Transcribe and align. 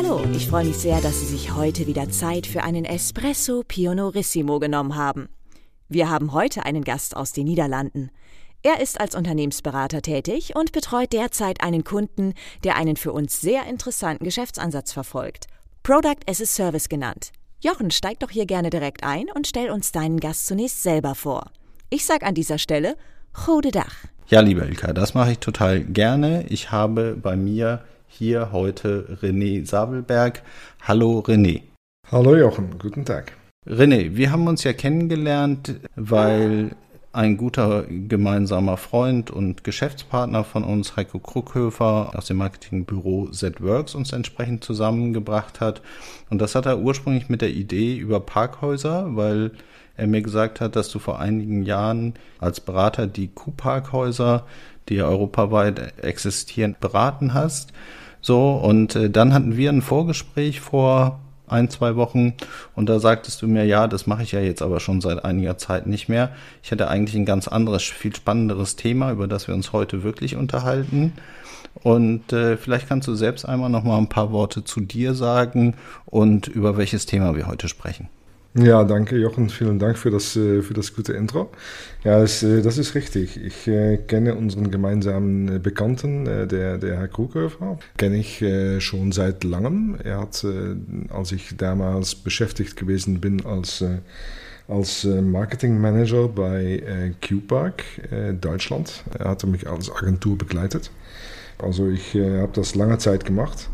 Hallo, 0.00 0.24
ich 0.32 0.46
freue 0.46 0.64
mich 0.64 0.76
sehr, 0.76 1.00
dass 1.00 1.18
Sie 1.18 1.26
sich 1.26 1.56
heute 1.56 1.88
wieder 1.88 2.08
Zeit 2.08 2.46
für 2.46 2.62
einen 2.62 2.84
Espresso 2.84 3.64
Pionorissimo 3.66 4.60
genommen 4.60 4.94
haben. 4.94 5.28
Wir 5.88 6.08
haben 6.08 6.32
heute 6.32 6.64
einen 6.64 6.84
Gast 6.84 7.16
aus 7.16 7.32
den 7.32 7.46
Niederlanden. 7.46 8.12
Er 8.62 8.80
ist 8.80 9.00
als 9.00 9.16
Unternehmensberater 9.16 10.00
tätig 10.00 10.54
und 10.54 10.70
betreut 10.70 11.12
derzeit 11.12 11.64
einen 11.64 11.82
Kunden, 11.82 12.34
der 12.62 12.76
einen 12.76 12.94
für 12.94 13.12
uns 13.12 13.40
sehr 13.40 13.66
interessanten 13.66 14.22
Geschäftsansatz 14.22 14.92
verfolgt. 14.92 15.48
Product 15.82 16.20
as 16.28 16.40
a 16.40 16.46
Service 16.46 16.88
genannt. 16.88 17.32
Jochen, 17.60 17.90
steig 17.90 18.20
doch 18.20 18.30
hier 18.30 18.46
gerne 18.46 18.70
direkt 18.70 19.02
ein 19.02 19.26
und 19.34 19.48
stell 19.48 19.68
uns 19.68 19.90
deinen 19.90 20.20
Gast 20.20 20.46
zunächst 20.46 20.84
selber 20.84 21.16
vor. 21.16 21.50
Ich 21.90 22.06
sag 22.06 22.22
an 22.22 22.36
dieser 22.36 22.58
Stelle, 22.58 22.96
Gode 23.46 23.72
Dach. 23.72 23.96
Ja, 24.28 24.42
lieber 24.42 24.64
Ilka, 24.64 24.92
das 24.92 25.14
mache 25.14 25.32
ich 25.32 25.38
total 25.40 25.80
gerne. 25.80 26.46
Ich 26.50 26.70
habe 26.70 27.18
bei 27.20 27.34
mir 27.34 27.82
hier 28.18 28.50
heute 28.50 29.18
René 29.22 29.64
Sabelberg. 29.64 30.42
Hallo 30.82 31.20
René. 31.20 31.62
Hallo 32.10 32.34
Jochen, 32.34 32.76
guten 32.76 33.04
Tag. 33.04 33.36
René, 33.64 34.16
wir 34.16 34.32
haben 34.32 34.48
uns 34.48 34.64
ja 34.64 34.72
kennengelernt, 34.72 35.76
weil 35.94 36.72
ein 37.12 37.36
guter 37.36 37.84
gemeinsamer 37.88 38.76
Freund 38.76 39.30
und 39.30 39.62
Geschäftspartner 39.62 40.42
von 40.42 40.64
uns, 40.64 40.96
Heiko 40.96 41.20
Kruckhöfer 41.20 42.10
aus 42.16 42.26
dem 42.26 42.38
Marketingbüro 42.38 43.28
Z-Works, 43.30 43.94
uns 43.94 44.12
entsprechend 44.12 44.64
zusammengebracht 44.64 45.60
hat. 45.60 45.80
Und 46.28 46.40
das 46.40 46.56
hat 46.56 46.66
er 46.66 46.80
ursprünglich 46.80 47.28
mit 47.28 47.40
der 47.40 47.50
Idee 47.50 47.96
über 47.96 48.18
Parkhäuser, 48.18 49.14
weil 49.14 49.52
er 49.96 50.08
mir 50.08 50.22
gesagt 50.22 50.60
hat, 50.60 50.74
dass 50.74 50.90
du 50.90 50.98
vor 50.98 51.20
einigen 51.20 51.62
Jahren 51.62 52.14
als 52.40 52.58
Berater 52.58 53.06
die 53.06 53.28
Q-Parkhäuser, 53.28 54.44
die 54.88 54.96
ja 54.96 55.06
europaweit 55.06 56.02
existieren, 56.02 56.74
beraten 56.80 57.32
hast. 57.32 57.72
So, 58.20 58.52
und 58.52 58.96
äh, 58.96 59.10
dann 59.10 59.32
hatten 59.32 59.56
wir 59.56 59.70
ein 59.70 59.82
Vorgespräch 59.82 60.60
vor 60.60 61.20
ein, 61.46 61.70
zwei 61.70 61.96
Wochen 61.96 62.34
und 62.74 62.88
da 62.88 63.00
sagtest 63.00 63.40
du 63.42 63.46
mir, 63.46 63.64
ja, 63.64 63.86
das 63.86 64.06
mache 64.06 64.22
ich 64.22 64.32
ja 64.32 64.40
jetzt 64.40 64.62
aber 64.62 64.80
schon 64.80 65.00
seit 65.00 65.24
einiger 65.24 65.56
Zeit 65.58 65.86
nicht 65.86 66.08
mehr. 66.08 66.30
Ich 66.62 66.70
hätte 66.70 66.88
eigentlich 66.88 67.16
ein 67.16 67.24
ganz 67.24 67.48
anderes, 67.48 67.82
viel 67.82 68.14
spannenderes 68.14 68.76
Thema, 68.76 69.10
über 69.12 69.26
das 69.26 69.48
wir 69.48 69.54
uns 69.54 69.72
heute 69.72 70.02
wirklich 70.02 70.36
unterhalten. 70.36 71.14
Und 71.82 72.32
äh, 72.32 72.56
vielleicht 72.56 72.88
kannst 72.88 73.08
du 73.08 73.14
selbst 73.14 73.44
einmal 73.44 73.70
noch 73.70 73.84
mal 73.84 73.98
ein 73.98 74.08
paar 74.08 74.32
Worte 74.32 74.64
zu 74.64 74.80
dir 74.80 75.14
sagen 75.14 75.74
und 76.06 76.48
über 76.48 76.76
welches 76.76 77.06
Thema 77.06 77.36
wir 77.36 77.46
heute 77.46 77.68
sprechen. 77.68 78.08
Ja, 78.60 78.82
danke 78.82 79.16
Jochen, 79.16 79.50
vielen 79.50 79.78
Dank 79.78 79.96
für 79.96 80.10
das, 80.10 80.34
äh, 80.34 80.62
für 80.62 80.74
das 80.74 80.92
gute 80.92 81.12
Intro. 81.12 81.48
Ja, 82.02 82.18
das, 82.18 82.42
äh, 82.42 82.60
das 82.60 82.76
ist 82.76 82.96
richtig. 82.96 83.40
Ich 83.40 83.68
äh, 83.68 83.98
kenne 83.98 84.34
unseren 84.34 84.72
gemeinsamen 84.72 85.62
Bekannten, 85.62 86.24
der, 86.24 86.78
der 86.78 86.96
Herr 86.98 87.06
Krughöfer, 87.06 87.78
kenne 87.96 88.16
ich 88.16 88.44
schon 88.80 89.12
seit 89.12 89.44
langem. 89.44 89.96
Er 90.02 90.20
hat, 90.20 90.44
als 91.10 91.32
ich 91.32 91.56
damals 91.56 92.14
beschäftigt 92.16 92.76
gewesen 92.76 93.20
bin 93.20 93.44
als, 93.46 93.84
als 94.66 95.04
Marketingmanager 95.04 96.28
bei 96.28 97.14
QPark 97.20 97.84
Deutschland, 98.40 99.04
er 99.18 99.30
hatte 99.30 99.46
mich 99.46 99.68
als 99.68 99.90
Agentur 99.90 100.36
begleitet. 100.36 100.90
Also 101.58 101.88
ich 101.88 102.14
habe 102.14 102.52
das 102.52 102.74
lange 102.74 102.98
Zeit 102.98 103.24
gemacht 103.24 103.68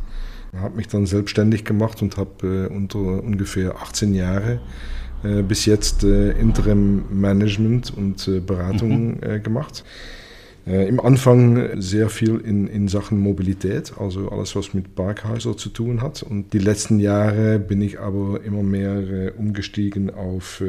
habe 0.61 0.77
mich 0.77 0.89
dann 0.89 1.07
selbstständig 1.07 1.65
gemacht 1.65 2.03
und 2.03 2.17
habe 2.17 2.69
äh, 2.71 2.75
unter 2.75 2.99
ungefähr 2.99 3.77
18 3.77 4.15
Jahre 4.15 4.61
äh, 5.25 5.43
bis 5.43 5.65
jetzt 5.65 6.05
äh, 6.05 6.33
Interim 6.33 7.05
Management 7.11 7.93
und 7.97 8.29
äh, 8.29 8.41
Beratung 8.41 9.19
mhm. 9.21 9.43
gemacht. 9.43 9.85
Äh, 10.67 10.89
Im 10.89 10.99
Anfang 11.01 11.81
sehr 11.81 12.09
viel 12.09 12.39
in, 12.39 12.67
in 12.67 12.89
Sachen 12.89 13.19
Mobilität, 13.19 13.93
also 13.99 14.31
alles, 14.31 14.57
was 14.57 14.73
mit 14.73 14.95
Parkhäusern 14.95 15.59
zu 15.59 15.69
tun 15.69 16.01
hat. 16.03 16.23
Und 16.23 16.53
die 16.53 16.59
letzten 16.59 16.99
Jahre 16.99 17.59
bin 17.59 17.83
ich 17.83 18.01
aber 18.01 18.43
immer 18.45 18.63
mehr 18.63 18.97
äh, 18.97 19.31
umgestiegen 19.31 20.11
auf 20.15 20.63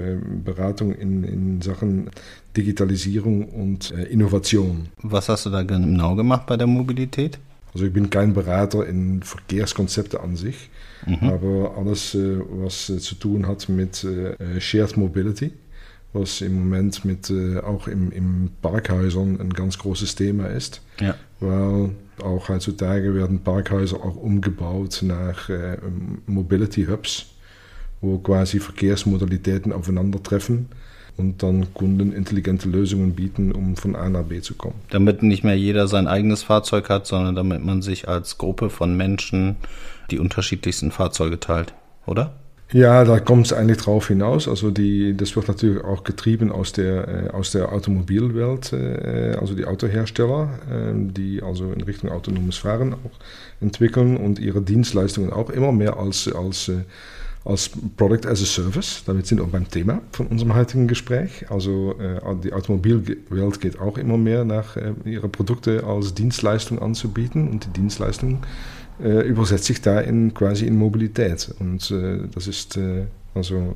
Beratung 0.44 0.94
in, 0.94 1.24
in 1.24 1.62
Sachen 1.62 2.10
Digitalisierung 2.58 3.50
und 3.50 3.92
Innovation. 3.92 4.88
Was 5.02 5.28
hast 5.28 5.46
du 5.46 5.50
da 5.50 5.64
genau 5.64 6.16
gemacht 6.16 6.46
bei 6.48 6.56
der 6.56 6.68
Mobilität? 6.68 7.38
Also 7.76 7.88
ich 7.88 7.94
bin 7.94 8.10
kein 8.10 8.34
Berater 8.34 8.88
in 8.88 9.22
Verkehrskonzepte 9.22 10.22
an 10.22 10.38
sich, 10.38 10.70
mhm. 11.06 11.28
aber 11.30 11.78
alles, 11.78 12.16
äh, 12.16 12.40
was 12.50 12.90
äh, 12.90 13.00
zu 13.00 13.16
tun 13.16 13.48
hat 13.48 13.68
mit 13.68 14.02
äh, 14.06 14.62
Shared 14.62 14.96
Mobility, 14.96 15.52
was 16.14 16.40
im 16.40 16.54
Moment 16.58 17.04
mit 17.04 17.30
auch 17.66 17.90
im, 17.90 18.14
im 18.14 18.50
Parkhäusern 18.62 19.42
ein 19.42 19.50
ganz 19.50 19.78
großes 19.78 20.16
Thema 20.16 20.48
ist. 20.48 20.82
Ja. 21.02 21.16
Weil 21.42 21.90
auch 22.24 22.48
heutzutage 22.48 23.14
werden 23.14 23.40
Parkhäuser 23.40 23.98
auch 23.98 24.16
umgebaut 24.16 25.02
nach 25.02 25.50
Mobility 26.26 26.86
Hubs, 26.86 27.26
wo 28.00 28.20
quasi 28.20 28.62
Verkehrsmodalitäten 28.62 29.74
aufeinandertreffen 29.74 30.68
und 31.18 31.44
dann 31.44 31.74
Kunden 31.74 32.12
intelligente 32.12 32.68
Lösungen 32.68 33.16
bieten, 33.16 33.52
um 33.52 33.76
von 33.76 33.96
A 33.96 34.10
nach 34.10 34.24
B 34.24 34.42
zu 34.42 34.56
kommen. 34.56 34.76
Damit 34.90 35.24
nicht 35.24 35.44
mehr 35.44 35.58
jeder 35.58 35.88
sein 35.88 36.08
eigenes 36.08 36.44
Fahrzeug 36.44 36.90
hat, 36.90 37.08
sondern 37.08 37.36
damit 37.36 37.64
man 37.64 37.82
sich 37.82 38.08
als 38.08 38.38
Gruppe 38.38 38.70
von 38.70 38.96
Menschen 38.96 39.56
die 40.12 40.20
unterschiedlichsten 40.20 40.92
Fahrzeuge 40.92 41.40
teilt, 41.40 41.74
oder? 42.06 42.34
Ja, 42.72 43.04
da 43.04 43.20
kommt 43.20 43.46
es 43.46 43.54
eigentlich 43.54 43.78
drauf 43.78 44.08
hinaus. 44.08 44.48
Also 44.48 44.72
die, 44.72 45.16
das 45.16 45.36
wird 45.36 45.48
natürlich 45.48 45.84
auch 45.84 46.04
getrieben 46.04 46.52
aus 46.52 46.72
der, 46.72 47.08
äh, 47.08 47.30
aus 47.30 47.52
der 47.52 47.72
Automobilwelt, 47.72 48.74
äh, 48.74 49.38
also 49.40 49.54
die 49.54 49.66
Autohersteller, 49.66 50.50
äh, 50.70 50.94
die 50.96 51.44
also 51.44 51.72
in 51.72 51.82
Richtung 51.82 52.12
autonomes 52.12 52.58
Fahren 52.58 52.94
auch 52.94 53.20
entwickeln 53.62 54.18
und 54.18 54.40
ihre 54.40 54.62
Dienstleistungen 54.62 55.32
auch 55.32 55.52
immer 55.52 55.72
mehr 55.72 55.98
als, 55.98 56.28
als 56.28 56.70
äh, 56.70 56.84
als 57.46 57.70
Product 57.96 58.28
as 58.28 58.42
a 58.42 58.46
Service. 58.46 59.04
Damit 59.06 59.28
sind 59.28 59.38
wir 59.38 59.46
auch 59.46 59.50
beim 59.50 59.70
Thema 59.70 60.02
von 60.12 60.28
unserem 60.28 60.56
heutigen 60.56 60.88
Gespräch. 60.88 61.50
Also 61.50 61.96
äh, 62.00 62.20
die 62.44 62.52
Automobilwelt 62.52 63.62
geht 63.62 63.80
auch 63.80 63.98
immer 63.98 64.18
mehr 64.18 64.44
nach 64.44 64.76
äh, 64.76 64.94
ihre 65.06 65.30
Produkte 65.30 65.84
als 65.84 66.14
Dienstleistung 66.16 66.80
anzubieten 66.80 67.48
und 67.48 67.66
die 67.66 67.70
Dienstleistung 67.70 68.40
äh, 69.02 69.28
übersetzt 69.28 69.66
sich 69.66 69.80
da 69.80 70.02
in 70.02 70.34
quasi 70.34 70.66
in 70.66 70.76
Mobilität. 70.76 71.54
Und 71.60 71.92
äh, 71.92 72.28
das 72.34 72.48
ist 72.48 72.78
äh, 72.78 73.06
also 73.36 73.76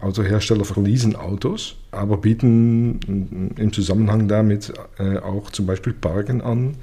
Autohersteller 0.00 0.64
verleasen 0.64 1.16
Autos, 1.16 1.76
aber 1.90 2.18
bieten 2.18 3.52
im 3.56 3.72
Zusammenhang 3.72 4.28
damit 4.28 4.72
äh, 4.98 5.18
auch 5.18 5.50
zum 5.50 5.66
Beispiel 5.66 5.92
Parken 5.92 6.40
an, 6.40 6.76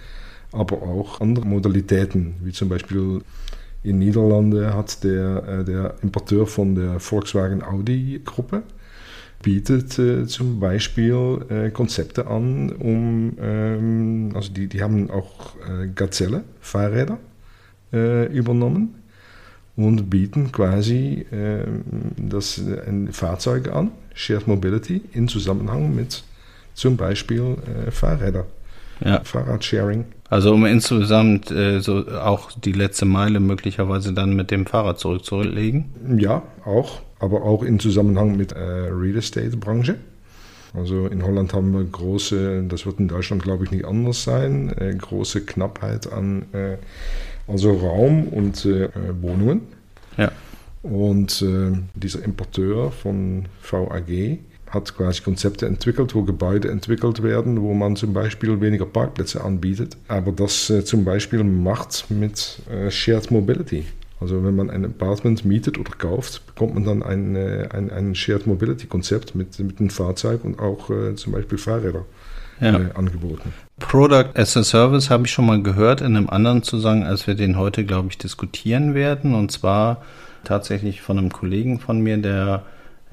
aber 0.51 0.81
auch 0.81 1.21
andere 1.21 1.45
Modalitäten, 1.45 2.35
wie 2.43 2.51
zum 2.51 2.67
Beispiel 2.67 3.21
in 3.85 3.99
Niederlande 3.99 4.73
hat 4.73 5.03
der, 5.03 5.43
äh, 5.47 5.63
der 5.63 5.95
Importeur 6.01 6.47
von 6.47 6.75
der 6.75 6.99
Volkswagen 6.99 7.63
Audi 7.63 8.21
Gruppe 8.23 8.63
bietet 9.41 9.99
äh, 9.99 10.25
zum 10.25 10.59
Beispiel 10.59 11.45
äh, 11.49 11.69
Konzepte 11.69 12.25
an, 12.27 12.71
um, 12.71 13.37
ähm, 13.39 14.31
also 14.33 14.51
die, 14.51 14.67
die 14.67 14.81
haben 14.81 15.09
auch 15.11 15.55
äh, 15.57 15.87
Gazelle, 15.93 16.43
Fahrräder, 16.59 17.19
äh, 17.93 18.25
übernommen 18.33 18.95
und 19.75 20.09
bieten 20.09 20.51
quasi 20.51 21.25
ähm, 21.31 21.83
das, 22.17 22.59
ein 22.87 23.11
Fahrzeug 23.11 23.71
an, 23.71 23.91
Shared 24.15 24.47
Mobility, 24.47 25.01
in 25.13 25.27
Zusammenhang 25.27 25.93
mit 25.93 26.23
zum 26.73 26.97
Beispiel 26.97 27.57
äh, 27.87 27.91
Fahrräder, 27.91 28.47
ja. 29.01 29.21
Fahrradsharing. 29.23 30.05
Also 30.29 30.53
um 30.53 30.65
insgesamt 30.65 31.51
äh, 31.51 31.79
so 31.79 32.07
auch 32.07 32.51
die 32.51 32.71
letzte 32.71 33.05
Meile 33.05 33.39
möglicherweise 33.39 34.11
dann 34.13 34.35
mit 34.35 34.51
dem 34.51 34.65
Fahrrad 34.65 34.99
zurückzulegen? 34.99 35.85
Ja, 36.17 36.41
auch, 36.65 37.01
aber 37.19 37.43
auch 37.43 37.63
in 37.63 37.79
Zusammenhang 37.79 38.35
mit 38.35 38.51
äh, 38.51 38.59
Real 38.59 39.17
Estate 39.17 39.55
Branche. 39.57 39.97
Also 40.73 41.07
in 41.07 41.23
Holland 41.23 41.53
haben 41.53 41.73
wir 41.73 41.83
große, 41.83 42.63
das 42.67 42.85
wird 42.85 42.99
in 42.99 43.07
Deutschland 43.07 43.43
glaube 43.43 43.63
ich 43.63 43.71
nicht 43.71 43.85
anders 43.85 44.23
sein, 44.23 44.75
äh, 44.77 44.93
große 44.95 45.45
Knappheit 45.45 46.11
an 46.11 46.45
äh, 46.53 46.77
also 47.47 47.73
Raum 47.73 48.27
und 48.27 48.65
äh, 48.65 48.89
Wohnungen. 49.21 49.61
Ja. 50.17 50.31
Und 50.81 51.41
äh, 51.41 51.71
dieser 51.93 52.23
Importeur 52.23 52.91
von 52.91 53.45
VAG 53.61 54.39
hat 54.75 54.95
quasi 54.95 55.23
Konzepte 55.23 55.65
entwickelt, 55.65 56.13
wo 56.13 56.21
Gebäude 56.21 56.69
entwickelt 56.69 57.23
werden, 57.23 57.61
wo 57.61 57.73
man 57.73 57.95
zum 57.95 58.13
Beispiel 58.13 58.61
weniger 58.61 58.85
Parkplätze 58.85 59.43
anbietet, 59.43 59.97
aber 60.07 60.31
das 60.31 60.69
äh, 60.69 60.85
zum 60.85 61.03
Beispiel 61.03 61.43
macht 61.43 62.05
mit 62.09 62.59
äh, 62.69 62.91
Shared 62.91 63.31
Mobility. 63.31 63.85
Also 64.21 64.43
wenn 64.43 64.55
man 64.55 64.69
ein 64.69 64.85
Apartment 64.85 65.43
mietet 65.43 65.77
oder 65.77 65.91
kauft, 65.97 66.45
bekommt 66.45 66.75
man 66.75 66.85
dann 66.85 67.03
ein, 67.03 67.35
äh, 67.35 67.67
ein, 67.71 67.89
ein 67.89 68.15
Shared 68.15 68.47
Mobility 68.47 68.87
Konzept 68.87 69.35
mit, 69.35 69.57
mit 69.59 69.79
einem 69.79 69.89
Fahrzeug 69.89 70.43
und 70.45 70.59
auch 70.59 70.89
äh, 70.89 71.15
zum 71.15 71.33
Beispiel 71.33 71.57
Fahrräder 71.57 72.05
ja. 72.61 72.79
äh, 72.79 72.91
angeboten. 72.93 73.53
Product 73.79 74.29
as 74.35 74.55
a 74.55 74.63
Service 74.63 75.09
habe 75.09 75.25
ich 75.25 75.31
schon 75.31 75.45
mal 75.45 75.61
gehört 75.61 76.01
in 76.01 76.15
einem 76.15 76.29
anderen 76.29 76.63
Zusammenhang, 76.63 77.09
als 77.09 77.27
wir 77.27 77.35
den 77.35 77.57
heute, 77.57 77.83
glaube 77.83 78.07
ich, 78.09 78.17
diskutieren 78.17 78.93
werden. 78.93 79.35
Und 79.35 79.51
zwar 79.51 80.03
tatsächlich 80.45 81.01
von 81.01 81.17
einem 81.17 81.31
Kollegen 81.31 81.79
von 81.79 81.99
mir, 81.99 82.17
der 82.17 82.63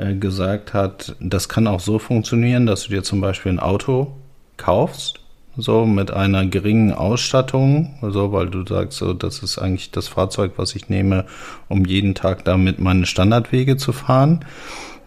äh, 0.03 0.15
gesagt 0.15 0.75
hat, 0.75 1.17
das 1.21 1.49
kann 1.49 1.67
auch 1.67 1.81
so 1.81 1.99
funktionieren, 1.99 2.67
dass 2.67 2.85
du 2.85 2.91
dir 2.91 3.03
zum 3.03 3.21
Beispiel 3.21 3.53
ein 3.53 3.61
Auto 3.61 4.13
kaufst 4.57 5.23
so 5.57 5.85
mit 5.85 6.11
einer 6.11 6.47
geringen 6.47 6.93
Ausstattung, 6.93 7.95
so 8.01 8.33
weil 8.33 8.49
du 8.49 8.65
sagst, 8.67 8.99
so 8.99 9.13
das 9.13 9.43
ist 9.43 9.59
eigentlich 9.59 9.91
das 9.91 10.09
Fahrzeug, 10.09 10.53
was 10.57 10.75
ich 10.75 10.89
nehme, 10.89 11.27
um 11.69 11.85
jeden 11.85 12.15
Tag 12.15 12.45
damit 12.45 12.79
meine 12.79 13.07
Standardwege 13.07 13.77
zu 13.77 13.93
fahren. 13.93 14.45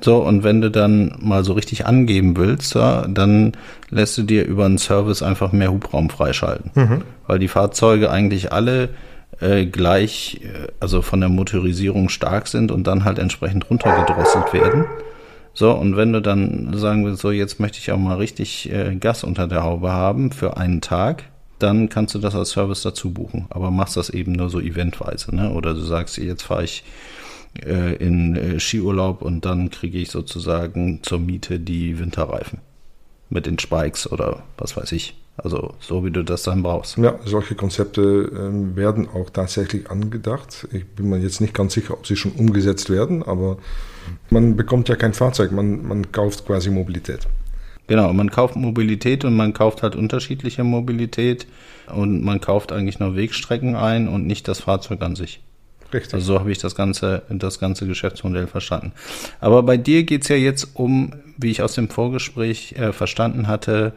So, 0.01 0.17
und 0.17 0.43
wenn 0.43 0.61
du 0.61 0.69
dann 0.69 1.15
mal 1.19 1.43
so 1.43 1.53
richtig 1.53 1.85
angeben 1.87 2.37
willst, 2.37 2.75
ja, 2.75 3.07
dann 3.07 3.53
lässt 3.89 4.17
du 4.17 4.23
dir 4.23 4.45
über 4.45 4.65
einen 4.65 4.77
Service 4.77 5.23
einfach 5.23 5.51
mehr 5.51 5.71
Hubraum 5.71 6.09
freischalten. 6.09 6.71
Mhm. 6.75 7.01
Weil 7.27 7.39
die 7.39 7.47
Fahrzeuge 7.47 8.11
eigentlich 8.11 8.51
alle 8.51 8.89
äh, 9.39 9.65
gleich, 9.65 10.41
äh, 10.43 10.67
also 10.79 11.01
von 11.01 11.19
der 11.19 11.29
Motorisierung 11.29 12.09
stark 12.09 12.47
sind 12.47 12.71
und 12.71 12.85
dann 12.87 13.03
halt 13.05 13.19
entsprechend 13.19 13.69
runtergedrosselt 13.69 14.53
werden. 14.53 14.85
So, 15.53 15.71
und 15.71 15.95
wenn 15.95 16.11
du 16.11 16.21
dann 16.21 16.77
sagen 16.77 17.05
willst, 17.05 17.21
so 17.21 17.31
jetzt 17.31 17.59
möchte 17.59 17.79
ich 17.79 17.91
auch 17.91 17.97
mal 17.97 18.17
richtig 18.17 18.69
äh, 18.71 18.95
Gas 18.95 19.23
unter 19.23 19.47
der 19.47 19.63
Haube 19.63 19.91
haben 19.91 20.31
für 20.31 20.57
einen 20.57 20.81
Tag, 20.81 21.23
dann 21.59 21.87
kannst 21.87 22.13
du 22.13 22.19
das 22.19 22.35
als 22.35 22.49
Service 22.49 22.81
dazu 22.81 23.11
buchen. 23.11 23.45
Aber 23.49 23.71
machst 23.71 23.95
das 23.95 24.09
eben 24.09 24.33
nur 24.33 24.49
so 24.49 24.59
eventweise, 24.59 25.33
ne? 25.33 25.51
Oder 25.53 25.73
du 25.73 25.79
sagst, 25.79 26.17
jetzt 26.17 26.43
fahre 26.43 26.65
ich 26.65 26.83
äh, 27.63 27.95
in 27.95 28.35
äh, 28.35 28.59
Skiurlaub 28.59 29.21
und 29.21 29.45
dann 29.45 29.69
kriege 29.69 29.97
ich 29.97 30.11
sozusagen 30.11 30.99
zur 31.03 31.19
Miete 31.19 31.59
die 31.59 31.99
Winterreifen 31.99 32.59
mit 33.29 33.45
den 33.45 33.57
Spikes 33.57 34.11
oder 34.11 34.43
was 34.57 34.75
weiß 34.75 34.91
ich. 34.91 35.15
Also 35.37 35.73
so 35.81 36.05
wie 36.05 36.11
du 36.11 36.23
das 36.23 36.43
dann 36.43 36.63
brauchst. 36.63 36.97
Ja, 36.97 37.19
solche 37.25 37.55
Konzepte 37.55 38.01
äh, 38.01 38.75
werden 38.75 39.07
auch 39.09 39.29
tatsächlich 39.29 39.91
angedacht. 39.91 40.67
Ich 40.71 40.85
bin 40.85 41.09
mir 41.09 41.17
jetzt 41.19 41.41
nicht 41.41 41.53
ganz 41.53 41.73
sicher, 41.73 41.93
ob 41.93 42.07
sie 42.07 42.15
schon 42.15 42.31
umgesetzt 42.31 42.89
werden, 42.89 43.21
aber 43.21 43.57
man 44.29 44.55
bekommt 44.55 44.87
ja 44.87 44.95
kein 44.95 45.13
Fahrzeug, 45.13 45.51
man, 45.51 45.85
man 45.85 46.11
kauft 46.11 46.45
quasi 46.45 46.69
Mobilität. 46.69 47.27
Genau, 47.87 48.11
man 48.13 48.31
kauft 48.31 48.55
Mobilität 48.55 49.25
und 49.25 49.35
man 49.35 49.53
kauft 49.53 49.83
halt 49.83 49.95
unterschiedliche 49.95 50.63
Mobilität 50.63 51.45
und 51.93 52.23
man 52.23 52.41
kauft 52.41 52.71
eigentlich 52.71 52.99
nur 52.99 53.15
Wegstrecken 53.15 53.75
ein 53.75 54.07
und 54.07 54.25
nicht 54.25 54.47
das 54.47 54.61
Fahrzeug 54.61 55.01
an 55.01 55.15
sich. 55.15 55.41
Richtig. 55.93 56.15
Also 56.15 56.33
so 56.33 56.39
habe 56.39 56.51
ich 56.51 56.57
das 56.57 56.75
ganze, 56.75 57.21
das 57.29 57.59
ganze 57.59 57.85
Geschäftsmodell 57.85 58.47
verstanden. 58.47 58.93
Aber 59.39 59.61
bei 59.63 59.77
dir 59.77 60.03
geht 60.03 60.23
es 60.23 60.29
ja 60.29 60.35
jetzt 60.35 60.69
um, 60.73 61.13
wie 61.37 61.51
ich 61.51 61.61
aus 61.61 61.75
dem 61.75 61.89
Vorgespräch 61.89 62.73
äh, 62.73 62.91
verstanden 62.91 63.47
hatte, 63.47 63.93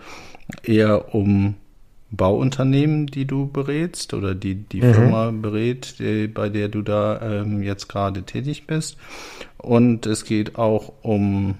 eher 0.62 1.14
um 1.14 1.54
Bauunternehmen, 2.10 3.06
die 3.06 3.26
du 3.26 3.48
berätst 3.48 4.14
oder 4.14 4.34
die 4.34 4.54
die 4.54 4.80
mhm. 4.80 4.94
Firma 4.94 5.30
berät, 5.30 5.98
die, 5.98 6.26
bei 6.26 6.48
der 6.48 6.68
du 6.68 6.82
da 6.82 7.20
ähm, 7.20 7.62
jetzt 7.62 7.88
gerade 7.88 8.22
tätig 8.22 8.66
bist. 8.66 8.96
Und 9.58 10.06
es 10.06 10.24
geht 10.24 10.56
auch 10.56 10.92
um 11.02 11.56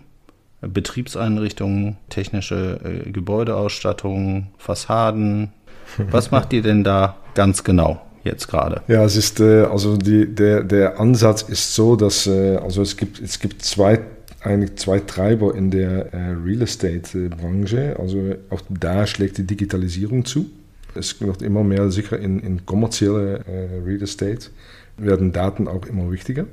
Betriebseinrichtungen, 0.61 1.99
technische 2.09 2.81
äh, 3.07 3.11
Gebäudeausstattung, 3.11 4.49
Fassaden. 4.57 5.53
Was 6.11 6.31
macht 6.31 6.53
ihr 6.53 6.63
denn 6.63 6.83
da 6.83 7.17
ganz 7.35 7.65
genau? 7.65 8.01
Jetzt 8.25 8.49
gerade. 8.49 8.83
Ja, 8.89 9.05
es 9.05 9.17
ist 9.17 9.41
äh, 9.41 9.63
also 9.63 9.97
die, 9.97 10.35
der, 10.35 10.65
der 10.65 10.99
Ansatz 10.99 11.43
ist 11.43 11.75
so, 11.75 11.95
dass 11.95 12.27
äh, 12.27 12.57
also 12.57 12.83
es 12.83 12.97
gibt 12.97 13.21
es 13.21 13.39
gibt 13.39 13.63
zwei 13.63 14.01
eigentlich 14.49 14.77
zwei 14.77 14.99
Treiber 15.01 15.55
in 15.55 15.71
der 15.71 16.13
äh, 16.13 16.31
Real 16.45 16.63
Estate-Branche. 16.63 17.97
Also 17.99 18.35
auch 18.51 18.63
da 18.69 19.07
schlägt 19.07 19.39
die 19.39 19.45
Digitalisierung 19.45 20.25
zu. 20.25 20.47
Es 20.95 21.21
wird 21.21 21.43
immer 21.43 21.63
mehr 21.63 21.91
sicher 21.91 22.19
in, 22.19 22.41
in 22.41 22.67
kommerzielle 22.67 23.45
äh, 23.47 23.81
Real 23.85 24.03
Estate 24.03 24.49
werden 24.97 25.33
Daten 25.33 25.69
auch 25.69 25.87
immer 25.87 26.11
wichtiger. 26.11 26.47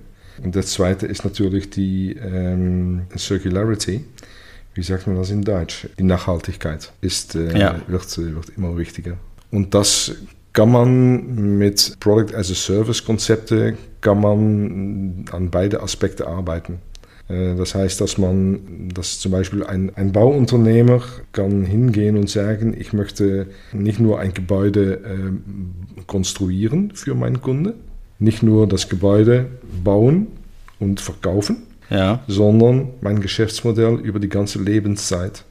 Und 0.44 0.56
das 0.56 0.68
zweite 0.68 1.07
ist 1.07 1.24
natürlich 1.24 1.69
die 1.69 2.13
ähm, 2.13 3.03
Circularity. 3.18 4.03
Wie 4.74 4.83
sagt 4.83 5.07
man 5.07 5.15
das 5.15 5.31
in 5.31 5.42
Deutsch? 5.42 5.88
Die 5.97 6.03
Nachhaltigkeit 6.03 6.92
ist, 7.01 7.36
äh, 7.36 7.57
ja. 7.57 7.81
wird, 7.88 8.18
wird 8.18 8.50
immer 8.57 8.77
wichtiger. 8.77 9.18
Und 9.51 9.74
das 9.74 10.13
kann 10.51 10.71
man 10.71 11.57
mit 11.57 11.97
Product 12.00 12.36
as 12.36 12.51
a 12.51 12.56
Service 12.56 13.03
Konzepte 13.03 13.77
kann 14.01 14.21
man 14.21 15.25
an 15.31 15.50
beide 15.50 15.81
Aspekte 15.81 16.27
arbeiten. 16.27 16.80
Äh, 17.27 17.56
das 17.56 17.75
heißt, 17.75 18.01
dass 18.01 18.18
man, 18.18 18.89
dass 18.94 19.19
zum 19.19 19.31
Beispiel 19.31 19.63
ein, 19.63 19.92
ein 19.95 20.12
Bauunternehmer 20.12 21.01
kann 21.31 21.66
hingehen 21.66 22.18
und 22.18 22.30
sagen, 22.30 22.75
ich 22.77 22.94
möchte 22.94 23.48
nicht 23.74 24.00
nur 24.00 24.19
ein 24.19 24.33
Gebäude 24.33 24.95
äh, 24.95 26.04
konstruieren 26.07 26.92
für 26.94 27.16
meinen 27.16 27.42
Kunde, 27.42 27.75
nicht 28.19 28.44
nur 28.44 28.68
das 28.68 28.89
Gebäude 28.89 29.48
bauen 29.83 30.27
und 30.80 31.01
verkaufen, 31.01 31.63
ja. 31.89 32.24
sondern 32.27 32.89
mein 33.01 33.22
Geschäftsmodell 33.22 33.95
über 33.95 34.19
die 34.19 34.30
ganze 34.30 34.62
Lebenszeit 34.62 35.44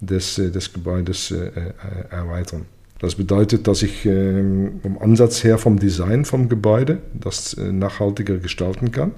des, 0.00 0.38
äh, 0.38 0.50
des 0.50 0.72
Gebäudes 0.72 1.30
äh, 1.30 1.46
äh, 1.46 1.62
erweitern. 2.10 2.66
Das 2.98 3.16
bedeutet, 3.16 3.68
dass 3.68 3.82
ich 3.82 4.06
äh, 4.06 4.42
vom 4.82 4.98
Ansatz 4.98 5.44
her, 5.44 5.58
vom 5.58 5.78
Design 5.78 6.24
vom 6.24 6.48
Gebäude, 6.48 6.98
das 7.12 7.54
nachhaltiger 7.58 8.38
gestalten 8.38 8.90
kann 8.90 9.12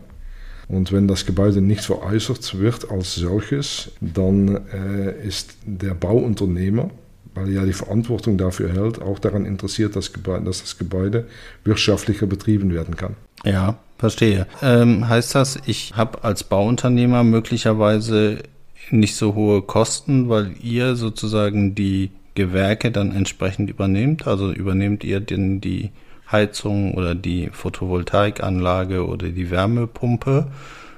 und 0.69 0.93
wenn 0.93 1.09
das 1.09 1.25
Gebäude 1.25 1.62
nicht 1.62 1.82
veräußert 1.82 2.59
wird 2.59 2.91
als 2.91 3.15
solches, 3.15 3.91
dann 4.00 4.67
äh, 4.73 5.26
ist 5.26 5.56
der 5.65 5.94
Bauunternehmer, 5.94 6.91
weil 7.35 7.49
er 7.49 7.55
ja 7.55 7.65
die 7.65 7.73
Verantwortung 7.73 8.37
dafür 8.37 8.73
hält, 8.73 9.00
auch 9.00 9.19
daran 9.19 9.47
interessiert, 9.47 9.97
dass, 9.97 10.12
dass 10.12 10.61
das 10.61 10.79
Gebäude 10.79 11.26
wirtschaftlicher 11.65 12.26
betrieben 12.26 12.73
werden 12.73 12.97
kann. 12.97 13.17
Ja, 13.44 13.79
verstehe. 13.99 14.47
Ähm, 14.62 15.09
heißt 15.09 15.35
das, 15.35 15.59
ich 15.67 15.97
habe 15.97 16.25
als 16.25 16.44
Bauunternehmer 16.44 17.25
möglicherweise 17.25 18.43
nicht 18.91 19.17
so 19.17 19.35
hohe 19.35 19.62
Kosten, 19.62 20.29
weil 20.29 20.55
ihr 20.62 20.97
sozusagen 20.97 21.75
die 21.75 22.11
Gewerke 22.38 22.93
dann 22.93 23.14
entsprechend 23.14 23.69
übernehmt? 23.69 24.26
Also 24.26 24.53
übernehmt 24.53 25.03
ihr 25.03 25.21
denn 25.21 25.61
die 25.61 25.91
Heizung 26.30 26.94
oder 26.94 27.14
die 27.14 27.50
Photovoltaikanlage 27.52 29.06
oder 29.06 29.28
die 29.28 29.50
Wärmepumpe 29.50 30.50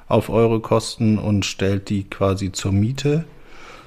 auf 0.08 0.28
eure 0.28 0.60
Kosten 0.60 1.18
und 1.18 1.44
stellt 1.44 1.88
die 1.88 2.04
quasi 2.04 2.52
zur 2.52 2.72
Miete 2.72 3.24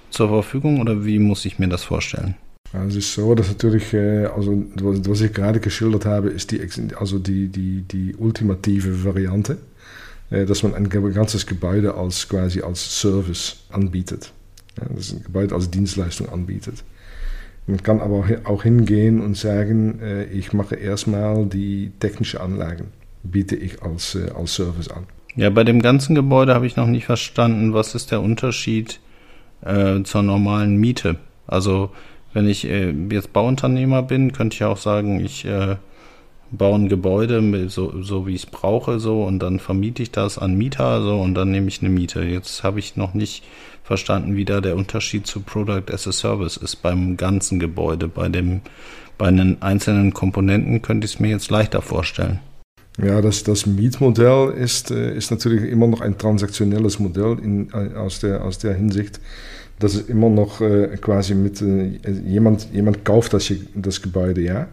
zur 0.10 0.30
Verfügung 0.30 0.80
oder 0.80 1.06
wie 1.06 1.20
muss 1.20 1.46
ich 1.46 1.60
mir 1.60 1.68
das 1.68 1.84
vorstellen? 1.84 2.36
Also 2.72 2.98
es 2.98 3.06
ist 3.06 3.14
so, 3.14 3.36
dass 3.36 3.50
natürlich, 3.50 3.94
äh, 3.94 4.26
also 4.26 4.64
was 4.76 5.22
ich 5.22 5.34
gerade 5.34 5.60
geschildert 5.60 6.06
habe, 6.06 6.30
ist 6.30 6.52
die, 6.52 6.62
also 6.98 7.20
die, 7.20 7.48
die, 7.48 7.82
die 7.82 8.16
ultimative 8.16 9.04
Variante, 9.04 9.58
äh, 10.32 10.46
dass 10.46 10.64
man 10.64 10.74
ein 10.74 10.90
ganzes 10.90 11.46
Gebäude 11.46 11.94
als 11.96 12.28
quasi 12.28 12.62
als 12.62 13.00
Service 13.00 13.58
anbietet. 13.70 14.32
Das 14.76 15.08
ist 15.08 15.14
ein 15.14 15.24
Gebäude 15.24 15.54
als 15.54 15.70
Dienstleistung 15.70 16.30
anbietet. 16.30 16.84
Man 17.66 17.82
kann 17.82 18.02
aber 18.02 18.26
auch 18.44 18.64
hingehen 18.64 19.22
und 19.22 19.38
sagen, 19.38 20.00
äh, 20.02 20.26
ich 20.26 20.54
mache 20.54 20.76
erstmal 20.76 21.46
die 21.46 21.92
technische 22.00 22.42
Anlagen, 22.42 22.88
biete 23.24 23.56
ich 23.56 23.82
als, 23.82 24.16
äh, 24.16 24.32
als 24.32 24.56
Service 24.56 24.90
an. 24.90 25.04
Ja, 25.36 25.50
bei 25.50 25.64
dem 25.64 25.82
ganzen 25.82 26.14
Gebäude 26.14 26.54
habe 26.54 26.68
ich 26.68 26.76
noch 26.76 26.88
nicht 26.88 27.06
verstanden, 27.06 27.74
was 27.74 27.96
ist 27.96 28.12
der 28.12 28.22
Unterschied 28.22 29.00
äh, 29.62 30.04
zur 30.04 30.24
normalen 30.24 30.76
Miete. 30.76 31.16
Also 31.48 31.90
wenn 32.34 32.48
ich 32.48 32.66
äh, 32.70 32.92
jetzt 33.10 33.32
Bauunternehmer 33.32 34.04
bin, 34.04 34.34
könnte 34.34 34.56
ich 34.56 34.64
auch 34.64 34.78
sagen, 34.78 35.20
ich 35.24 35.46
äh, 35.46 35.78
baue 36.54 36.76
ein 36.76 36.90
Gebäude 36.90 37.70
so, 37.70 38.02
so 38.02 38.28
wie 38.28 38.36
ich 38.36 38.44
es 38.44 38.50
brauche, 38.50 39.00
so 39.00 39.24
und 39.24 39.40
dann 39.40 39.60
vermiete 39.60 40.04
ich 40.04 40.12
das 40.12 40.38
an 40.38 40.56
Mieter, 40.56 41.02
so 41.02 41.20
und 41.20 41.34
dann 41.34 41.52
nehme 41.52 41.68
ich 41.68 41.82
eine 41.82 41.90
Miete. 41.90 42.24
Jetzt 42.24 42.64
habe 42.64 42.80
ich 42.80 42.96
noch 42.96 43.14
nicht 43.14 43.44
verstanden, 43.84 44.36
wie 44.36 44.46
da 44.46 44.62
der 44.62 44.76
Unterschied 44.76 45.28
zu 45.28 45.42
Product 45.42 45.92
as 45.92 46.08
a 46.08 46.12
Service 46.12 46.58
ist 46.58 46.78
beim 46.78 47.18
ganzen 47.18 47.60
Gebäude. 47.60 48.08
Bei 48.08 48.30
dem, 48.30 48.62
bei 49.18 49.30
den 49.32 49.62
einzelnen 49.62 50.14
Komponenten 50.14 50.82
könnte 50.82 51.06
ich 51.06 51.16
es 51.16 51.20
mir 51.20 51.30
jetzt 51.30 51.50
leichter 51.50 51.82
vorstellen. 51.82 52.40
Ja, 53.04 53.22
das, 53.22 53.44
das 53.44 53.66
Mietmodell 53.66 54.52
ist, 54.52 54.92
äh, 54.92 55.16
ist 55.16 55.32
natürlich 55.32 55.64
immer 55.70 55.88
noch 55.88 56.02
ein 56.02 56.18
transaktionelles 56.18 57.00
Modell 57.00 57.40
in, 57.42 57.70
äh, 57.74 57.96
aus, 57.96 58.20
der, 58.20 58.46
aus 58.46 58.60
der 58.60 58.76
Hinsicht, 58.76 59.20
dass 59.80 59.96
es 59.96 60.02
immer 60.02 60.30
noch 60.30 60.62
äh, 60.62 60.96
quasi 61.02 61.34
mit 61.34 61.60
jemand, 62.24 62.72
jemand 62.72 63.04
kauft 63.04 63.34
das, 63.34 63.52
das 63.74 64.02
Gebäude, 64.04 64.42
ja. 64.42 64.68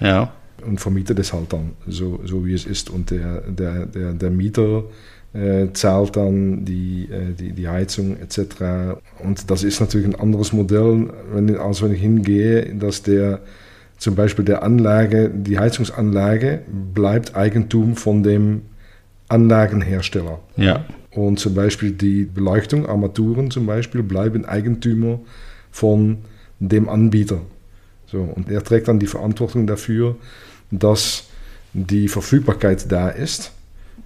Ja. 0.00 0.32
Und 0.66 0.80
vermietet 0.80 1.18
es 1.18 1.32
halt 1.32 1.52
dann, 1.52 1.72
so, 1.86 2.20
so 2.24 2.44
wie 2.44 2.54
es 2.54 2.66
ist. 2.66 2.90
Und 2.90 3.10
der, 3.10 3.42
der, 3.42 3.86
der, 3.86 4.12
der 4.12 4.30
Mieter 4.30 4.84
äh, 5.32 5.68
zahlt 5.72 6.16
dann 6.16 6.64
die, 6.64 7.08
äh, 7.10 7.32
die, 7.38 7.52
die 7.52 7.68
Heizung 7.68 8.16
etc. 8.18 8.98
Und 9.22 9.50
das 9.50 9.62
ist 9.62 9.80
natürlich 9.80 10.06
ein 10.06 10.18
anderes 10.18 10.52
Modell, 10.52 11.10
wenn, 11.32 11.56
als 11.56 11.82
wenn 11.82 11.92
ich 11.92 12.00
hingehe, 12.00 12.74
dass 12.74 13.02
der 13.02 13.40
Zum 13.98 14.14
Beispiel 14.14 14.44
der 14.44 14.62
Anlage, 14.62 15.28
die 15.28 15.58
Heizungsanlage 15.58 16.62
bleibt 16.94 17.34
Eigentum 17.34 17.96
von 17.96 18.22
dem 18.22 18.62
Anlagenhersteller. 19.28 20.38
Ja. 20.56 20.84
Und 21.10 21.40
zum 21.40 21.54
Beispiel 21.54 21.90
die 21.90 22.24
Beleuchtung, 22.24 22.86
Armaturen 22.86 23.50
zum 23.50 23.66
Beispiel, 23.66 24.02
bleiben 24.04 24.44
Eigentümer 24.44 25.18
von 25.72 26.18
dem 26.60 26.88
Anbieter. 26.88 27.40
So, 28.10 28.20
und 28.20 28.50
er 28.50 28.64
trägt 28.64 28.88
dann 28.88 28.98
die 28.98 29.06
Verantwortung 29.06 29.66
dafür, 29.66 30.16
dass 30.70 31.24
die 31.72 32.08
Verfügbarkeit 32.08 32.90
da 32.90 33.08
ist. 33.08 33.52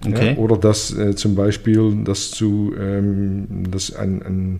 Okay. 0.05 0.31
Ja, 0.31 0.37
oder 0.37 0.57
dass 0.57 0.95
äh, 0.97 1.15
zum 1.15 1.35
Beispiel 1.35 2.03
dass 2.03 2.31
zu, 2.31 2.73
ähm, 2.77 3.47
dass 3.71 3.95
ein, 3.95 4.21
ein 4.21 4.59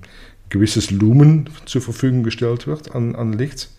gewisses 0.50 0.92
Lumen 0.92 1.50
zur 1.66 1.82
Verfügung 1.82 2.24
gestellt 2.24 2.68
wird 2.68 2.96
an, 2.96 3.16
an 3.16 3.34
Licht. 3.34 3.70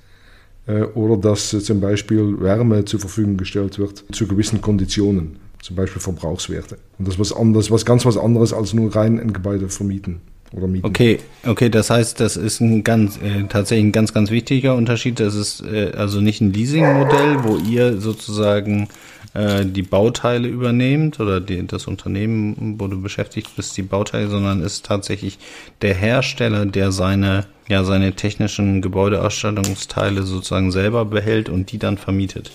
Äh, 0.67 0.83
oder 0.83 1.17
dass 1.17 1.55
äh, 1.55 1.61
zum 1.61 1.81
Beispiel 1.81 2.41
Wärme 2.41 2.85
zur 2.85 3.01
Verfügung 3.01 3.37
gestellt 3.37 3.79
wird 3.79 4.05
zu 4.13 4.27
gewissen 4.27 4.61
Konditionen, 4.61 5.37
zum 5.63 5.77
Beispiel 5.77 6.03
Verbrauchswerte. 6.03 6.77
Und 6.99 7.09
das 7.09 7.15
ist 7.15 7.21
was 7.21 7.33
anderes, 7.33 7.71
was 7.71 7.87
ganz 7.87 8.05
was 8.05 8.19
anderes 8.19 8.53
als 8.53 8.75
nur 8.75 8.95
rein 8.95 9.19
ein 9.19 9.33
Gebäude 9.33 9.69
vermieten 9.69 10.21
oder 10.57 10.67
mieten. 10.67 10.87
Okay, 10.87 11.19
okay, 11.47 11.69
das 11.69 11.91
heißt, 11.91 12.21
das 12.21 12.37
ist 12.37 12.61
ein 12.61 12.85
ganz 12.85 13.19
äh, 13.19 13.45
tatsächlich 13.49 13.87
ein 13.87 13.93
ganz 13.93 14.13
ganz 14.13 14.31
wichtiger 14.31 14.75
Unterschied. 14.75 15.21
Das 15.21 15.35
ist 15.35 15.63
äh, 15.63 15.93
also 15.97 16.21
nicht 16.21 16.41
ein 16.41 16.53
Leasingmodell, 16.53 17.45
wo 17.45 17.57
ihr 17.57 18.01
sozusagen 18.01 18.89
äh, 19.35 19.65
die 19.67 19.83
Bauteile 19.83 20.49
übernehmt 20.49 21.21
oder 21.21 21.41
die, 21.41 21.67
das 21.67 21.87
Unternehmen, 21.87 22.77
wo 22.79 22.87
du 22.87 23.01
beschäftigt 23.01 23.57
bist, 23.57 23.77
die 23.77 23.83
Bauteile, 23.83 24.29
sondern 24.29 24.63
ist 24.63 24.87
tatsächlich 24.87 25.39
der 25.83 25.95
Hersteller, 25.95 26.67
der 26.67 26.93
seine 26.93 27.47
ja 27.69 27.83
seine 27.85 28.13
technischen 28.13 28.83
Gebäudeausstattungsteile 28.83 30.23
sozusagen 30.23 30.71
selber 30.71 31.05
behält 31.05 31.49
und 31.49 31.73
die 31.73 31.79
dann 31.79 31.99
vermietet. 31.99 32.51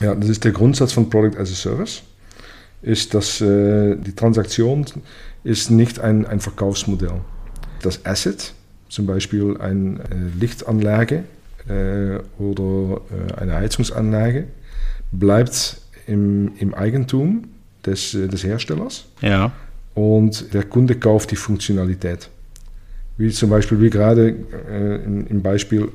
Ja, 0.00 0.14
das 0.14 0.28
ist 0.28 0.44
der 0.44 0.52
Grundsatz 0.52 0.92
von 0.92 1.10
Product 1.10 1.38
as 1.38 1.50
a 1.50 1.54
Service. 1.54 2.02
Ist, 2.82 3.14
dass 3.14 3.40
äh, 3.40 3.96
die 3.96 4.14
Transaktion 4.14 4.84
ist 5.46 5.70
nicht 5.70 6.00
ein, 6.00 6.26
ein 6.26 6.40
Verkaufsmodell. 6.40 7.20
Das 7.82 8.04
Asset, 8.04 8.52
zum 8.88 9.06
Beispiel 9.06 9.56
eine 9.58 10.00
äh, 10.00 10.38
Lichtanlage 10.38 11.24
äh, 11.68 12.18
oder 12.38 13.00
äh, 13.10 13.40
eine 13.40 13.54
Heizungsanlage, 13.54 14.48
bleibt 15.12 15.80
im, 16.06 16.52
im 16.58 16.74
Eigentum 16.74 17.44
des, 17.84 18.12
des 18.12 18.44
Herstellers. 18.44 19.06
Ja. 19.20 19.52
Und 19.94 20.52
der 20.52 20.64
Kunde 20.64 20.96
kauft 20.96 21.30
die 21.30 21.36
Funktionalität. 21.36 22.28
Wie 23.16 23.30
zum 23.30 23.48
Beispiel, 23.48 23.80
wie 23.80 23.88
gerade 23.88 24.34
im, 25.30 25.40
Beispiel 25.40 25.88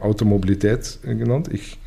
Automobilität 0.00 1.00
genannt. 1.02 1.48
Ich 1.52 1.78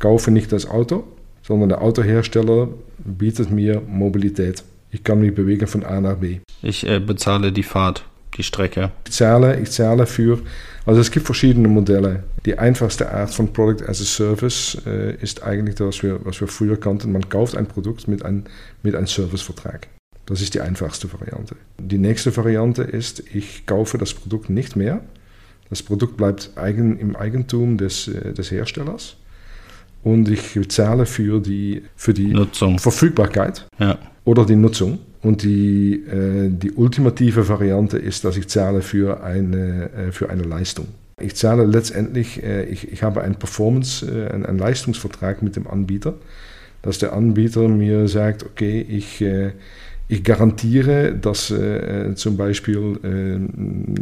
kaufe 0.00 0.32
nicht 0.32 0.50
das 0.50 0.68
Auto, 0.68 1.04
sondern 1.42 1.68
der 1.68 1.82
Autohersteller 1.82 2.68
bietet 2.98 3.52
mir 3.52 3.80
Mobilität. 3.86 4.64
Ich 4.90 5.04
kann 5.04 5.20
mich 5.20 5.34
bewegen 5.34 5.68
von 5.68 5.84
A 5.84 6.00
nach 6.00 6.16
B. 6.16 6.40
Ich 6.64 6.86
äh, 6.88 6.98
bezahle 6.98 7.52
die 7.52 7.62
Fahrt, 7.62 8.04
die 8.36 8.42
Strecke. 8.42 8.90
Ich 9.06 9.12
zahle, 9.12 9.60
ich 9.60 9.70
zahle 9.70 10.06
für, 10.06 10.40
also 10.86 11.00
es 11.00 11.10
gibt 11.10 11.26
verschiedene 11.26 11.68
Modelle. 11.68 12.24
Die 12.46 12.58
einfachste 12.58 13.12
Art 13.12 13.32
von 13.32 13.52
Product 13.52 13.86
as 13.86 14.00
a 14.00 14.04
Service 14.04 14.78
äh, 14.86 15.14
ist 15.20 15.42
eigentlich 15.42 15.74
das, 15.76 15.86
was 15.88 16.02
wir, 16.02 16.20
was 16.24 16.40
wir 16.40 16.48
früher 16.48 16.78
kannten. 16.80 17.12
Man 17.12 17.28
kauft 17.28 17.56
ein 17.56 17.66
Produkt 17.66 18.08
mit, 18.08 18.24
ein, 18.24 18.44
mit 18.82 18.94
einem 18.94 19.06
Servicevertrag. 19.06 19.88
Das 20.26 20.40
ist 20.40 20.54
die 20.54 20.62
einfachste 20.62 21.12
Variante. 21.12 21.54
Die 21.78 21.98
nächste 21.98 22.34
Variante 22.34 22.82
ist, 22.82 23.22
ich 23.34 23.66
kaufe 23.66 23.98
das 23.98 24.14
Produkt 24.14 24.48
nicht 24.48 24.74
mehr. 24.74 25.00
Das 25.68 25.82
Produkt 25.82 26.16
bleibt 26.16 26.52
eigen, 26.56 26.98
im 26.98 27.14
Eigentum 27.14 27.76
des, 27.76 28.08
äh, 28.08 28.32
des 28.32 28.50
Herstellers 28.50 29.16
und 30.02 30.28
ich 30.28 30.56
zahle 30.70 31.04
für 31.04 31.40
die, 31.40 31.82
für 31.96 32.14
die 32.14 32.28
Nutzung. 32.28 32.78
Verfügbarkeit 32.78 33.66
Ja. 33.78 33.98
oder 34.24 34.46
die 34.46 34.56
Nutzung. 34.56 34.98
Und 35.24 35.42
die, 35.42 36.04
äh, 36.04 36.50
die 36.50 36.72
ultimative 36.72 37.48
Variante 37.48 37.96
ist, 37.96 38.24
dass 38.24 38.36
ich 38.36 38.46
zahle 38.48 38.82
für 38.82 39.24
eine, 39.24 39.90
äh, 39.90 40.12
für 40.12 40.28
eine 40.28 40.42
Leistung. 40.42 40.86
Ich 41.18 41.34
zahle 41.34 41.64
letztendlich, 41.64 42.42
äh, 42.42 42.64
ich, 42.64 42.92
ich 42.92 43.02
habe 43.02 43.22
einen 43.22 43.36
Performance, 43.36 44.06
äh, 44.06 44.30
einen, 44.30 44.44
einen 44.44 44.58
Leistungsvertrag 44.58 45.42
mit 45.42 45.56
dem 45.56 45.66
Anbieter, 45.66 46.14
dass 46.82 46.98
der 46.98 47.14
Anbieter 47.14 47.68
mir 47.68 48.06
sagt, 48.06 48.44
okay, 48.44 48.84
ich, 48.86 49.22
äh, 49.22 49.52
ich 50.08 50.24
garantiere, 50.24 51.14
dass 51.14 51.50
äh, 51.50 52.14
zum 52.14 52.36
Beispiel 52.36 53.48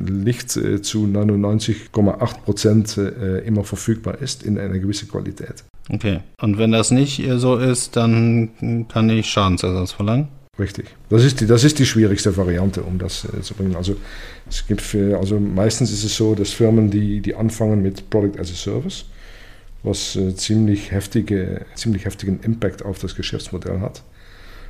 Licht 0.05 0.51
zu 0.51 1.07
99,8 1.07 2.41
Prozent 2.43 2.99
immer 3.47 3.63
verfügbar 3.63 4.21
ist 4.21 4.43
in 4.43 4.59
einer 4.59 4.81
gewissen 4.81 5.09
Qualität. 5.09 5.63
Okay. 5.89 6.19
Und 6.41 6.59
wenn 6.59 6.73
das 6.73 6.91
nicht 6.91 7.23
so 7.37 7.57
ist, 7.57 7.95
dann 7.95 8.89
kann 8.89 9.11
ich 9.11 9.31
Schadensersatz 9.31 9.93
verlangen? 9.93 10.27
Richtig. 10.59 10.95
Das 11.09 11.25
ist 11.25 11.41
die, 11.41 11.47
das 11.47 11.65
ist 11.65 11.79
die 11.79 11.87
schwierigste 11.87 12.37
Variante, 12.37 12.83
um 12.83 12.99
das 12.99 13.25
äh, 13.25 13.41
zu 13.41 13.55
bringen. 13.55 13.75
Also 13.75 13.97
es 14.47 14.67
gibt 14.67 14.83
für, 14.83 15.19
also 15.19 15.41
meistens 15.41 15.91
ist 15.91 16.05
es 16.05 16.15
so, 16.15 16.35
dass 16.35 16.51
Firmen, 16.51 16.91
die, 16.91 17.21
die 17.21 17.35
anfangen 17.35 17.81
mit 17.81 18.11
Product 18.11 18.39
as 18.39 18.51
a 18.51 18.55
Service, 18.55 19.07
was 19.83 20.15
äh, 20.15 20.35
ziemlich 20.35 20.91
heftige, 20.93 21.65
ziemlich 21.75 22.05
heftigen 22.05 22.41
Impact 22.43 22.85
auf 22.85 22.99
das 22.99 23.15
Geschäftsmodell 23.17 23.81
hat, 23.81 24.03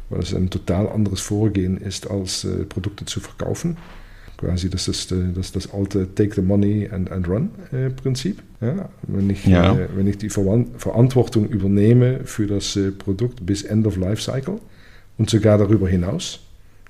weil 0.08 0.20
es 0.20 0.32
ein 0.32 0.50
total 0.50 0.88
anderes 0.88 1.20
Vorgehen 1.20 1.78
ist, 1.78 2.08
als 2.08 2.44
äh, 2.44 2.64
Produkte 2.64 3.04
zu 3.04 3.18
verkaufen. 3.18 3.76
Quasi, 4.36 4.70
das 4.70 4.86
ist 4.86 5.10
äh, 5.10 5.32
das, 5.34 5.50
das 5.50 5.72
alte 5.72 6.14
Take 6.14 6.36
the 6.36 6.42
Money 6.42 6.90
and, 6.92 7.10
and 7.10 7.26
Run 7.26 7.50
äh, 7.72 7.90
Prinzip. 7.90 8.40
Ja, 8.60 8.88
wenn, 9.08 9.28
ich, 9.30 9.44
Ja. 9.46 9.76
äh, 9.76 9.88
wenn 9.96 10.06
ich 10.06 10.18
die 10.18 10.30
Verantwortung 10.30 11.48
übernehme 11.48 12.20
für 12.24 12.46
das 12.46 12.78
Produkt 12.98 13.44
bis 13.44 13.64
End 13.64 13.84
of 13.84 13.96
Life 13.96 14.22
Cycle 14.22 14.60
und 15.18 15.30
sogar 15.30 15.58
darüber 15.58 15.88
hinaus, 15.88 16.40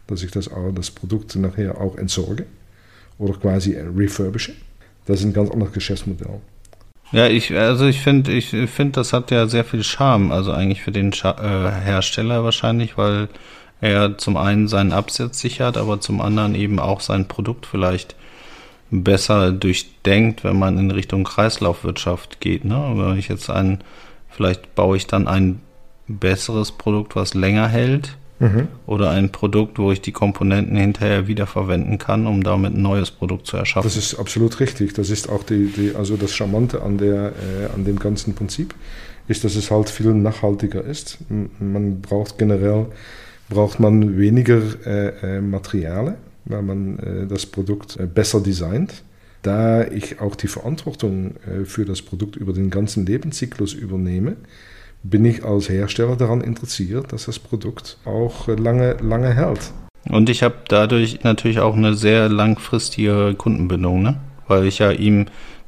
dass 0.06 0.22
ich 0.22 0.30
das, 0.30 0.50
das 0.74 0.90
Produkt 0.90 1.34
nachher 1.36 1.80
auch 1.80 1.96
entsorge 1.96 2.46
oder 3.18 3.34
quasi 3.34 3.76
refurbische, 3.76 4.52
das 5.06 5.20
ist 5.20 5.26
ein 5.26 5.32
ganz 5.32 5.50
anderes 5.50 5.72
Geschäftsmodell. 5.72 6.40
Ja, 7.12 7.26
ich, 7.26 7.54
also 7.54 7.86
ich 7.86 8.00
finde, 8.00 8.32
ich 8.32 8.48
finde, 8.48 8.92
das 8.92 9.12
hat 9.12 9.30
ja 9.30 9.46
sehr 9.46 9.64
viel 9.64 9.84
Charme, 9.84 10.32
also 10.32 10.52
eigentlich 10.52 10.82
für 10.82 10.92
den 10.92 11.12
Scha 11.12 11.32
äh, 11.32 11.70
Hersteller 11.84 12.42
wahrscheinlich, 12.42 12.96
weil 12.96 13.28
er 13.82 14.16
zum 14.16 14.36
einen 14.36 14.66
seinen 14.66 14.92
Absatz 14.92 15.40
sichert, 15.40 15.76
aber 15.76 16.00
zum 16.00 16.20
anderen 16.20 16.54
eben 16.54 16.78
auch 16.78 17.00
sein 17.00 17.28
Produkt 17.28 17.66
vielleicht 17.66 18.14
besser 18.90 19.52
durchdenkt, 19.52 20.44
wenn 20.44 20.58
man 20.58 20.78
in 20.78 20.90
Richtung 20.90 21.24
Kreislaufwirtschaft 21.24 22.40
geht. 22.40 22.64
Ne? 22.64 22.92
Wenn 22.94 23.18
ich 23.18 23.28
jetzt 23.28 23.50
ein, 23.50 23.82
vielleicht 24.30 24.74
baue 24.74 24.96
ich 24.96 25.06
dann 25.06 25.26
ein 25.26 25.60
besseres 26.08 26.72
Produkt, 26.72 27.16
was 27.16 27.34
länger 27.34 27.68
hält, 27.68 28.16
oder 28.86 29.10
ein 29.10 29.30
Produkt, 29.30 29.78
wo 29.78 29.92
ich 29.92 30.00
die 30.00 30.10
Komponenten 30.10 30.76
hinterher 30.76 31.28
wiederverwenden 31.28 31.98
kann, 31.98 32.26
um 32.26 32.42
damit 32.42 32.74
ein 32.74 32.82
neues 32.82 33.12
Produkt 33.12 33.46
zu 33.46 33.56
erschaffen. 33.56 33.86
Das 33.86 33.96
ist 33.96 34.16
absolut 34.16 34.58
richtig. 34.58 34.94
Das 34.94 35.10
ist 35.10 35.28
auch 35.28 35.44
die, 35.44 35.66
die, 35.66 35.94
also 35.94 36.16
das 36.16 36.34
Charmante 36.34 36.82
an, 36.82 36.98
der, 36.98 37.26
äh, 37.26 37.72
an 37.72 37.84
dem 37.84 38.00
ganzen 38.00 38.34
Prinzip, 38.34 38.74
ist, 39.28 39.44
dass 39.44 39.54
es 39.54 39.70
halt 39.70 39.88
viel 39.88 40.12
nachhaltiger 40.12 40.82
ist. 40.82 41.18
Man 41.60 42.00
braucht 42.00 42.36
generell 42.38 42.86
braucht 43.48 43.80
man 43.80 44.18
weniger 44.18 44.62
äh, 44.86 45.36
äh, 45.36 45.40
Materialien, 45.40 46.16
weil 46.46 46.62
man 46.62 46.98
äh, 46.98 47.26
das 47.26 47.46
Produkt 47.46 47.98
äh, 47.98 48.06
besser 48.06 48.40
designt. 48.40 49.02
Da 49.42 49.84
ich 49.84 50.20
auch 50.20 50.36
die 50.36 50.48
Verantwortung 50.48 51.34
äh, 51.46 51.64
für 51.64 51.84
das 51.84 52.02
Produkt 52.02 52.36
über 52.36 52.52
den 52.52 52.70
ganzen 52.70 53.04
Lebenszyklus 53.04 53.74
übernehme, 53.74 54.36
bin 55.02 55.24
ich 55.24 55.44
als 55.44 55.68
Hersteller 55.68 56.16
daran 56.16 56.40
interessiert, 56.40 57.12
dass 57.12 57.26
das 57.26 57.38
Produkt 57.38 57.98
auch 58.04 58.48
äh, 58.48 58.54
lange, 58.54 58.96
lange 59.00 59.34
hält. 59.34 59.72
Und 60.08 60.28
ich 60.28 60.42
habe 60.42 60.56
dadurch 60.68 61.22
natürlich 61.22 61.60
auch 61.60 61.76
eine 61.76 61.94
sehr 61.94 62.28
langfristige 62.28 63.34
Kundenbindung, 63.36 64.02
ne? 64.02 64.16
Weil 64.48 64.66
ich 64.66 64.80
ja 64.80 64.90
ihm 64.90 65.26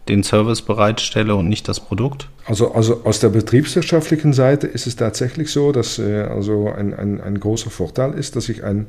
den 0.08 0.22
Service 0.22 0.62
bereitstelle 0.62 1.34
und 1.34 1.48
nicht 1.48 1.68
das 1.68 1.80
Produkt. 1.80 2.28
Also, 2.46 2.72
also 2.72 3.04
aus 3.04 3.20
der 3.20 3.30
betriebswirtschaftlichen 3.30 4.32
Seite 4.32 4.66
ist 4.66 4.86
es 4.86 4.96
tatsächlich 4.96 5.50
so, 5.50 5.72
dass 5.72 5.98
äh, 5.98 6.22
also 6.22 6.68
ein, 6.68 6.92
ein, 6.92 7.20
ein 7.20 7.40
großer 7.40 7.70
Vorteil 7.70 8.12
ist, 8.12 8.36
dass 8.36 8.48
ich 8.48 8.64
ein, 8.64 8.88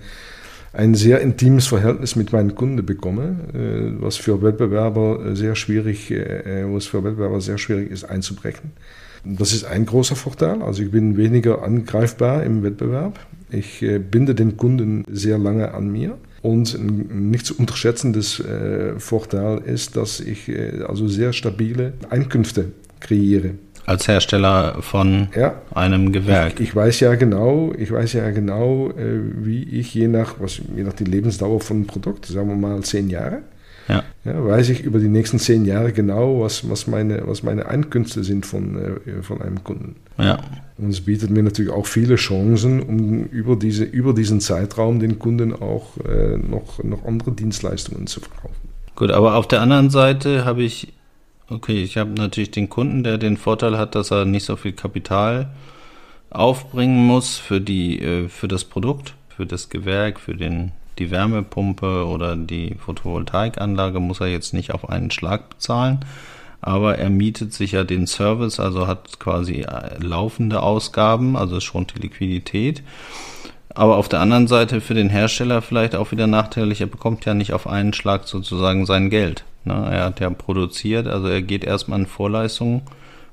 ein 0.74 0.94
sehr 0.94 1.22
intimes 1.22 1.68
Verhältnis 1.68 2.16
mit 2.18 2.34
meinen 2.34 2.56
Kunden 2.56 2.86
bekomme, 2.86 3.38
äh, 3.54 4.02
was 4.02 4.18
für 4.18 4.42
Wettbewerber 4.42 5.26
äh, 5.26 5.36
sehr 5.36 5.56
schwierig, 5.56 6.12
äh, 6.12 6.66
was 6.68 6.86
für 6.86 7.04
Wettbewerber 7.04 7.40
sehr 7.40 7.58
schwierig 7.58 7.92
ist 7.92 8.04
einzubrechen. 8.04 8.74
Das 9.26 9.54
ist 9.54 9.66
ein 9.66 9.86
großer 9.86 10.16
Vorteil. 10.16 10.62
Also 10.62 10.84
ich 10.84 10.92
bin 10.92 11.18
weniger 11.18 11.64
angreifbar 11.64 12.44
im 12.44 12.64
Wettbewerb. 12.64 13.20
Ich 13.50 13.82
äh, 13.82 14.00
binde 14.00 14.36
den 14.36 14.56
Kunden 14.58 15.04
sehr 15.12 15.38
lange 15.38 15.74
an 15.74 15.92
mir. 15.92 16.18
Und 16.42 16.76
ein 16.76 17.32
nicht 17.32 17.46
zu 17.46 17.58
unterschätzendes 17.58 18.40
äh, 18.40 19.00
Vorteil 19.00 19.60
ist, 19.66 19.98
dass 19.98 20.20
ich 20.20 20.48
äh, 20.48 20.84
also 20.88 21.08
sehr 21.08 21.34
stabile 21.34 21.94
Einkünfte 22.10 22.72
kreiere. 23.00 23.52
Als 23.88 24.08
Hersteller 24.08 24.78
von 24.82 25.28
Ja, 25.36 25.62
einem 25.74 26.12
Gewerk. 26.12 26.60
ich 26.60 26.76
weiß 26.76 27.00
ja 27.02 27.14
genau, 27.16 27.72
ich 27.78 27.92
weiß 27.92 28.14
ja 28.14 28.32
genau, 28.32 28.92
wie 28.96 29.62
ich 29.62 29.94
je 29.94 30.08
nach, 30.08 30.40
was, 30.40 30.60
je 30.76 30.82
nach 30.84 30.94
die 30.94 31.04
Lebensdauer 31.04 31.62
von 31.62 31.78
einem 31.78 31.86
Produkt, 31.86 32.26
sagen 32.26 32.48
wir 32.50 32.56
mal 32.56 32.82
zehn 32.82 33.12
Jahre, 33.12 33.44
ja. 33.88 34.04
Ja, 34.24 34.44
weiß 34.44 34.70
ich 34.70 34.82
über 34.82 35.00
die 35.00 35.08
nächsten 35.08 35.38
zehn 35.38 35.66
Jahre 35.66 35.94
genau, 35.94 36.42
was, 36.42 36.68
was, 36.70 36.88
meine, 36.88 37.28
was 37.28 37.44
meine 37.44 37.68
Einkünfte 37.68 38.24
sind 38.24 38.46
von, 38.46 39.00
äh, 39.06 39.22
von 39.22 39.42
einem 39.42 39.64
Kunden. 39.64 39.96
Ja. 40.18 40.40
Und 40.78 40.90
es 40.90 41.02
bietet 41.02 41.30
mir 41.30 41.44
natürlich 41.44 41.72
auch 41.72 41.86
viele 41.86 42.16
Chancen, 42.16 42.82
um 42.82 43.26
über, 43.26 43.56
diese, 43.56 43.84
über 43.84 44.14
diesen 44.14 44.42
Zeitraum 44.42 45.00
den 45.00 45.20
Kunden 45.20 45.54
auch 45.54 45.98
äh, 46.06 46.38
noch, 46.38 46.84
noch 46.84 47.06
andere 47.06 47.32
Dienstleistungen 47.32 48.08
zu 48.08 48.20
verkaufen. 48.20 48.56
Gut, 48.96 49.12
aber 49.12 49.36
auf 49.36 49.48
der 49.48 49.62
anderen 49.62 49.90
Seite 49.90 50.46
habe 50.46 50.64
ich, 50.64 50.94
okay, 51.50 51.84
ich 51.84 51.98
habe 51.98 52.12
natürlich 52.12 52.52
den 52.52 52.70
Kunden, 52.70 53.04
der 53.04 53.18
den 53.18 53.38
Vorteil 53.38 53.78
hat, 53.78 53.94
dass 53.94 54.12
er 54.12 54.26
nicht 54.26 54.46
so 54.46 54.56
viel 54.56 54.74
Kapital 54.74 55.50
aufbringen 56.30 57.06
muss 57.06 57.38
für 57.38 57.62
die, 57.62 58.02
äh, 58.02 58.30
für 58.30 58.48
das 58.48 58.66
Produkt, 58.66 59.14
für 59.30 59.46
das 59.46 59.70
Gewerk, 59.70 60.20
für 60.20 60.36
den 60.36 60.72
die 61.00 61.12
Wärmepumpe 61.12 62.06
oder 62.06 62.36
die 62.36 62.76
Photovoltaikanlage 62.76 64.00
muss 64.00 64.20
er 64.20 64.28
jetzt 64.28 64.54
nicht 64.54 64.74
auf 64.74 64.90
einen 64.90 65.12
Schlag 65.12 65.50
bezahlen, 65.50 66.06
aber 66.62 66.98
er 66.98 67.10
mietet 67.10 67.54
sich 67.54 67.74
ja 67.74 67.84
den 67.84 68.08
Service, 68.08 68.60
also 68.60 68.88
hat 68.88 69.20
quasi 69.20 69.62
äh, 69.62 69.98
laufende 70.00 70.62
Ausgaben, 70.62 71.36
also 71.36 71.60
schont 71.60 71.94
die 71.96 72.02
Liquidität. 72.02 72.82
Aber 73.76 73.98
auf 73.98 74.08
der 74.08 74.22
anderen 74.22 74.48
Seite 74.48 74.80
für 74.80 74.94
den 74.94 75.10
Hersteller 75.10 75.62
vielleicht 75.62 75.96
auch 75.96 76.12
wieder 76.12 76.28
nachteilig, 76.28 76.80
er 76.80 76.88
bekommt 76.88 77.26
ja 77.26 77.34
nicht 77.34 77.52
auf 77.52 77.68
einen 77.68 77.94
Schlag 77.94 78.26
sozusagen 78.26 78.86
sein 78.86 79.10
Geld. 79.10 79.44
Ne? 79.66 79.74
Er 79.92 80.06
hat 80.06 80.22
ja 80.22 80.30
produziert, 80.30 81.08
also 81.08 81.28
er 81.28 81.42
geht 81.42 81.66
erstmal 81.66 82.00
in 82.00 82.06
Vorleistungen 82.06 82.84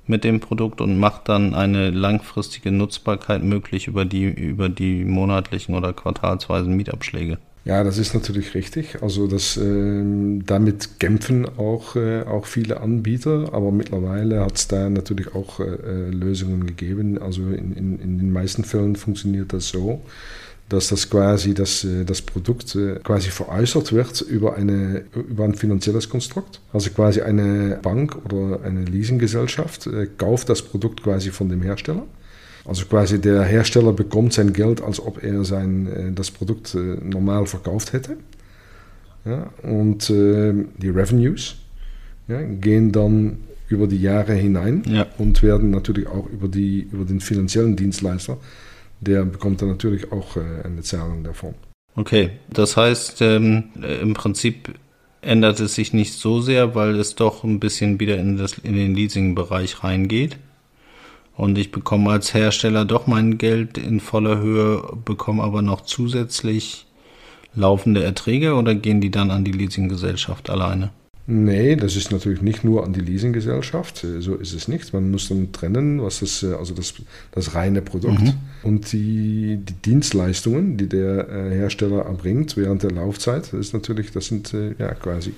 mit 0.06 0.24
dem 0.24 0.40
Produkt 0.40 0.80
und 0.80 0.98
macht 0.98 1.28
dann 1.28 1.54
eine 1.54 1.90
langfristige 1.90 2.72
Nutzbarkeit 2.72 3.42
möglich 3.44 3.86
über 3.86 4.04
die, 4.04 4.24
über 4.24 4.68
die 4.68 5.04
monatlichen 5.04 5.74
oder 5.76 5.92
quartalsweisen 5.92 6.74
Mietabschläge. 6.76 7.38
Ja, 7.64 7.84
das 7.84 7.96
ist 7.96 8.12
natürlich 8.12 8.54
richtig. 8.54 9.02
Also 9.02 9.28
das, 9.28 9.56
äh, 9.56 10.02
damit 10.44 10.98
kämpfen 10.98 11.46
auch, 11.58 11.94
äh, 11.94 12.22
auch 12.22 12.46
viele 12.46 12.80
Anbieter, 12.80 13.50
aber 13.52 13.70
mittlerweile 13.70 14.40
hat 14.40 14.56
es 14.56 14.66
da 14.66 14.90
natürlich 14.90 15.32
auch 15.34 15.60
äh, 15.60 15.64
äh, 15.64 16.10
Lösungen 16.10 16.66
gegeben. 16.66 17.22
Also 17.22 17.42
in, 17.42 17.72
in, 17.76 18.00
in 18.00 18.18
den 18.18 18.32
meisten 18.32 18.64
Fällen 18.64 18.96
funktioniert 18.96 19.52
das 19.52 19.68
so, 19.68 20.02
dass 20.68 20.88
das 20.88 21.08
quasi 21.08 21.54
das, 21.54 21.84
äh, 21.84 22.04
das 22.04 22.20
Produkt 22.20 22.74
äh, 22.74 22.96
quasi 23.04 23.30
veräußert 23.30 23.92
wird 23.92 24.22
über, 24.22 24.56
eine, 24.56 25.04
über 25.14 25.44
ein 25.44 25.54
finanzielles 25.54 26.08
Konstrukt. 26.08 26.60
Also 26.72 26.90
quasi 26.90 27.20
eine 27.20 27.78
Bank 27.80 28.16
oder 28.24 28.64
eine 28.64 28.84
Leasinggesellschaft 28.84 29.88
kauft 30.18 30.48
das 30.48 30.62
Produkt 30.62 31.04
quasi 31.04 31.30
von 31.30 31.48
dem 31.48 31.62
Hersteller 31.62 32.06
also 32.64 32.84
quasi 32.86 33.20
der 33.20 33.42
Hersteller 33.42 33.92
bekommt 33.92 34.32
sein 34.32 34.52
Geld, 34.52 34.80
als 34.80 35.00
ob 35.00 35.22
er 35.22 35.44
sein, 35.44 35.86
äh, 35.86 36.12
das 36.12 36.30
Produkt 36.30 36.74
äh, 36.74 36.78
normal 36.78 37.46
verkauft 37.46 37.92
hätte. 37.92 38.16
Ja, 39.24 39.50
und 39.62 40.10
äh, 40.10 40.52
die 40.78 40.88
Revenues 40.88 41.56
ja, 42.28 42.42
gehen 42.42 42.92
dann 42.92 43.38
über 43.68 43.86
die 43.86 44.00
Jahre 44.00 44.34
hinein 44.34 44.82
ja. 44.86 45.06
und 45.18 45.42
werden 45.42 45.70
natürlich 45.70 46.06
auch 46.06 46.28
über, 46.28 46.48
die, 46.48 46.88
über 46.92 47.04
den 47.04 47.20
finanziellen 47.20 47.76
Dienstleister, 47.76 48.38
der 49.00 49.24
bekommt 49.24 49.62
dann 49.62 49.68
natürlich 49.68 50.12
auch 50.12 50.36
eine 50.36 50.82
Zahlung 50.82 51.24
davon. 51.24 51.54
Okay, 51.94 52.30
das 52.50 52.76
heißt, 52.76 53.22
ähm, 53.22 53.64
im 54.00 54.14
Prinzip 54.14 54.74
ändert 55.22 55.60
es 55.60 55.74
sich 55.74 55.92
nicht 55.92 56.14
so 56.14 56.40
sehr, 56.40 56.74
weil 56.74 56.96
es 56.96 57.14
doch 57.14 57.44
ein 57.44 57.60
bisschen 57.60 57.98
wieder 57.98 58.18
in, 58.18 58.36
das, 58.36 58.58
in 58.58 58.74
den 58.74 58.94
Leasing-Bereich 58.94 59.82
reingeht. 59.82 60.36
Und 61.42 61.58
ich 61.58 61.72
bekomme 61.72 62.08
als 62.10 62.34
Hersteller 62.34 62.84
doch 62.84 63.08
mein 63.08 63.36
Geld 63.36 63.76
in 63.76 63.98
voller 63.98 64.38
Höhe, 64.38 64.80
bekomme 65.04 65.42
aber 65.42 65.60
noch 65.60 65.80
zusätzlich 65.80 66.86
laufende 67.56 68.04
Erträge 68.04 68.54
oder 68.54 68.76
gehen 68.76 69.00
die 69.00 69.10
dann 69.10 69.32
an 69.32 69.42
die 69.42 69.50
Leasinggesellschaft 69.50 70.50
alleine? 70.50 70.90
Nee, 71.26 71.74
das 71.74 71.96
ist 71.96 72.12
natürlich 72.12 72.42
nicht 72.42 72.62
nur 72.62 72.84
an 72.84 72.92
die 72.92 73.00
Leasinggesellschaft, 73.00 74.06
so 74.20 74.36
ist 74.36 74.52
es 74.52 74.68
nicht. 74.68 74.92
Man 74.92 75.10
muss 75.10 75.30
dann 75.30 75.50
trennen, 75.50 76.00
was 76.00 76.20
das, 76.20 76.44
also 76.44 76.74
das, 76.74 76.94
das 77.32 77.56
reine 77.56 77.82
Produkt 77.82 78.22
mhm. 78.22 78.34
und 78.62 78.92
die, 78.92 79.58
die 79.64 79.74
Dienstleistungen, 79.84 80.76
die 80.76 80.88
der 80.88 81.28
äh, 81.28 81.50
Hersteller 81.56 82.02
erbringt 82.02 82.56
während 82.56 82.84
der 82.84 82.92
Laufzeit. 82.92 83.52
Das 83.52 83.58
ist 83.58 83.74
natürlich, 83.74 84.12
das 84.12 84.26
sind 84.26 84.54
äh, 84.54 84.76
ja 84.78 84.94
quasi 84.94 85.34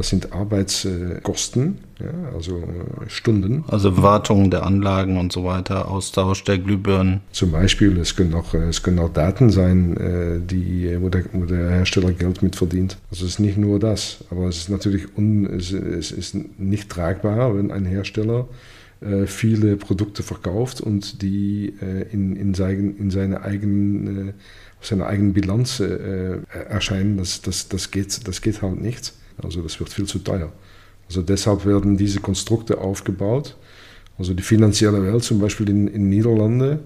das 0.00 0.08
sind 0.08 0.32
Arbeitskosten, 0.32 1.76
ja, 1.98 2.06
also 2.34 2.56
äh, 2.56 3.10
Stunden. 3.10 3.64
Also 3.68 4.00
Wartung 4.00 4.50
der 4.50 4.64
Anlagen 4.64 5.18
und 5.18 5.30
so 5.30 5.44
weiter, 5.44 5.90
Austausch 5.90 6.42
der 6.44 6.56
Glühbirnen. 6.56 7.20
Zum 7.32 7.52
Beispiel, 7.52 7.98
es 7.98 8.16
können 8.16 8.32
auch, 8.32 8.54
äh, 8.54 8.68
es 8.70 8.82
können 8.82 8.98
auch 8.98 9.12
Daten 9.12 9.50
sein, 9.50 9.98
äh, 9.98 10.40
die, 10.40 10.96
wo, 11.02 11.10
der, 11.10 11.24
wo 11.34 11.44
der 11.44 11.68
Hersteller 11.68 12.12
Geld 12.12 12.42
mit 12.42 12.56
verdient. 12.56 12.96
Also 13.10 13.26
es 13.26 13.32
ist 13.32 13.40
nicht 13.40 13.58
nur 13.58 13.78
das, 13.78 14.24
aber 14.30 14.48
es 14.48 14.56
ist 14.56 14.70
natürlich 14.70 15.18
un, 15.18 15.44
es, 15.44 15.70
es 15.70 16.12
ist 16.12 16.34
nicht 16.58 16.88
tragbar, 16.88 17.54
wenn 17.54 17.70
ein 17.70 17.84
Hersteller 17.84 18.48
viele 19.24 19.76
Produkte 19.76 20.22
verkauft 20.22 20.82
und 20.82 21.22
die 21.22 21.72
in, 22.12 22.36
in, 22.36 22.52
sein, 22.52 22.96
in 22.98 23.10
seine 23.10 23.40
eigenen 23.40 24.34
seiner 24.82 25.06
eigenen 25.06 25.32
Bilanz 25.32 25.80
erscheinen, 25.80 27.16
das, 27.16 27.40
das, 27.40 27.68
das, 27.68 27.90
geht, 27.90 28.28
das 28.28 28.42
geht 28.42 28.60
halt 28.60 28.78
nicht. 28.78 29.14
Also 29.42 29.62
das 29.62 29.78
wird 29.78 29.90
viel 29.92 30.06
zu 30.06 30.18
teuer. 30.20 30.52
Also 31.08 31.22
deshalb 31.22 31.66
werden 31.66 31.96
diese 31.96 32.20
Konstrukte 32.20 32.78
aufgebaut. 32.78 33.56
Also 34.18 34.34
die 34.34 34.42
finanzielle 34.42 35.02
Welt, 35.02 35.24
zum 35.24 35.40
Beispiel 35.40 35.68
in, 35.68 35.88
in 35.88 36.08
Niederlande, 36.08 36.80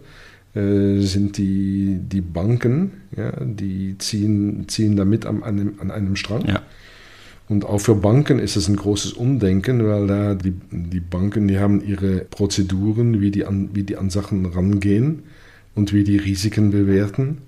äh, 0.54 1.00
sind 1.00 1.36
die, 1.36 1.98
die 2.00 2.20
Banken, 2.20 2.92
ja, 3.16 3.32
die 3.44 3.98
ziehen, 3.98 4.66
ziehen 4.68 4.96
damit 4.96 5.26
an 5.26 5.42
einem, 5.42 5.74
an 5.80 5.90
einem 5.90 6.16
Strang. 6.16 6.46
Ja. 6.46 6.62
Und 7.48 7.66
auch 7.66 7.78
für 7.78 7.96
Banken 7.96 8.38
ist 8.38 8.56
es 8.56 8.68
ein 8.68 8.76
großes 8.76 9.12
Umdenken, 9.12 9.84
weil 9.86 10.06
da 10.06 10.34
die, 10.34 10.54
die 10.70 11.00
Banken, 11.00 11.48
die 11.48 11.58
haben 11.58 11.84
ihre 11.84 12.20
Prozeduren, 12.20 13.20
wie 13.20 13.30
die, 13.30 13.44
an, 13.44 13.70
wie 13.74 13.82
die 13.82 13.96
an 13.96 14.08
Sachen 14.10 14.46
rangehen 14.46 15.24
und 15.74 15.92
wie 15.92 16.04
die 16.04 16.16
Risiken 16.16 16.70
bewerten. 16.70 17.38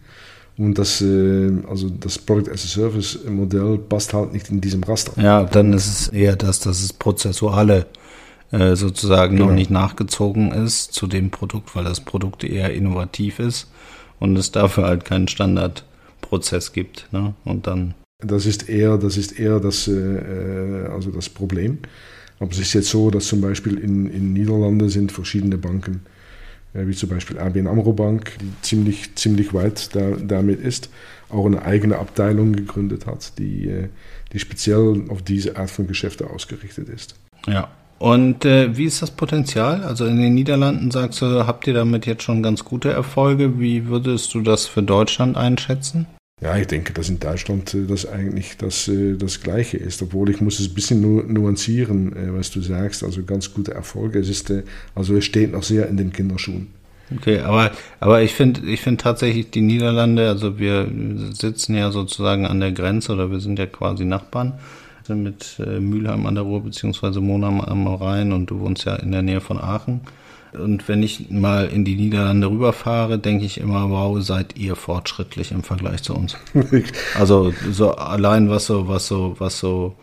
Und 0.59 0.79
das, 0.79 1.03
äh, 1.03 1.53
also 1.69 1.91
das 1.91 2.19
Product 2.19 2.51
as 2.51 2.65
a 2.65 2.69
Service 2.69 3.19
Modell 3.29 3.79
passt 3.79 4.15
halt 4.15 4.33
nicht 4.33 4.51
in 4.51 4.61
diesem 4.61 4.83
Raster. 4.83 5.21
Ja, 5.21 5.45
dann 5.45 5.73
ist 5.73 5.87
es 5.87 6.09
eher 6.09 6.37
das, 6.37 6.61
dass 6.61 6.83
es 6.83 6.93
prozessuale 6.93 7.87
äh, 8.53 8.75
sozusagen 8.75 9.37
genau. 9.37 9.49
noch 9.49 9.55
nicht 9.55 9.71
nachgezogen 9.71 10.53
ist 10.53 10.93
zu 10.93 11.07
dem 11.07 11.31
Produkt, 11.31 11.75
weil 11.77 11.85
das 11.85 12.01
Produkt 12.01 12.43
eher 12.43 12.73
innovativ 12.73 13.39
ist 13.39 13.69
und 14.19 14.37
es 14.37 14.51
dafür 14.51 14.85
halt 14.85 15.05
keinen 15.05 15.29
Standardprozess 15.29 16.73
gibt. 16.73 17.09
Ne? 17.13 17.35
Und 17.45 17.67
dann. 17.67 17.95
Das 18.25 18.47
ist 18.47 18.69
eher, 18.69 18.97
das 18.97 19.19
ist 19.19 19.39
eher 19.39 19.61
das, 19.61 19.89
äh, 19.89 20.89
also 20.91 21.11
das 21.11 21.29
Problem. 21.29 21.79
Aber 22.39 22.51
es 22.51 22.59
ist 22.59 22.73
jetzt 22.73 22.89
so, 22.89 23.11
dass 23.11 23.27
zum 23.27 23.41
Beispiel 23.43 23.79
in, 23.79 24.07
in 24.07 24.33
Niederlande 24.33 24.89
sind 24.89 25.13
verschiedene 25.13 25.59
Banken 25.59 26.03
wie 26.73 26.95
zum 26.95 27.09
Beispiel 27.09 27.39
ABN 27.39 27.67
Amro 27.67 27.93
Bank, 27.93 28.37
die 28.41 28.53
ziemlich, 28.63 29.15
ziemlich 29.15 29.55
weit 29.55 29.95
da, 29.95 30.13
damit 30.21 30.61
ist, 30.61 30.91
auch 31.31 31.47
eine 31.47 31.63
eigene 31.63 31.99
Abteilung 31.99 32.53
gegründet 32.53 33.07
hat, 33.07 33.39
die, 33.39 33.69
äh, 33.69 33.89
die 34.33 34.39
speziell 34.39 35.05
auf 35.09 35.23
diese 35.23 35.57
Art 35.57 35.71
von 35.71 35.87
Geschäfte 35.87 36.29
ausgerichtet 36.31 36.89
ist. 36.89 37.15
Ja. 37.47 37.69
Und 37.99 38.45
äh, 38.45 38.77
wie 38.77 38.85
ist 38.85 39.01
das 39.01 39.11
Potenzial? 39.11 39.83
Also 39.83 40.05
in 40.05 40.21
den 40.21 40.35
Niederlanden 40.35 40.91
sagst 40.91 41.23
du, 41.23 41.47
habt 41.47 41.67
ihr 41.67 41.73
damit 41.73 42.05
jetzt 42.05 42.23
schon 42.23 42.43
ganz 42.43 42.65
gute 42.65 42.91
Erfolge. 42.91 43.59
Wie 43.59 43.87
würdest 43.87 44.35
du 44.35 44.43
das 44.43 44.67
für 44.67 44.83
Deutschland 44.83 45.37
einschätzen? 45.39 46.07
Ja, 46.43 46.55
ich 46.59 46.67
denke, 46.67 46.93
dass 46.93 47.09
in 47.09 47.19
Deutschland 47.19 47.73
äh, 47.73 47.87
das 47.87 48.05
eigentlich 48.07 48.59
das, 48.59 48.89
äh, 48.89 49.17
das 49.17 49.41
Gleiche 49.41 49.79
ist, 49.79 50.03
obwohl 50.03 50.29
ich 50.29 50.43
muss 50.43 50.61
es 50.61 50.69
ein 50.69 50.75
bisschen 50.75 51.01
nu 51.01 51.23
nuancieren, 51.23 52.15
äh, 52.15 52.35
was 52.35 52.51
du 52.51 52.61
sagst, 52.61 53.03
also 53.03 53.23
ganz 53.23 53.55
gute 53.55 53.73
Erfolge. 53.73 54.19
Es 54.19 54.29
ist, 54.29 54.53
also 54.95 55.17
es 55.17 55.25
steht 55.25 55.53
noch 55.53 55.63
sehr 55.63 55.89
in 55.89 55.97
den 55.97 56.13
Kinderschuhen. 56.13 56.67
Okay, 57.17 57.39
aber, 57.39 57.71
aber 58.01 58.21
ich 58.21 58.35
finde 58.35 58.69
ich 58.69 58.83
finde 58.83 59.03
tatsächlich 59.03 59.51
die 59.51 59.63
Niederlande, 59.63 60.29
also 60.29 60.59
wir 60.59 60.91
sitzen 61.33 61.75
ja 61.75 61.91
sozusagen 61.91 62.45
an 62.45 62.61
der 62.61 62.73
Grenze 62.73 63.13
oder 63.13 63.31
wir 63.31 63.41
sind 63.41 63.59
ja 63.59 63.65
quasi 63.65 64.05
Nachbarn 64.05 64.59
mit 65.09 65.57
Mülheim 65.59 66.27
an 66.27 66.35
der 66.35 66.43
Ruhr 66.43 66.65
beziehungsweise 66.65 67.21
Monheim 67.21 67.61
am 67.61 67.87
Rhein 67.87 68.33
und 68.33 68.51
du 68.51 68.59
wohnst 68.59 68.85
ja 68.87 68.97
in 68.97 69.13
der 69.13 69.23
Nähe 69.23 69.41
von 69.41 69.57
Aachen. 69.57 70.01
Und 70.59 70.89
wenn 70.89 71.03
ich 71.03 71.31
mal 71.31 71.67
in 71.67 71.85
die 71.85 71.97
Niederlande 71.97 72.51
rüberfahre, 72.51 73.19
denke 73.19 73.45
ich 73.45 73.59
immer, 73.59 73.91
wow, 73.91 74.21
seid 74.21 74.57
ihr 74.57 74.77
fortschrittlich 74.77 75.53
im 75.53 75.63
Vergleich 75.63 76.03
zu 76.03 76.15
uns. 76.15 76.37
also 77.19 77.53
so 77.71 77.93
allein 77.93 78.51
was 78.51 78.67
so, 78.67 78.89
was 78.89 79.07
so, 79.07 79.37
was 79.39 79.59
so 79.59 79.95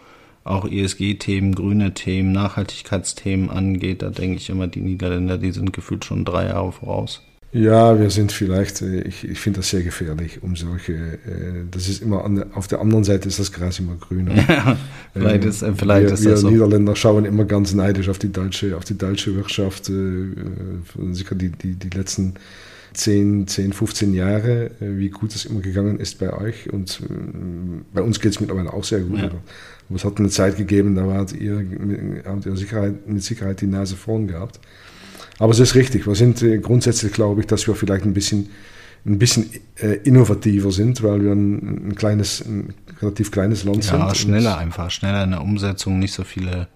auch 0.43 0.65
ESG-Themen, 0.69 1.55
grüne 1.55 1.93
Themen, 1.93 2.31
Nachhaltigkeitsthemen 2.31 3.49
angeht, 3.49 4.01
da 4.01 4.09
denke 4.09 4.37
ich 4.37 4.49
immer, 4.49 4.67
die 4.67 4.81
Niederländer, 4.81 5.37
die 5.37 5.51
sind 5.51 5.73
gefühlt 5.73 6.05
schon 6.05 6.25
drei 6.25 6.47
Jahre 6.47 6.71
voraus. 6.71 7.21
Ja, 7.53 7.99
wir 7.99 8.09
sind 8.09 8.31
vielleicht, 8.31 8.81
äh, 8.81 9.01
ich, 9.01 9.27
ich 9.29 9.39
finde 9.39 9.59
das 9.59 9.69
sehr 9.69 9.83
gefährlich, 9.83 10.41
um 10.41 10.55
solche, 10.55 10.93
äh, 10.93 11.65
das 11.69 11.87
ist 11.87 12.01
immer, 12.01 12.25
an, 12.25 12.51
auf 12.53 12.67
der 12.67 12.81
anderen 12.81 13.03
Seite 13.03 13.27
ist 13.27 13.39
das 13.39 13.51
Gras 13.51 13.79
immer 13.79 13.95
grüner. 13.95 14.33
Ja, 14.47 14.77
vielleicht 15.13 15.45
ist, 15.45 15.61
äh, 15.61 15.73
vielleicht 15.73 16.07
wir, 16.07 16.13
ist 16.13 16.25
das 16.25 16.31
wir 16.31 16.37
so. 16.37 16.49
Niederländer 16.49 16.95
schauen 16.95 17.25
immer 17.25 17.45
ganz 17.45 17.73
neidisch 17.73 18.09
auf 18.09 18.17
die 18.17 18.31
deutsche, 18.31 18.75
auf 18.75 18.85
die 18.85 18.97
deutsche 18.97 19.35
Wirtschaft, 19.35 19.85
sicher 19.85 21.35
die, 21.35 21.49
die, 21.49 21.75
die 21.75 21.89
letzten 21.95 22.33
10, 22.93 23.47
10, 23.47 23.73
15 23.73 24.13
Jahre, 24.13 24.71
äh, 24.79 24.97
wie 24.97 25.09
gut 25.09 25.35
es 25.35 25.45
immer 25.45 25.61
gegangen 25.61 25.99
ist 25.99 26.19
bei 26.19 26.33
euch. 26.33 26.71
Und 26.71 27.01
äh, 27.01 27.13
bei 27.93 28.01
uns 28.01 28.19
geht 28.19 28.31
es 28.31 28.39
mittlerweile 28.39 28.73
auch 28.73 28.83
sehr 28.83 29.01
gut. 29.01 29.19
Ja. 29.19 29.25
Aber 29.25 29.95
es 29.95 30.05
hat 30.05 30.17
eine 30.19 30.29
Zeit 30.29 30.57
gegeben, 30.57 30.95
da 30.95 31.07
wart 31.07 31.33
ihr, 31.33 31.65
habt 32.25 32.45
ihr 32.45 32.55
Sicherheit, 32.55 33.07
mit 33.07 33.23
Sicherheit 33.23 33.61
die 33.61 33.67
Nase 33.67 33.95
vorn 33.95 34.27
gehabt. 34.27 34.59
Aber 35.43 35.51
es 35.51 35.59
ist 35.59 35.75
richtig. 35.75 36.07
Wir 36.07 36.15
sind 36.15 36.41
äh, 36.41 36.57
grundsätzlich, 36.57 37.11
glaube 37.11 37.41
ich, 37.41 37.47
dass 37.47 37.67
wir 37.67 37.75
vielleicht 37.75 38.05
ein 38.05 38.13
bisschen, 38.13 38.49
ein 39.05 39.19
bisschen 39.19 39.49
äh, 39.75 39.97
innovativer 40.05 40.71
sind, 40.71 41.03
weil 41.03 41.21
wir 41.21 41.33
ein, 41.33 41.89
ein 41.89 41.95
kleines, 41.95 42.45
ein 42.45 42.73
relativ 43.01 43.29
kleines 43.29 43.65
Land 43.65 43.83
ja, 43.83 43.91
sind. 43.91 43.99
Ja, 43.99 44.15
schneller 44.15 44.57
einfach, 44.57 44.89
schneller 44.89 45.21
in 45.25 45.31
der 45.31 45.41
Umsetzung, 45.41 45.99
nicht 45.99 46.13
so 46.13 46.23
viele, 46.23 46.69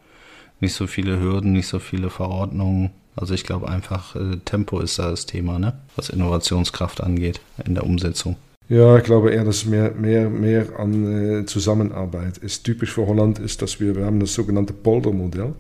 nicht 0.60 0.74
so 0.74 0.86
viele 0.86 1.18
Hürden, 1.18 1.54
nicht 1.54 1.68
so 1.68 1.80
viele 1.80 2.10
Verordnungen. 2.10 2.90
Also 3.16 3.34
ich 3.34 3.46
glaube 3.46 3.70
einfach, 3.70 4.18
äh, 4.18 4.36
Tempo 4.44 4.82
ist 4.82 5.00
da 5.00 5.12
das 5.12 5.26
Thema, 5.26 5.60
ne? 5.60 5.80
was 5.96 6.10
Innovationskraft 6.10 7.00
angeht 7.00 7.40
in 7.66 7.74
der 7.74 7.86
Umsetzung. 7.86 8.36
Ja, 8.68 8.98
ich 8.98 9.06
glaube 9.06 9.32
eher, 9.32 9.46
dass 9.46 9.64
mehr, 9.64 9.92
mehr, 9.92 10.30
mehr 10.30 10.78
an 10.78 11.40
äh, 11.40 11.46
Zusammenarbeit 11.46 12.38
ist. 12.40 12.66
Typisch 12.66 12.92
für 12.92 13.08
Holland 13.08 13.40
ist, 13.40 13.62
dass 13.62 13.80
wir, 13.80 13.96
wir 13.96 14.06
haben 14.06 14.20
das 14.20 14.34
sogenannte 14.34 14.74
Poldermodell. 14.74 15.54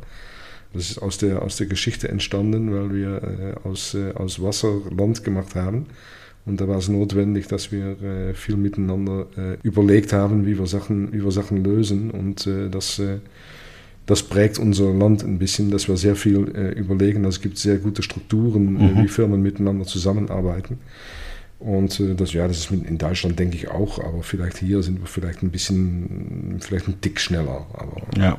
Das 0.73 0.89
ist 0.89 0.99
aus 0.99 1.17
der, 1.17 1.41
aus 1.41 1.57
der 1.57 1.67
Geschichte 1.67 2.07
entstanden, 2.09 2.73
weil 2.73 2.93
wir 2.93 3.55
äh, 3.63 3.67
aus, 3.67 3.93
äh, 3.93 4.13
aus 4.13 4.41
Wasser 4.41 4.81
Land 4.95 5.23
gemacht 5.23 5.55
haben. 5.55 5.87
Und 6.47 6.61
da 6.61 6.67
war 6.67 6.77
es 6.77 6.87
notwendig, 6.87 7.47
dass 7.47 7.73
wir 7.73 8.01
äh, 8.01 8.33
viel 8.33 8.55
miteinander 8.55 9.27
äh, 9.37 9.57
überlegt 9.63 10.13
haben, 10.13 10.45
wie 10.45 10.57
wir 10.57 10.65
Sachen, 10.65 11.11
wie 11.11 11.21
wir 11.21 11.31
Sachen 11.31 11.61
lösen. 11.63 12.09
Und 12.09 12.47
äh, 12.47 12.69
das, 12.69 12.99
äh, 12.99 13.17
das 14.05 14.23
prägt 14.23 14.57
unser 14.57 14.93
Land 14.93 15.23
ein 15.23 15.39
bisschen, 15.39 15.71
dass 15.71 15.89
wir 15.89 15.97
sehr 15.97 16.15
viel 16.15 16.37
überlegen. 16.77 17.25
Also 17.25 17.37
es 17.37 17.41
gibt 17.41 17.57
sehr 17.57 17.77
gute 17.77 18.01
Strukturen, 18.01 18.73
mhm. 18.73 19.03
wie 19.03 19.09
Firmen 19.09 19.41
miteinander 19.41 19.85
zusammenarbeiten. 19.85 20.77
Und 21.59 22.01
das, 22.17 22.31
ja, 22.31 22.47
das 22.47 22.59
ist 22.59 22.71
in 22.71 22.97
Deutschland, 22.97 23.37
denke 23.37 23.57
ich, 23.57 23.67
auch, 23.67 23.99
aber 23.99 24.23
vielleicht 24.23 24.59
hier 24.59 24.81
sind 24.81 25.01
wir 25.01 25.07
vielleicht 25.07 25.43
ein 25.43 25.49
bisschen, 25.49 26.57
vielleicht 26.61 26.87
ein 26.87 27.01
Tick 27.01 27.19
schneller. 27.19 27.65
Aber 27.73 28.01
ja. 28.17 28.37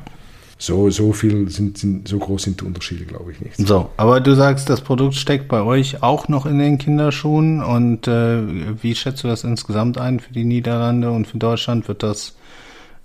So, 0.61 0.89
so 0.89 1.13
viel 1.13 1.49
sind, 1.49 1.77
sind, 1.77 2.07
so 2.07 2.19
groß 2.19 2.43
sind 2.43 2.59
die 2.59 2.65
Unterschiede, 2.65 3.05
glaube 3.05 3.31
ich, 3.31 3.39
nicht. 3.39 3.55
So, 3.57 3.89
aber 3.95 4.19
du 4.19 4.35
sagst, 4.35 4.69
das 4.69 4.81
Produkt 4.81 5.15
steckt 5.15 5.47
bei 5.47 5.61
euch 5.61 6.03
auch 6.03 6.27
noch 6.27 6.45
in 6.45 6.59
den 6.59 6.77
Kinderschuhen 6.77 7.63
und 7.63 8.09
äh, 8.09 8.41
wie 8.83 8.93
schätzt 8.93 9.23
du 9.23 9.29
das 9.29 9.45
insgesamt 9.45 9.97
ein 9.97 10.19
für 10.19 10.33
die 10.33 10.43
Niederlande 10.43 11.11
und 11.11 11.27
für 11.27 11.37
Deutschland? 11.37 11.87
Wird 11.87 12.03
das 12.03 12.35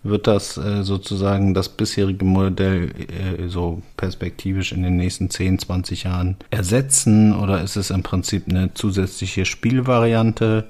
wird 0.02 0.26
das 0.26 0.58
äh, 0.58 0.82
sozusagen 0.82 1.54
das 1.54 1.70
bisherige 1.70 2.24
Modell 2.24 2.90
äh, 2.90 3.48
so 3.48 3.82
perspektivisch 3.96 4.72
in 4.72 4.82
den 4.82 4.96
nächsten 4.96 5.30
10, 5.30 5.60
20 5.60 6.04
Jahren 6.04 6.36
ersetzen 6.50 7.34
oder 7.34 7.62
ist 7.62 7.76
es 7.76 7.90
im 7.90 8.02
Prinzip 8.02 8.44
eine 8.48 8.74
zusätzliche 8.74 9.46
Spielvariante, 9.46 10.66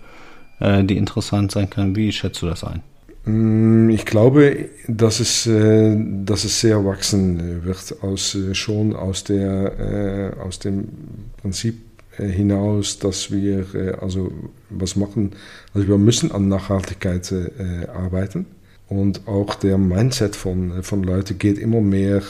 äh, 0.61 0.85
die 0.85 0.99
interessant 0.99 1.51
sein 1.51 1.68
kann? 1.68 1.97
Wie 1.97 2.12
schätzt 2.12 2.42
du 2.42 2.47
das 2.47 2.62
ein? 2.62 2.83
Mm, 3.27 3.89
ich 3.91 4.05
glaube, 4.05 4.69
dass 4.87 5.21
es, 5.21 5.47
äh, 5.47 5.97
dass 6.25 6.45
es 6.45 6.61
sehr 6.61 6.85
wachsen 6.85 7.65
wird, 7.65 8.03
aus, 8.03 8.35
äh, 8.35 8.55
schon 8.55 8.95
aus, 8.95 9.25
der, 9.25 10.35
äh, 10.37 10.41
aus 10.41 10.59
dem 10.59 10.89
Prinzip 11.41 11.77
hinaus, 12.17 13.01
dass 13.01 13.33
wir 13.33 13.99
also 14.01 14.31
was 14.71 14.95
machen. 14.95 15.33
Also 15.73 15.89
wir 15.89 15.99
müssen 15.99 16.31
an 16.31 16.47
Nachhaltigkeit 16.47 17.35
arbeiten. 17.93 18.47
Und 18.89 19.27
auch 19.27 19.57
der 19.57 19.79
Mindset 19.79 20.37
von, 20.37 20.85
von 20.85 21.03
Leuten 21.03 21.39
geht 21.39 21.59
immer 21.59 21.81
mehr 21.81 22.23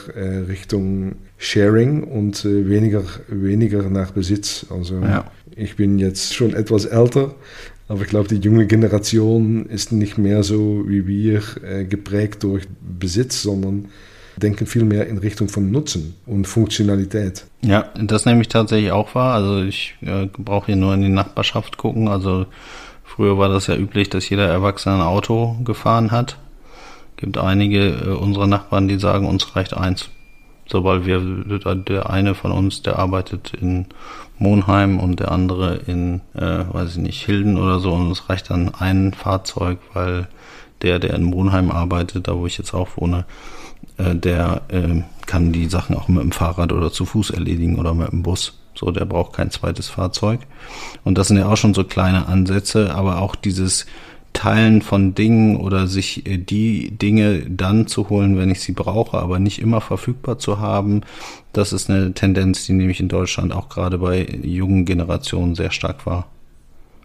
Richtung 0.49 1.17
Sharing 1.37 2.03
und 2.05 2.47
weniger, 2.47 3.03
weniger 3.29 3.83
nach 3.91 4.13
Besitz. 4.13 4.65
Also 4.71 5.01
ja. 5.01 5.31
ich 5.55 5.77
bin 5.77 5.99
jetzt 5.99 6.33
schon 6.33 6.55
etwas 6.55 6.87
älter, 6.87 7.35
aber 7.89 8.03
ich 8.03 8.09
glaube, 8.09 8.29
die 8.29 8.37
junge 8.37 8.67
Generation 8.67 9.67
ist 9.67 9.93
nicht 9.93 10.19
mehr 10.19 10.43
so 10.43 10.85
wie 10.89 11.07
wir 11.07 11.43
äh, 11.63 11.85
geprägt 11.85 12.43
durch 12.43 12.67
Besitz, 12.81 13.43
sondern 13.43 13.87
denken 14.37 14.67
viel 14.67 14.85
mehr 14.85 15.07
in 15.07 15.19
Richtung 15.19 15.49
von 15.49 15.71
Nutzen 15.71 16.15
und 16.27 16.47
Funktionalität. 16.47 17.45
Ja, 17.63 17.93
das 17.95 18.25
nehme 18.25 18.41
ich 18.41 18.49
tatsächlich 18.49 18.91
auch 18.91 19.15
wahr. 19.15 19.35
Also 19.35 19.63
ich 19.63 19.95
äh, 20.01 20.27
brauche 20.27 20.67
hier 20.67 20.77
nur 20.77 20.95
in 20.95 21.03
die 21.03 21.09
Nachbarschaft 21.09 21.77
gucken. 21.77 22.09
Also 22.09 22.47
früher 23.05 23.39
war 23.39 23.49
das 23.49 23.69
ja 23.69 23.77
üblich, 23.77 24.11
dass 24.11 24.29
jeder 24.29 24.49
Erwachsene 24.49 24.97
ein 24.97 25.03
Auto 25.03 25.57
gefahren 25.63 26.11
hat 26.11 26.37
gibt 27.17 27.39
einige 27.39 27.89
äh, 27.89 28.09
unserer 28.11 28.47
Nachbarn, 28.47 28.89
die 28.89 28.99
sagen, 28.99 29.27
uns 29.27 29.57
reicht 29.57 29.75
eins. 29.75 30.11
So, 30.75 30.83
weil 30.83 31.07
wir, 31.07 31.21
der 31.77 32.11
eine 32.11 32.35
von 32.35 32.51
uns, 32.51 32.83
der 32.83 32.99
arbeitet 32.99 33.55
in 33.55 33.87
Monheim 34.41 34.99
und 34.99 35.21
der 35.21 35.31
andere 35.31 35.77
in, 35.87 36.21
äh, 36.35 36.65
weiß 36.69 36.97
ich 36.97 36.97
nicht, 36.97 37.25
Hilden 37.25 37.57
oder 37.57 37.79
so 37.79 37.93
und 37.93 38.11
es 38.11 38.29
reicht 38.29 38.51
dann 38.51 38.75
ein 38.75 39.13
Fahrzeug, 39.13 39.79
weil 39.93 40.27
der, 40.83 40.99
der 40.99 41.15
in 41.15 41.23
Monheim 41.23 41.71
arbeitet, 41.71 42.27
da 42.27 42.35
wo 42.35 42.47
ich 42.47 42.59
jetzt 42.59 42.75
auch 42.75 42.89
wohne, 42.97 43.25
äh, 43.99 44.17
der 44.17 44.63
äh, 44.67 45.03
kann 45.27 45.53
die 45.53 45.67
Sachen 45.67 45.97
auch 45.97 46.09
mit 46.09 46.25
dem 46.25 46.33
Fahrrad 46.33 46.73
oder 46.73 46.91
zu 46.91 47.05
Fuß 47.05 47.31
erledigen 47.31 47.79
oder 47.79 47.95
mit 47.95 48.11
dem 48.11 48.25
Bus. 48.25 48.59
So, 48.75 48.91
der 48.91 49.05
braucht 49.05 49.35
kein 49.35 49.53
zweites 49.53 49.89
Fahrzeug. 49.89 50.41
Und 51.05 51.19
das 51.19 51.29
sind 51.29 51.37
ja 51.37 51.47
auch 51.47 51.57
schon 51.57 51.75
so 51.75 51.85
kleine 51.85 52.27
Ansätze, 52.27 52.93
aber 52.97 53.23
auch 53.23 53.37
dieses 53.37 53.87
Teilen 54.35 54.83
von 54.83 55.15
Dingen 55.15 55.57
oder 55.57 55.87
sich 55.87 56.27
äh, 56.27 56.37
die 56.37 56.91
Dinge 56.91 57.49
dann 57.49 57.87
zu 57.87 58.11
holen, 58.11 58.37
wenn 58.37 58.51
ich 58.51 58.61
sie 58.61 58.73
brauche, 58.73 59.17
aber 59.17 59.39
nicht 59.39 59.61
immer 59.61 59.81
verfügbar 59.81 60.39
zu 60.39 60.59
haben, 60.59 61.01
das 61.55 61.73
ist 61.73 61.89
eine 61.89 62.13
Tendenz, 62.13 62.67
die 62.67 62.75
nämlich 62.75 63.01
in 63.01 63.09
Deutschland 63.09 63.53
auch 63.53 63.71
gerade 63.71 63.99
bei 63.99 64.27
jungen 64.43 64.85
Generationen 64.85 65.55
sehr 65.55 65.71
stark 65.71 66.05
war. 66.05 66.27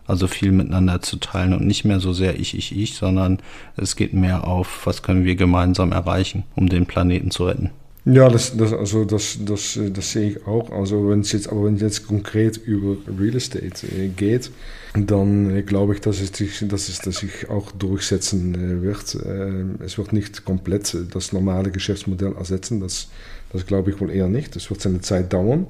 Also 0.08 0.28
viel 0.28 0.52
miteinander 0.52 1.02
zu 1.02 1.18
teilen 1.18 1.54
und 1.54 1.66
nicht 1.66 1.86
mehr 1.86 2.00
so 2.00 2.14
sehr 2.14 2.40
ich, 2.40 2.58
ich, 2.58 2.76
ich, 2.76 2.96
sondern 2.96 3.38
es 3.78 3.96
geht 3.96 4.12
mehr 4.12 4.48
auf, 4.48 4.88
was 4.88 5.04
können 5.04 5.24
wir 5.24 5.36
gemeinsam 5.36 5.92
erreichen, 5.92 6.44
um 6.56 6.68
den 6.68 6.88
Planeten 6.88 7.30
zu 7.30 7.46
retten. 7.46 7.70
Ja, 8.06 8.30
das, 8.30 8.56
das, 8.56 8.72
also 8.72 9.04
das, 9.04 9.38
das, 9.46 9.78
das 9.94 10.12
sehe 10.12 10.32
ich 10.32 10.48
auch. 10.48 10.72
Also 10.72 11.10
wenn 11.10 11.20
es 11.20 11.32
jetzt, 11.34 11.50
aber 11.50 11.66
wenn 11.66 11.76
es 11.76 11.82
jetzt 11.82 12.08
konkret 12.08 12.58
über 12.58 12.96
Real 13.20 13.36
Estate 13.36 13.88
äh, 13.88 14.08
geht, 14.08 14.52
dann 14.96 15.56
äh, 15.56 15.64
glaube 15.64 15.94
ich, 15.94 16.02
dass 16.02 16.22
es, 16.22 16.36
sich, 16.36 16.66
dass 16.68 16.88
es 16.88 17.00
dass 17.00 17.18
sich 17.18 17.50
auch 17.50 17.72
durchsetzen 17.72 18.56
äh, 18.56 18.82
wird. 18.82 19.16
es 19.86 19.98
wird 19.98 20.14
nicht 20.14 20.46
komplett 20.46 20.96
das 21.14 21.34
normale 21.34 21.72
Geschäftsmodell 21.72 22.34
ersetzen. 22.34 22.80
Das, 22.80 23.10
das 23.52 23.66
glaube 23.66 23.92
ich 23.92 24.00
wohl 24.00 24.12
eher 24.12 24.30
nicht. 24.30 24.56
Das 24.56 24.70
wird 24.70 24.82
seine 24.82 25.02
Zeit 25.02 25.34
dauern. 25.34 25.68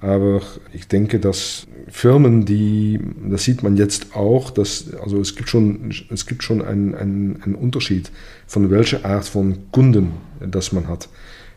Aber 0.00 0.40
ich 0.72 0.88
denke, 0.88 1.20
dass 1.20 1.66
Firmen, 1.88 2.46
die, 2.46 2.98
das 3.28 3.44
sieht 3.44 3.62
man 3.62 3.76
jetzt 3.76 4.16
auch, 4.16 4.50
dass, 4.50 4.94
also 4.94 5.20
es 5.20 5.36
gibt 5.36 5.50
schon, 5.50 5.92
es 6.10 6.24
gibt 6.24 6.42
schon 6.42 6.62
einen, 6.62 6.94
einen, 6.94 7.42
einen 7.42 7.54
Unterschied 7.54 8.10
von 8.46 8.70
welcher 8.70 9.04
Art 9.04 9.26
von 9.26 9.70
Kunden 9.70 10.12
das 10.40 10.72
man 10.72 10.88
hat 10.88 11.10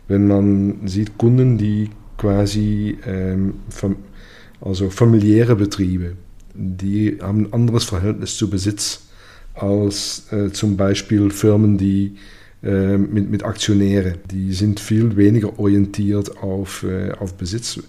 wenn 0.08 0.28
man 0.28 0.88
sieht 0.88 1.18
Kunden, 1.18 1.58
die 1.58 1.90
quasi 2.18 2.98
ähm, 3.06 3.56
also 4.62 4.90
familiäre 4.90 5.56
Betriebe, 5.56 6.14
die 6.54 7.18
haben 7.22 7.46
ein 7.46 7.54
anderes 7.54 7.84
Verhältnis 7.84 8.38
zu 8.38 8.50
Besitz 8.50 9.08
als 9.56 10.32
äh, 10.32 10.52
zum 10.52 10.78
Beispiel 10.78 11.32
Firmen, 11.32 11.78
die 11.78 12.16
äh, 12.64 12.98
mit, 12.98 13.30
mit 13.30 13.44
Aktionäre, 13.44 14.16
die 14.32 14.54
sind 14.54 14.80
viel 14.80 15.16
weniger 15.16 15.60
orientiert 15.60 16.38
auf, 16.38 16.84
äh, 16.84 17.12
auf 17.12 17.36
Besitz. 17.36 17.80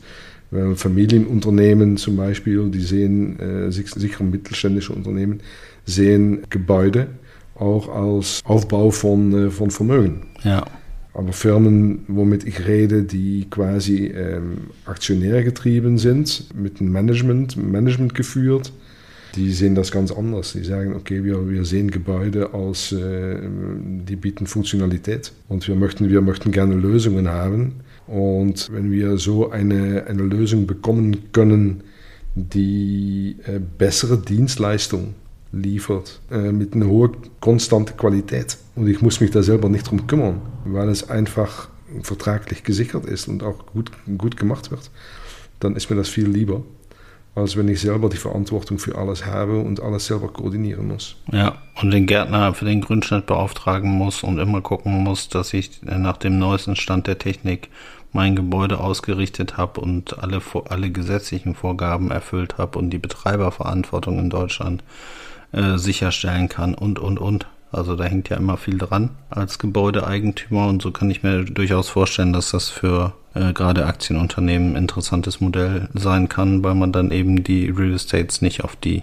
Familienunternehmen 0.76 1.96
zum 1.96 2.16
Beispiel, 2.16 2.70
die 2.70 2.80
sehen, 2.80 3.40
äh, 3.40 3.72
sicher 3.72 4.22
mittelständische 4.22 4.92
Unternehmen, 4.92 5.40
sehen 5.84 6.44
Gebäude 6.48 7.08
auch 7.56 7.88
als 7.88 8.40
Aufbau 8.44 8.90
von, 8.90 9.46
äh, 9.46 9.50
von 9.50 9.70
Vermögen. 9.70 10.26
Ja. 10.42 10.64
Aber 11.14 11.32
Firmen, 11.32 12.04
womit 12.08 12.44
ich 12.44 12.66
rede, 12.66 13.04
die 13.04 13.46
quasi 13.48 14.06
ähm, 14.08 14.68
aktionärgetrieben 14.84 15.96
sind, 15.96 16.52
mit 16.54 16.80
einem 16.80 16.90
Management, 16.90 17.56
Management 17.56 18.14
geführt, 18.14 18.72
die 19.36 19.52
sehen 19.52 19.76
das 19.76 19.92
ganz 19.92 20.10
anders. 20.10 20.52
Die 20.52 20.64
sagen, 20.64 20.94
okay, 20.94 21.22
wir, 21.22 21.48
wir 21.48 21.64
sehen 21.64 21.92
Gebäude 21.92 22.52
als, 22.52 22.90
äh, 22.90 23.38
die 23.42 24.16
bieten 24.16 24.46
Funktionalität 24.46 25.32
und 25.48 25.66
wir 25.68 25.76
möchten, 25.76 26.08
wir 26.08 26.20
möchten 26.20 26.50
gerne 26.50 26.74
Lösungen 26.74 27.28
haben. 27.28 27.76
Und 28.08 28.70
wenn 28.72 28.90
wir 28.90 29.16
so 29.16 29.50
eine, 29.50 30.06
eine 30.08 30.22
Lösung 30.22 30.66
bekommen 30.66 31.32
können, 31.32 31.84
die 32.34 33.36
äh, 33.46 33.60
bessere 33.78 34.18
Dienstleistung 34.18 35.14
liefert, 35.54 36.20
äh, 36.30 36.52
mit 36.52 36.74
einer 36.74 36.86
hohen 36.86 37.16
konstante 37.40 37.92
Qualität. 37.94 38.58
Und 38.74 38.88
ich 38.88 39.00
muss 39.02 39.20
mich 39.20 39.30
da 39.30 39.42
selber 39.42 39.68
nicht 39.68 39.90
drum 39.90 40.06
kümmern, 40.06 40.42
weil 40.64 40.88
es 40.88 41.08
einfach 41.08 41.68
vertraglich 42.02 42.64
gesichert 42.64 43.06
ist 43.06 43.28
und 43.28 43.42
auch 43.42 43.66
gut, 43.66 43.90
gut 44.18 44.36
gemacht 44.36 44.70
wird. 44.70 44.90
Dann 45.60 45.76
ist 45.76 45.90
mir 45.90 45.96
das 45.96 46.08
viel 46.08 46.26
lieber. 46.26 46.62
als 47.34 47.56
wenn 47.56 47.68
ich 47.68 47.80
selber 47.80 48.08
die 48.08 48.16
Verantwortung 48.16 48.78
für 48.78 48.96
alles 48.96 49.26
habe 49.26 49.58
und 49.58 49.80
alles 49.82 50.06
selber 50.06 50.28
koordinieren 50.28 50.88
muss. 50.88 51.16
Ja, 51.32 51.58
und 51.80 51.90
den 51.90 52.06
Gärtner 52.06 52.54
für 52.54 52.64
den 52.64 52.80
Grünschnitt 52.80 53.26
beauftragen 53.26 53.90
muss 53.90 54.22
und 54.22 54.38
immer 54.38 54.60
gucken 54.60 55.02
muss, 55.02 55.28
dass 55.28 55.52
ich 55.52 55.82
nach 55.82 56.16
dem 56.16 56.38
neuesten 56.38 56.76
Stand 56.76 57.06
der 57.08 57.18
Technik 57.18 57.70
mein 58.12 58.36
Gebäude 58.36 58.78
ausgerichtet 58.78 59.56
habe 59.56 59.80
und 59.80 60.18
alle, 60.20 60.40
alle 60.68 60.90
gesetzlichen 60.90 61.56
Vorgaben 61.56 62.12
erfüllt 62.12 62.58
habe 62.58 62.78
und 62.78 62.90
die 62.90 62.98
Betreiberverantwortung 62.98 64.20
in 64.20 64.30
Deutschland 64.30 64.84
äh, 65.54 65.78
sicherstellen 65.78 66.48
kann 66.48 66.74
und, 66.74 66.98
und, 66.98 67.18
und. 67.18 67.46
Also 67.72 67.96
da 67.96 68.04
hängt 68.04 68.28
ja 68.28 68.36
immer 68.36 68.56
viel 68.56 68.78
dran 68.78 69.10
als 69.30 69.58
Gebäudeeigentümer 69.58 70.68
und 70.68 70.80
so 70.80 70.92
kann 70.92 71.10
ich 71.10 71.22
mir 71.24 71.44
durchaus 71.44 71.88
vorstellen, 71.88 72.32
dass 72.32 72.52
das 72.52 72.68
für 72.68 73.14
äh, 73.34 73.52
gerade 73.52 73.86
Aktienunternehmen 73.86 74.72
ein 74.72 74.76
interessantes 74.76 75.40
Modell 75.40 75.88
sein 75.92 76.28
kann, 76.28 76.62
weil 76.62 76.74
man 76.74 76.92
dann 76.92 77.10
eben 77.10 77.42
die 77.42 77.68
Real 77.68 77.94
Estates 77.94 78.42
nicht 78.42 78.62
auf 78.62 78.76
die 78.76 79.02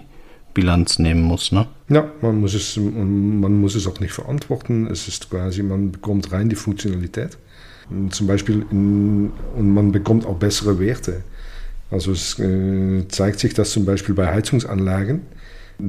Bilanz 0.54 0.98
nehmen 0.98 1.22
muss, 1.22 1.52
ne? 1.52 1.66
Ja, 1.88 2.10
man 2.20 2.40
muss 2.40 2.54
es, 2.54 2.76
man 2.76 3.60
muss 3.60 3.74
es 3.74 3.86
auch 3.86 4.00
nicht 4.00 4.12
verantworten. 4.12 4.86
Es 4.86 5.08
ist 5.08 5.30
quasi, 5.30 5.62
man 5.62 5.92
bekommt 5.92 6.32
rein 6.32 6.48
die 6.48 6.56
Funktionalität. 6.56 7.38
Zum 8.10 8.26
Beispiel 8.26 8.64
in, 8.70 9.32
und 9.56 9.74
man 9.74 9.92
bekommt 9.92 10.26
auch 10.26 10.36
bessere 10.36 10.78
Werte. 10.78 11.24
Also 11.90 12.12
es 12.12 12.38
äh, 12.38 13.06
zeigt 13.08 13.38
sich, 13.38 13.54
dass 13.54 13.70
zum 13.70 13.84
Beispiel 13.84 14.14
bei 14.14 14.32
Heizungsanlagen, 14.32 15.22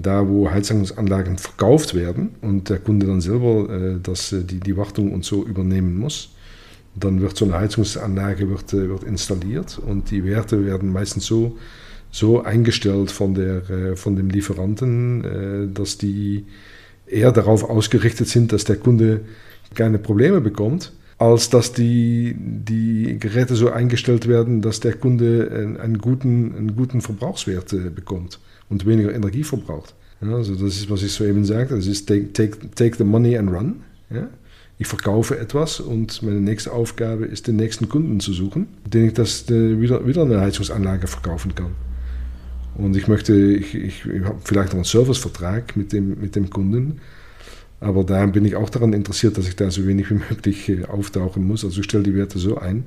da 0.02 0.28
wo 0.28 0.50
Heizungsanlagen 0.50 1.38
verkauft 1.38 1.94
werden 1.96 2.32
und 2.42 2.70
der 2.70 2.80
Kunde 2.80 3.06
dann 3.06 3.22
selber 3.22 3.70
äh, 3.70 4.00
das, 4.02 4.32
äh, 4.34 4.44
die, 4.44 4.60
die 4.60 4.76
Wartung 4.76 5.12
und 5.12 5.24
so 5.24 5.46
übernehmen 5.46 5.98
muss, 5.98 6.32
dann 6.96 7.22
wird 7.22 7.38
so 7.38 7.46
eine 7.46 7.56
Heizungsanlage 7.56 8.50
wird, 8.50 8.74
äh, 8.74 8.90
wird 8.90 9.04
installiert 9.04 9.80
und 9.80 10.12
die 10.12 10.24
Werte 10.24 10.66
werden 10.66 10.92
meistens 10.92 11.26
so, 11.26 11.58
so 12.12 12.44
eingestellt 12.44 13.12
von, 13.12 13.34
der, 13.36 13.70
äh, 13.70 13.96
von 13.96 14.16
dem 14.16 14.30
Lieferanten, 14.30 15.24
äh, 15.24 15.74
dass 15.74 15.98
die 15.98 16.46
eher 17.06 17.32
darauf 17.32 17.70
ausgerichtet 17.70 18.28
sind, 18.28 18.52
dass 18.52 18.64
der 18.64 18.78
Kunde 18.78 19.22
keine 19.76 20.00
Probleme 20.00 20.42
bekommt 20.42 20.92
als 21.18 21.50
dass 21.50 21.74
die, 21.74 22.36
die 22.38 23.18
Geräte 23.20 23.56
so 23.56 23.70
eingestellt 23.70 24.28
werden, 24.28 24.62
dass 24.62 24.80
der 24.80 24.94
Kunde 24.94 25.78
einen 25.82 25.98
guten, 26.00 26.56
einen 26.56 26.76
guten 26.76 27.02
Verbrauchswert 27.02 27.74
äh, 27.74 27.90
bekommt 27.90 28.40
und 28.70 28.86
weniger 28.86 29.14
Energie 29.14 29.44
verbraucht. 29.44 29.94
Ja, 30.22 30.36
also 30.36 30.56
das 30.56 30.78
ist, 30.78 30.90
was 30.90 31.04
ich 31.04 31.12
soeben 31.12 31.46
sagte, 31.46 31.76
das 31.76 31.88
ist 31.88 32.08
take, 32.08 32.34
take, 32.34 32.72
take 32.76 32.98
the 32.98 33.04
money 33.04 33.38
and 33.38 33.52
run. 33.52 33.76
Ja? 34.10 34.28
Ich 34.80 34.88
verkaufe 34.88 35.38
etwas 35.38 35.80
und 35.80 36.24
meine 36.24 36.42
nächste 36.42 36.72
Aufgabe 36.72 37.26
ist, 37.26 37.48
den 37.48 37.58
nächsten 37.58 37.90
Kunden 37.90 38.20
zu 38.20 38.34
suchen, 38.34 38.68
den 38.86 39.06
ich 39.06 39.14
das 39.14 39.50
äh, 39.50 39.80
wieder, 39.80 40.06
wieder 40.08 40.24
eine 40.24 40.42
Heizungsanlage 40.42 41.08
verkaufen 41.08 41.54
kann. 41.56 41.72
Und 42.76 42.98
ich 42.98 43.08
möchte, 43.08 43.34
ich, 43.36 43.76
ich, 43.76 44.06
ich 44.06 44.24
habe 44.24 44.40
vielleicht 44.44 44.70
noch 44.70 44.76
einen 44.76 44.84
Servicevertrag 44.84 45.78
mit 45.78 45.94
dem, 45.94 46.20
mit 46.20 46.36
dem 46.36 46.50
Kunden, 46.50 47.00
aber 47.84 48.04
da 48.04 48.26
bin 48.26 48.46
ich 48.46 48.56
auch 48.56 48.70
daran 48.70 48.94
interessiert, 48.94 49.38
dass 49.38 49.48
ich 49.48 49.56
da 49.56 49.70
so 49.70 49.86
wenig 49.86 50.10
wie 50.10 50.16
möglich 50.30 50.70
äh, 50.70 50.86
auftauchen 50.86 51.46
muss. 51.46 51.64
Also 51.66 51.82
ich 51.82 51.86
stelle 51.86 52.04
die 52.04 52.16
Werte 52.16 52.40
so 52.40 52.58
ein, 52.58 52.86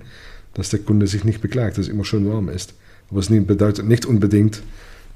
dass 0.55 0.71
der 0.71 0.81
Kunde 0.81 1.07
sich 1.07 1.25
nicht 1.25 1.41
beklagt, 1.41 1.79
dass 1.79 1.87
es 1.87 1.93
immer 1.93 2.05
schön 2.05 2.29
warm 2.29 2.49
ist. 2.49 2.75
Aber 3.11 3.21
es 3.21 3.29
bedeutet 3.29 3.87
nicht 3.87 4.07
unbedingt, 4.07 4.63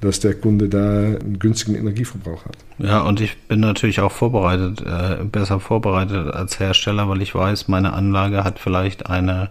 dass 0.00 0.20
der 0.20 0.34
Kunde 0.34 0.68
da 0.68 1.00
einen 1.00 1.38
günstigen 1.38 1.76
Energieverbrauch 1.76 2.44
hat. 2.44 2.56
Ja, 2.78 3.02
und 3.02 3.20
ich 3.20 3.36
bin 3.48 3.60
natürlich 3.60 4.00
auch 4.00 4.12
vorbereitet, 4.12 4.82
äh, 4.82 5.24
besser 5.24 5.60
vorbereitet 5.60 6.32
als 6.32 6.58
Hersteller, 6.58 7.08
weil 7.08 7.20
ich 7.20 7.34
weiß, 7.34 7.68
meine 7.68 7.92
Anlage 7.92 8.44
hat 8.44 8.58
vielleicht 8.58 9.06
eine 9.06 9.50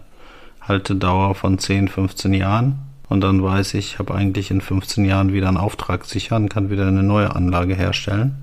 Haltedauer 0.60 1.34
von 1.34 1.58
10, 1.58 1.88
15 1.88 2.34
Jahren. 2.34 2.78
Und 3.08 3.22
dann 3.22 3.42
weiß 3.42 3.74
ich, 3.74 3.92
ich 3.92 3.98
habe 3.98 4.14
eigentlich 4.14 4.50
in 4.50 4.60
15 4.60 5.04
Jahren 5.04 5.32
wieder 5.32 5.48
einen 5.48 5.56
Auftrag 5.56 6.04
sichern, 6.04 6.48
kann 6.48 6.70
wieder 6.70 6.86
eine 6.86 7.02
neue 7.02 7.34
Anlage 7.34 7.74
herstellen. 7.74 8.36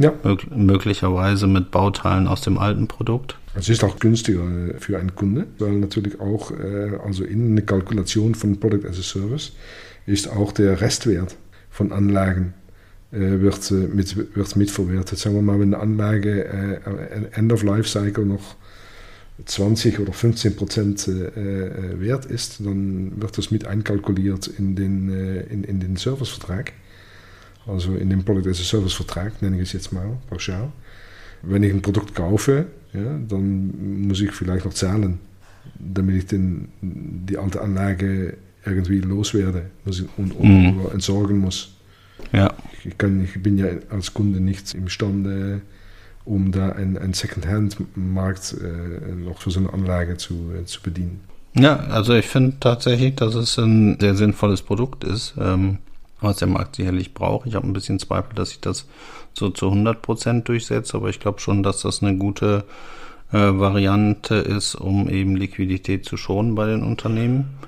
Ja. 0.00 0.12
Mög 0.22 0.50
möglicherweise 0.54 1.46
mit 1.46 1.70
Bauteilen 1.70 2.26
aus 2.26 2.40
dem 2.40 2.58
alten 2.58 2.88
Produkt. 2.88 3.36
Es 3.54 3.68
ist 3.68 3.84
auch 3.84 3.98
günstiger 3.98 4.42
äh, 4.42 4.78
für 4.78 4.98
einen 4.98 5.14
Kunde, 5.14 5.46
weil 5.58 5.72
natürlich 5.72 6.20
auch, 6.20 6.50
äh, 6.50 6.98
also 7.04 7.24
in 7.24 7.52
eine 7.52 7.62
Kalkulation 7.62 8.34
von 8.34 8.58
Product 8.58 8.86
as 8.88 8.98
a 8.98 9.02
Service, 9.02 9.52
ist 10.06 10.28
auch 10.28 10.52
der 10.52 10.80
Restwert 10.80 11.36
von 11.70 11.92
Anlagen 11.92 12.54
äh, 13.12 13.18
wird, 13.18 13.70
mit, 13.70 14.36
wird 14.36 14.56
mitverwertet. 14.56 15.18
Sagen 15.18 15.36
wir 15.36 15.42
mal, 15.42 15.60
wenn 15.60 15.72
eine 15.72 15.82
Anlage 15.82 16.80
End 17.32 17.52
of 17.52 17.62
Life 17.62 17.88
Cycle 17.88 18.26
noch 18.26 18.56
20 19.46 19.98
oder 19.98 20.12
15 20.12 20.54
Prozent 20.54 21.08
wert 21.08 22.26
ist, 22.26 22.60
dann 22.64 23.20
wird 23.20 23.36
das 23.36 23.50
mit 23.50 23.66
einkalkuliert 23.66 24.46
in 24.46 24.76
den, 24.76 25.08
in, 25.50 25.64
in 25.64 25.80
den 25.80 25.96
Servicevertrag 25.96 26.72
also 27.66 27.94
in 27.94 28.10
dem 28.10 28.24
Product 28.24 28.48
as 28.50 28.60
a 28.60 28.64
Service 28.64 28.94
Vertrag, 28.94 29.40
nenne 29.42 29.56
ich 29.56 29.62
es 29.62 29.72
jetzt 29.72 29.92
mal 29.92 30.18
pauschal. 30.28 30.70
Wenn 31.42 31.62
ich 31.62 31.72
ein 31.72 31.82
Produkt 31.82 32.14
kaufe, 32.14 32.66
ja, 32.92 33.18
dann 33.28 34.06
muss 34.06 34.20
ich 34.20 34.32
vielleicht 34.32 34.64
noch 34.64 34.74
zahlen, 34.74 35.18
damit 35.78 36.16
ich 36.16 36.26
den, 36.26 36.68
die 36.80 37.36
alte 37.36 37.60
Anlage 37.60 38.36
irgendwie 38.64 39.00
loswerde 39.00 39.70
und, 40.16 40.32
und 40.38 40.40
mhm. 40.40 40.86
entsorgen 40.92 41.38
muss. 41.38 41.74
Ja. 42.32 42.54
Ich, 42.84 42.96
kann, 42.96 43.22
ich 43.22 43.42
bin 43.42 43.58
ja 43.58 43.66
als 43.90 44.14
Kunde 44.14 44.40
nicht 44.40 44.74
imstande, 44.74 45.60
um 46.24 46.52
da 46.52 46.70
einen, 46.70 47.12
Second-Hand-Markt 47.12 48.56
äh, 48.62 49.14
noch 49.14 49.42
für 49.42 49.50
so 49.50 49.60
eine 49.60 49.72
Anlage 49.72 50.16
zu, 50.16 50.52
äh, 50.58 50.64
zu 50.64 50.80
bedienen. 50.80 51.20
Ja, 51.54 51.76
also 51.76 52.14
ich 52.14 52.26
finde 52.26 52.56
tatsächlich, 52.58 53.14
dass 53.16 53.34
es 53.34 53.58
ein 53.58 53.98
sehr 54.00 54.14
sinnvolles 54.14 54.62
Produkt 54.62 55.04
ist. 55.04 55.34
Ähm 55.38 55.78
was 56.24 56.38
der 56.38 56.48
Markt 56.48 56.76
sicherlich 56.76 57.14
braucht. 57.14 57.46
Ich 57.46 57.54
habe 57.54 57.66
ein 57.66 57.72
bisschen 57.72 57.98
Zweifel, 57.98 58.34
dass 58.34 58.50
sich 58.50 58.60
das 58.60 58.86
so 59.32 59.50
zu 59.50 59.68
100 59.68 60.02
Prozent 60.02 60.48
durchsetzt, 60.48 60.94
aber 60.94 61.08
ich 61.08 61.20
glaube 61.20 61.40
schon, 61.40 61.62
dass 61.62 61.82
das 61.82 62.02
eine 62.02 62.16
gute 62.16 62.64
äh, 63.32 63.36
Variante 63.36 64.36
ist, 64.36 64.74
um 64.74 65.08
eben 65.08 65.36
Liquidität 65.36 66.04
zu 66.04 66.16
schonen 66.16 66.54
bei 66.54 66.66
den 66.66 66.82
Unternehmen. 66.82 67.58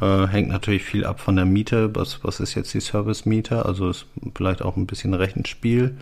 Äh, 0.00 0.26
hängt 0.26 0.48
natürlich 0.48 0.84
viel 0.84 1.04
ab 1.04 1.20
von 1.20 1.36
der 1.36 1.44
Miete. 1.44 1.94
Was, 1.94 2.24
was 2.24 2.40
ist 2.40 2.54
jetzt 2.54 2.72
die 2.72 2.80
Service-Miete? 2.80 3.66
Also 3.66 3.90
ist 3.90 4.06
vielleicht 4.34 4.62
auch 4.62 4.76
ein 4.76 4.86
bisschen 4.86 5.14
Rechenspiel. 5.14 5.96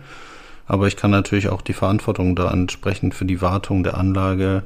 Aber 0.67 0.87
ich 0.87 0.95
kann 0.95 1.11
natürlich 1.11 1.49
auch 1.49 1.61
die 1.61 1.73
Verantwortung 1.73 2.35
da 2.35 2.49
entsprechend 2.51 3.13
für 3.13 3.25
die 3.25 3.41
Wartung 3.41 3.83
der 3.83 3.97
Anlage 3.97 4.63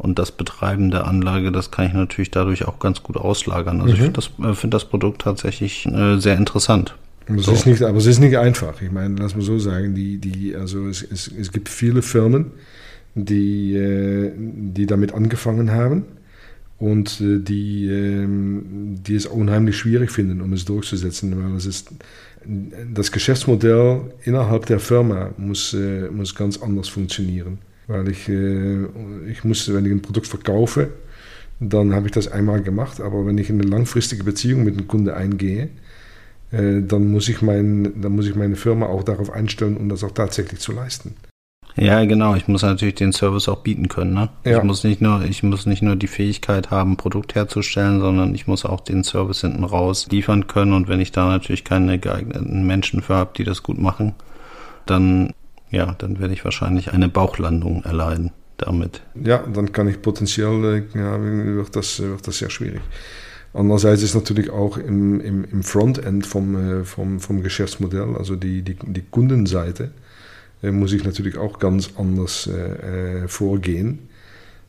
und 0.00 0.18
das 0.18 0.32
Betreiben 0.32 0.90
der 0.90 1.06
Anlage, 1.06 1.52
das 1.52 1.70
kann 1.70 1.86
ich 1.86 1.92
natürlich 1.92 2.30
dadurch 2.30 2.66
auch 2.66 2.78
ganz 2.78 3.02
gut 3.02 3.16
auslagern. 3.16 3.82
Also 3.82 3.88
mhm. 3.88 3.92
ich 3.92 4.00
finde 4.00 4.12
das, 4.14 4.30
äh, 4.42 4.54
find 4.54 4.72
das 4.72 4.86
Produkt 4.86 5.22
tatsächlich 5.22 5.86
äh, 5.86 6.18
sehr 6.18 6.38
interessant. 6.38 6.96
Es 7.26 7.44
so. 7.44 7.52
ist 7.52 7.66
nicht, 7.66 7.82
aber 7.82 7.98
es 7.98 8.06
ist 8.06 8.18
nicht 8.18 8.38
einfach. 8.38 8.80
Ich 8.80 8.90
meine, 8.90 9.14
lass 9.18 9.36
mal 9.36 9.42
so 9.42 9.58
sagen, 9.58 9.94
die, 9.94 10.18
die, 10.18 10.56
also 10.56 10.88
es, 10.88 11.02
es, 11.02 11.28
es 11.28 11.52
gibt 11.52 11.68
viele 11.68 12.00
Firmen, 12.00 12.52
die, 13.14 13.74
äh, 13.74 14.32
die 14.36 14.86
damit 14.86 15.12
angefangen 15.12 15.70
haben 15.70 16.04
und 16.78 17.20
äh, 17.20 17.38
die, 17.38 17.86
ähm, 17.86 18.96
die 19.06 19.14
es 19.14 19.26
unheimlich 19.26 19.76
schwierig 19.76 20.10
finden, 20.10 20.40
um 20.40 20.54
es 20.54 20.64
durchzusetzen, 20.64 21.44
weil 21.44 21.56
es 21.56 21.66
ist 21.66 21.90
das 22.94 23.12
Geschäftsmodell 23.12 24.00
innerhalb 24.24 24.64
der 24.64 24.80
Firma 24.80 25.30
muss, 25.36 25.74
äh, 25.74 26.08
muss 26.10 26.34
ganz 26.34 26.56
anders 26.56 26.88
funktionieren. 26.88 27.58
Weil 27.90 28.08
ich, 28.08 28.28
äh, 28.28 28.84
ich 29.28 29.42
muss, 29.42 29.72
wenn 29.74 29.84
ich 29.84 29.90
ein 29.90 30.00
Produkt 30.00 30.28
verkaufe, 30.28 30.90
dann 31.58 31.92
habe 31.92 32.06
ich 32.06 32.12
das 32.12 32.28
einmal 32.28 32.62
gemacht. 32.62 33.00
Aber 33.00 33.26
wenn 33.26 33.36
ich 33.36 33.50
eine 33.50 33.64
langfristige 33.64 34.22
Beziehung 34.22 34.62
mit 34.62 34.78
einem 34.78 34.86
Kunde 34.86 35.16
eingehe, 35.16 35.70
äh, 36.52 36.82
dann, 36.82 37.10
muss 37.10 37.28
ich 37.28 37.42
mein, 37.42 38.00
dann 38.00 38.12
muss 38.12 38.28
ich 38.28 38.36
meine 38.36 38.54
Firma 38.54 38.86
auch 38.86 39.02
darauf 39.02 39.32
einstellen, 39.32 39.76
um 39.76 39.88
das 39.88 40.04
auch 40.04 40.12
tatsächlich 40.12 40.60
zu 40.60 40.70
leisten. 40.70 41.16
Ja, 41.74 42.04
genau. 42.04 42.36
Ich 42.36 42.46
muss 42.46 42.62
natürlich 42.62 42.94
den 42.94 43.12
Service 43.12 43.48
auch 43.48 43.62
bieten 43.62 43.88
können. 43.88 44.14
Ne? 44.14 44.28
Ja. 44.44 44.58
Ich, 44.58 44.62
muss 44.62 44.84
nicht 44.84 45.00
nur, 45.00 45.24
ich 45.24 45.42
muss 45.42 45.66
nicht 45.66 45.82
nur 45.82 45.96
die 45.96 46.06
Fähigkeit 46.06 46.70
haben, 46.70 46.92
ein 46.92 46.96
Produkt 46.96 47.34
herzustellen, 47.34 47.98
sondern 47.98 48.36
ich 48.36 48.46
muss 48.46 48.64
auch 48.64 48.82
den 48.82 49.02
Service 49.02 49.40
hinten 49.40 49.64
raus 49.64 50.06
liefern 50.12 50.46
können. 50.46 50.74
Und 50.74 50.86
wenn 50.86 51.00
ich 51.00 51.10
da 51.10 51.26
natürlich 51.26 51.64
keine 51.64 51.98
geeigneten 51.98 52.64
Menschen 52.68 53.02
für 53.02 53.16
habe, 53.16 53.32
die 53.36 53.44
das 53.44 53.64
gut 53.64 53.78
machen, 53.78 54.14
dann 54.86 55.32
ja, 55.70 55.94
dann 55.98 56.18
werde 56.18 56.34
ich 56.34 56.44
wahrscheinlich 56.44 56.92
eine 56.92 57.08
Bauchlandung 57.08 57.84
erleiden 57.84 58.32
damit. 58.56 59.02
Ja, 59.14 59.38
dann 59.38 59.72
kann 59.72 59.88
ich 59.88 60.02
potenziell, 60.02 60.86
äh, 60.94 60.98
ja, 60.98 61.18
wird, 61.20 61.76
das, 61.76 62.00
wird 62.00 62.26
das 62.26 62.38
sehr 62.38 62.50
schwierig. 62.50 62.80
Andererseits 63.52 64.02
ist 64.02 64.14
natürlich 64.14 64.50
auch 64.50 64.76
im, 64.76 65.20
im, 65.20 65.44
im 65.44 65.62
Frontend 65.62 66.26
vom, 66.26 66.80
äh, 66.80 66.84
vom, 66.84 67.20
vom 67.20 67.42
Geschäftsmodell, 67.42 68.16
also 68.16 68.36
die, 68.36 68.62
die, 68.62 68.76
die 68.80 69.02
Kundenseite, 69.02 69.90
äh, 70.62 70.70
muss 70.70 70.92
ich 70.92 71.04
natürlich 71.04 71.36
auch 71.36 71.58
ganz 71.58 71.90
anders 71.96 72.46
äh, 72.46 73.26
vorgehen. 73.28 74.10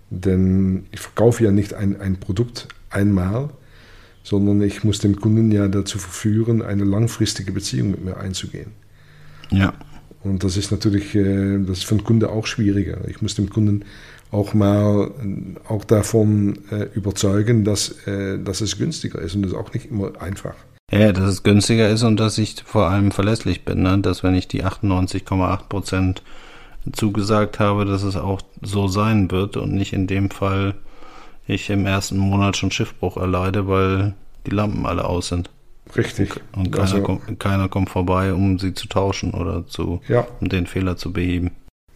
Denn 0.09 0.85
ich 0.91 0.99
verkaufe 0.99 1.43
ja 1.43 1.51
nicht 1.51 1.73
ein, 1.73 1.99
ein 1.99 2.17
Produkt 2.17 2.67
einmal, 2.89 3.49
sondern 4.23 4.61
ich 4.61 4.83
muss 4.83 4.99
den 4.99 5.15
Kunden 5.15 5.51
ja 5.51 5.67
dazu 5.67 5.99
verführen, 5.99 6.61
eine 6.61 6.83
langfristige 6.83 7.51
Beziehung 7.51 7.91
mit 7.91 8.03
mir 8.03 8.17
einzugehen. 8.17 8.71
Ja. 9.51 9.73
Und 10.23 10.43
das 10.43 10.57
ist 10.57 10.71
natürlich, 10.71 11.15
äh, 11.15 11.59
das 11.59 11.79
ist 11.79 11.85
für 11.85 11.95
den 11.95 12.03
Kunde 12.03 12.29
auch 12.29 12.45
schwieriger. 12.45 12.99
Ich 13.07 13.21
muss 13.21 13.35
dem 13.35 13.49
Kunden 13.49 13.85
auch 14.31 14.53
mal 14.53 15.11
auch 15.67 15.83
davon 15.83 16.59
äh, 16.71 16.87
überzeugen, 16.93 17.63
dass, 17.63 18.07
äh, 18.07 18.39
dass 18.39 18.61
es 18.61 18.77
günstiger 18.77 19.19
ist 19.19 19.35
und 19.35 19.41
das 19.41 19.51
ist 19.51 19.57
auch 19.57 19.73
nicht 19.73 19.91
immer 19.91 20.21
einfach. 20.21 20.55
Ja, 20.91 21.11
dass 21.11 21.25
es 21.25 21.43
günstiger 21.43 21.89
ist 21.89 22.03
und 22.03 22.19
dass 22.19 22.37
ich 22.37 22.63
vor 22.65 22.89
allem 22.89 23.11
verlässlich 23.11 23.65
bin, 23.65 23.81
ne? 23.83 23.99
dass 23.99 24.23
wenn 24.23 24.35
ich 24.35 24.47
die 24.47 24.63
98,8 24.63 25.67
Prozent 25.69 26.23
zugesagt 26.91 27.59
habe, 27.59 27.85
dass 27.85 28.03
es 28.03 28.15
auch 28.15 28.41
so 28.61 28.87
sein 28.87 29.31
wird 29.31 29.57
und 29.57 29.73
nicht 29.73 29.93
in 29.93 30.07
dem 30.07 30.29
Fall 30.29 30.75
ich 31.47 31.69
im 31.69 31.85
ersten 31.85 32.17
Monat 32.17 32.57
schon 32.57 32.71
Schiffbruch 32.71 33.17
erleide, 33.17 33.67
weil 33.67 34.13
die 34.45 34.51
Lampen 34.51 34.85
alle 34.85 35.05
aus 35.05 35.27
sind. 35.27 35.49
Richtig. 35.97 36.39
Und 36.55 36.71
keiner, 36.71 36.83
also, 36.83 37.01
kommt, 37.01 37.39
keiner 37.39 37.69
kommt 37.69 37.89
vorbei, 37.89 38.33
um 38.33 38.59
sie 38.59 38.73
zu 38.73 38.87
tauschen 38.87 39.33
oder 39.33 39.67
zu, 39.67 40.01
ja. 40.07 40.27
um 40.39 40.49
den 40.49 40.67
Fehler 40.67 40.97
zu 40.97 41.11
beheben. 41.11 41.51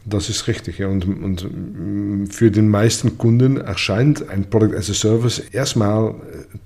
Das 0.05 0.29
ist 0.29 0.47
richtig. 0.47 0.77
Ja. 0.77 0.87
Und, 0.87 1.05
und 1.05 1.43
mm, 1.43 2.27
für 2.27 2.51
den 2.51 2.69
meisten 2.69 3.17
Kunden 3.17 3.57
erscheint 3.57 4.29
ein 4.29 4.49
Product 4.49 4.75
as 4.75 4.89
a 4.89 4.93
Service 4.93 5.39
erstmal 5.39 6.09
äh, 6.09 6.13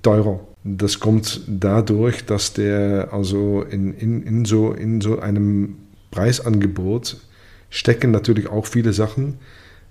teurer. 0.02 0.40
Das 0.62 1.00
kommt 1.00 1.40
dadurch, 1.46 2.26
dass 2.26 2.52
der 2.52 3.08
also 3.12 3.62
in, 3.62 3.94
in, 3.94 4.22
in, 4.22 4.44
so, 4.44 4.72
in 4.72 5.00
so 5.00 5.18
einem 5.18 5.76
Preisangebot 6.10 7.16
stecken 7.70 8.10
natürlich 8.10 8.48
auch 8.48 8.66
viele 8.66 8.92
Sachen, 8.92 9.38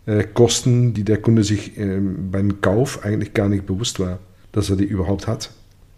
äh, 0.05 0.23
Kosten, 0.23 0.93
die 0.93 1.03
der 1.03 1.17
Kunde 1.17 1.43
sich 1.43 1.77
äh, 1.77 1.99
beim 1.99 2.61
Kauf 2.61 3.03
eigentlich 3.03 3.33
gar 3.33 3.49
nicht 3.49 3.65
bewusst 3.65 3.99
war, 3.99 4.19
dass 4.51 4.69
er 4.69 4.75
die 4.75 4.85
überhaupt 4.85 5.25
hat. 5.25 5.49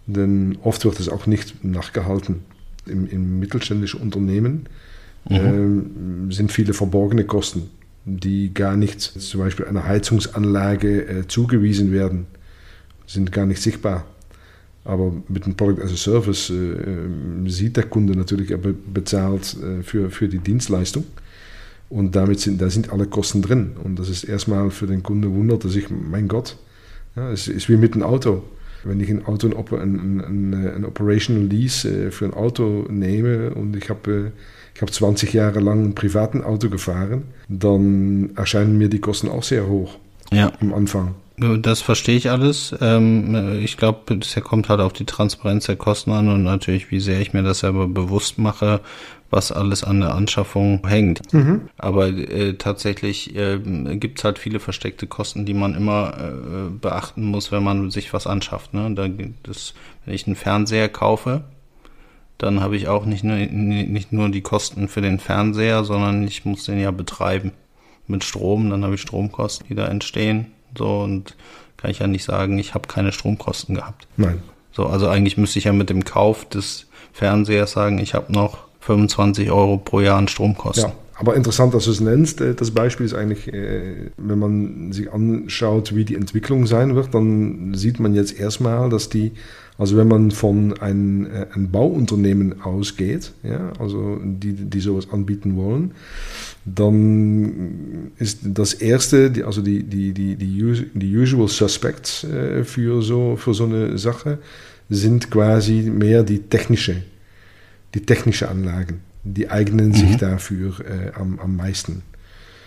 Denn 0.07 0.57
oft 0.63 0.83
wird 0.85 0.99
es 0.99 1.09
auch 1.09 1.27
nicht 1.27 1.63
nachgehalten. 1.63 2.41
Im, 2.85 3.07
im 3.07 3.39
mittelständischen 3.39 4.01
Unternehmen 4.01 4.67
mhm. 5.29 6.29
äh, 6.29 6.33
sind 6.33 6.51
viele 6.51 6.73
verborgene 6.73 7.25
Kosten, 7.25 7.69
die 8.05 8.53
gar 8.53 8.75
nicht 8.75 9.01
zum 9.01 9.39
Beispiel 9.39 9.65
einer 9.65 9.85
Heizungsanlage 9.85 11.07
äh, 11.07 11.27
zugewiesen 11.27 11.91
werden, 11.91 12.25
sind 13.05 13.31
gar 13.31 13.45
nicht 13.45 13.61
sichtbar. 13.61 14.05
Aber 14.83 15.13
mit 15.27 15.45
dem 15.45 15.55
Product 15.55 15.83
as 15.83 15.91
a 15.91 15.95
Service 15.95 16.49
äh, 16.49 16.53
äh 16.53 17.49
sieht 17.49 17.77
der 17.77 17.83
Kunde 17.83 18.15
natürlich, 18.15 18.49
er 18.49 18.57
bezahlt 18.57 19.55
äh, 19.61 19.83
für, 19.83 20.09
für 20.09 20.27
die 20.27 20.39
Dienstleistung. 20.39 21.05
Und 21.89 22.15
damit 22.15 22.39
sind, 22.39 22.61
da 22.61 22.69
sind 22.69 22.91
alle 22.91 23.05
Kosten 23.05 23.41
drin. 23.41 23.71
Und 23.83 23.99
das 23.99 24.09
ist 24.09 24.23
erstmal 24.23 24.71
für 24.71 24.87
den 24.87 25.03
Kunde 25.03 25.29
wundert 25.29 25.65
er 25.65 25.69
sich, 25.69 25.89
mein 25.89 26.27
Gott, 26.27 26.57
ja, 27.15 27.29
es 27.31 27.47
ist 27.47 27.69
wie 27.69 27.75
mit 27.75 27.93
einem 27.93 28.03
Auto. 28.03 28.43
Wenn 28.83 28.99
ich 28.99 29.09
ein 29.09 29.25
Auto, 29.25 29.47
ein, 29.47 30.19
ein, 30.19 30.53
ein 30.53 30.85
Operational 30.85 31.43
Lease 31.43 32.07
äh, 32.07 32.11
für 32.11 32.25
ein 32.25 32.33
Auto 32.33 32.85
nehme 32.89 33.51
und 33.51 33.75
ich 33.75 33.89
habe 33.89 34.31
ich 34.73 34.81
habe 34.81 34.91
20 34.91 35.33
Jahre 35.33 35.59
lang 35.59 35.83
ein 35.83 35.95
privaten 35.95 36.43
Auto 36.43 36.69
gefahren, 36.69 37.23
dann 37.49 38.31
erscheinen 38.35 38.77
mir 38.77 38.89
die 38.89 38.99
Kosten 38.99 39.27
auch 39.27 39.43
sehr 39.43 39.67
hoch 39.67 39.97
ja. 40.31 40.51
am 40.61 40.73
Anfang. 40.73 41.15
Das 41.37 41.81
verstehe 41.81 42.17
ich 42.17 42.29
alles. 42.29 42.75
Ähm, 42.81 43.59
ich 43.63 43.77
glaube, 43.77 44.19
es 44.21 44.35
kommt 44.43 44.69
halt 44.69 44.79
auf 44.79 44.93
die 44.93 45.05
Transparenz 45.05 45.65
der 45.65 45.75
Kosten 45.75 46.11
an 46.11 46.29
und 46.29 46.43
natürlich, 46.43 46.91
wie 46.91 46.99
sehr 46.99 47.19
ich 47.19 47.33
mir 47.33 47.41
das 47.41 47.59
selber 47.59 47.87
bewusst 47.87 48.37
mache, 48.37 48.81
was 49.31 49.51
alles 49.51 49.83
an 49.83 50.01
der 50.01 50.13
Anschaffung 50.13 50.85
hängt. 50.85 51.33
Mhm. 51.33 51.69
Aber 51.77 52.07
äh, 52.09 52.53
tatsächlich 52.53 53.35
äh, 53.35 53.57
gibt 53.95 54.19
es 54.19 54.25
halt 54.25 54.37
viele 54.37 54.59
versteckte 54.59 55.07
Kosten, 55.07 55.45
die 55.45 55.53
man 55.53 55.73
immer 55.73 56.13
äh, 56.19 56.69
beachten 56.69 57.23
muss, 57.23 57.51
wenn 57.51 57.63
man 57.63 57.89
sich 57.89 58.13
was 58.13 58.27
anschafft. 58.27 58.73
Ne? 58.73 58.93
Da, 58.93 59.07
das, 59.43 59.73
wenn 60.05 60.13
ich 60.13 60.27
einen 60.27 60.35
Fernseher 60.35 60.89
kaufe, 60.89 61.45
dann 62.37 62.59
habe 62.59 62.75
ich 62.75 62.89
auch 62.89 63.05
nicht 63.05 63.23
nur, 63.23 63.37
nicht 63.37 64.11
nur 64.11 64.29
die 64.29 64.41
Kosten 64.41 64.89
für 64.89 65.01
den 65.01 65.19
Fernseher, 65.19 65.85
sondern 65.85 66.27
ich 66.27 66.43
muss 66.43 66.65
den 66.65 66.79
ja 66.79 66.91
betreiben 66.91 67.51
mit 68.07 68.25
Strom. 68.25 68.69
Dann 68.69 68.83
habe 68.83 68.95
ich 68.95 69.01
Stromkosten, 69.01 69.67
die 69.69 69.75
da 69.75 69.87
entstehen. 69.87 70.47
So 70.77 70.99
und 70.99 71.37
kann 71.77 71.89
ich 71.89 71.99
ja 71.99 72.07
nicht 72.07 72.25
sagen, 72.25 72.59
ich 72.59 72.73
habe 72.73 72.87
keine 72.87 73.13
Stromkosten 73.13 73.75
gehabt. 73.75 74.07
Nein. 74.17 74.43
So, 74.73 74.87
also 74.87 75.07
eigentlich 75.07 75.37
müsste 75.37 75.59
ich 75.59 75.65
ja 75.65 75.73
mit 75.73 75.89
dem 75.89 76.03
Kauf 76.03 76.47
des 76.47 76.87
Fernsehers 77.13 77.71
sagen, 77.71 77.97
ich 77.97 78.13
habe 78.13 78.31
noch 78.31 78.70
25 78.81 79.51
Euro 79.51 79.77
pro 79.77 80.01
Jahr 80.01 80.17
an 80.17 80.27
Stromkosten. 80.27 80.89
Ja, 80.89 80.93
aber 81.21 81.35
interessant, 81.35 81.75
dass 81.75 81.85
du 81.85 81.91
es 81.91 82.01
nennst. 82.01 82.41
Äh, 82.41 82.55
das 82.55 82.71
Beispiel 82.71 83.05
ist 83.05 83.13
eigentlich, 83.13 83.53
äh, 83.53 84.09
wenn 84.17 84.39
man 84.39 84.91
sich 84.91 85.13
anschaut, 85.13 85.95
wie 85.95 86.03
die 86.03 86.15
Entwicklung 86.15 86.65
sein 86.65 86.95
wird, 86.95 87.13
dann 87.13 87.75
sieht 87.75 87.99
man 87.99 88.15
jetzt 88.15 88.39
erstmal, 88.39 88.89
dass 88.89 89.07
die, 89.07 89.33
also 89.77 89.97
wenn 89.97 90.07
man 90.07 90.31
von 90.31 90.73
einem, 90.79 91.27
äh, 91.27 91.45
ein 91.53 91.69
Bauunternehmen 91.69 92.63
ausgeht, 92.63 93.33
ja, 93.43 93.71
also 93.79 94.19
die, 94.23 94.53
die 94.53 94.79
sowas 94.79 95.09
anbieten 95.11 95.55
wollen, 95.57 95.91
dann 96.65 98.11
ist 98.17 98.39
das 98.43 98.73
erste, 98.73 99.31
also 99.45 99.61
die, 99.61 99.83
die, 99.83 100.13
die, 100.13 100.35
die, 100.35 100.89
die 100.93 101.17
usual 101.17 101.47
suspects 101.47 102.25
für 102.63 103.01
so, 103.01 103.35
für 103.35 103.53
so 103.53 103.65
eine 103.65 103.97
Sache, 103.97 104.37
sind 104.89 105.31
quasi 105.31 105.83
mehr 105.83 106.23
die 106.23 106.39
technische 106.39 106.97
die 107.93 108.05
technischen 108.05 108.47
Anlagen, 108.47 109.01
die 109.23 109.49
eignen 109.49 109.89
mhm. 109.89 109.93
sich 109.93 110.17
dafür 110.17 110.79
äh, 110.79 111.11
am, 111.19 111.39
am 111.39 111.55
meisten. 111.55 112.03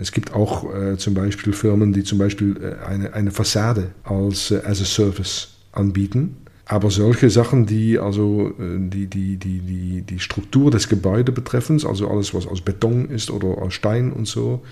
Es 0.01 0.13
gibt 0.13 0.33
auch 0.33 0.75
äh, 0.75 0.97
zum 0.97 1.15
Beispiel 1.15 1.53
Firmen, 1.53 1.93
die 1.93 2.03
zum 2.03 2.19
Beispiel 2.19 2.57
äh, 2.61 2.85
eine, 2.85 3.15
eine 3.15 3.31
Fassade 3.31 3.91
als 4.03 4.51
äh, 4.51 4.61
as 4.65 4.81
a 4.81 4.85
Service 4.85 5.51
anbieten. 5.73 6.37
Aber 6.67 6.91
solche 6.91 7.29
Sachen, 7.29 7.67
die 7.67 7.99
also 7.99 8.55
äh, 8.59 8.79
die, 8.79 9.07
die, 9.07 9.37
die, 9.37 9.61
die, 9.61 10.03
die 10.03 10.19
Struktur 10.19 10.71
des 10.71 10.89
Gebäudes 10.89 11.35
betreffen, 11.35 11.85
also 11.87 12.09
alles, 12.09 12.35
was 12.35 12.47
aus 12.47 12.63
Beton 12.63 13.11
ist 13.11 13.31
oder 13.31 13.59
aus 13.59 13.75
Stein 13.75 14.13
und 14.13 14.27
so, 14.27 14.63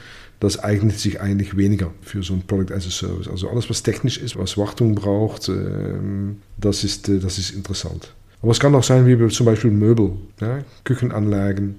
das 0.41 0.59
eignet 0.59 0.99
sich 0.99 1.21
eigentlich 1.21 1.57
weniger 1.57 1.93
für 2.01 2.23
so 2.23 2.35
ein 2.35 2.43
Product 2.43 2.75
as 2.75 2.87
a 2.87 2.91
Service. 2.91 3.29
Also 3.29 3.49
alles, 3.49 3.71
was 3.71 3.83
technisch 3.83 4.19
ist, 4.19 4.37
was 4.37 4.59
Wartung 4.59 4.95
braucht, 4.95 5.49
ähm, 5.49 6.39
das, 6.59 6.83
ist, 6.83 7.09
äh, 7.09 7.21
das 7.21 7.39
ist 7.39 7.51
interessant. 7.51 8.13
Aber 8.43 8.51
es 8.51 8.59
kann 8.59 8.75
auch 8.75 8.83
sein, 8.83 9.07
wie 9.07 9.29
zum 9.29 9.47
Beispiel 9.47 9.71
Möbel, 9.71 10.13
ja, 10.41 10.59
Küchenanlagen. 10.85 11.77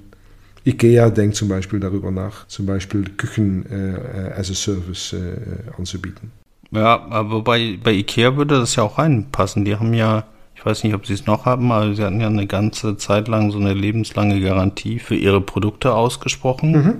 IKEA 0.66 1.10
denkt 1.10 1.36
zum 1.36 1.50
Beispiel 1.50 1.80
darüber 1.82 2.10
nach, 2.10 2.48
zum 2.48 2.66
Beispiel 2.66 3.04
Küchen 3.18 3.66
äh, 3.70 4.32
as 4.40 4.50
a 4.50 4.54
Service 4.54 5.12
äh, 5.12 5.36
anzubieten. 5.78 6.32
Ja, 6.72 7.06
aber 7.10 7.42
bei, 7.42 7.78
bei 7.84 7.92
IKEA 7.92 8.38
würde 8.38 8.60
das 8.60 8.76
ja 8.78 8.84
auch 8.84 8.98
reinpassen. 8.98 9.66
Die 9.66 9.76
haben 9.76 9.94
ja, 9.94 10.24
ich 10.56 10.66
weiß 10.66 10.86
nicht, 10.86 10.96
ob 10.96 11.06
sie 11.06 11.14
es 11.14 11.26
noch 11.26 11.46
haben, 11.46 11.72
aber 11.72 11.94
sie 11.94 12.04
hatten 12.04 12.22
ja 12.22 12.28
eine 12.28 12.48
ganze 12.48 12.96
Zeit 12.96 13.28
lang 13.28 13.52
so 13.52 13.60
eine 13.60 13.74
lebenslange 13.74 14.40
Garantie 14.40 15.00
für 15.00 15.16
ihre 15.16 15.42
Produkte 15.42 15.94
ausgesprochen. 15.94 16.72
Mhm. 16.72 16.96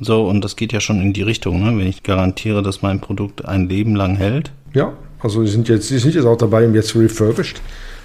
So, 0.00 0.26
und 0.26 0.44
das 0.44 0.56
geht 0.56 0.72
ja 0.72 0.80
schon 0.80 1.00
in 1.00 1.12
die 1.12 1.22
Richtung, 1.22 1.62
ne? 1.62 1.78
wenn 1.78 1.86
ich 1.86 2.02
garantiere, 2.02 2.62
dass 2.62 2.82
mein 2.82 3.00
Produkt 3.00 3.44
ein 3.44 3.68
Leben 3.68 3.94
lang 3.94 4.16
hält. 4.16 4.50
Ja, 4.74 4.92
also 5.20 5.42
sie 5.44 5.52
sind 5.52 5.68
jetzt, 5.68 5.88
sie 5.88 5.98
sind 5.98 6.14
jetzt 6.14 6.26
auch 6.26 6.36
dabei, 6.36 6.66
jetzt 6.66 6.94
refurbished. 6.94 7.62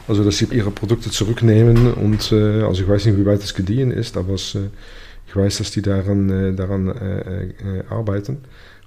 Also, 0.08 0.24
dass 0.24 0.38
sie 0.38 0.46
ihre 0.52 0.72
Produkte 0.72 1.10
zurücknehmen 1.10 1.94
und, 1.94 2.32
äh, 2.32 2.64
also 2.64 2.84
ich 2.84 2.90
weiß 2.90 3.06
nicht, 3.06 3.18
wie 3.18 3.26
weit 3.26 3.44
es 3.44 3.54
gediehen 3.54 3.92
ist, 3.92 4.18
aber 4.18 4.34
es, 4.34 4.56
äh, 4.56 4.70
ich 5.28 5.36
weiß, 5.36 5.60
dass 5.60 5.72
die 5.72 5.82
daran, 5.82 6.30
äh, 6.30 6.54
daran 6.54 6.90
äh, 6.90 7.44
äh, 7.46 7.84
arbeiten 7.90 8.40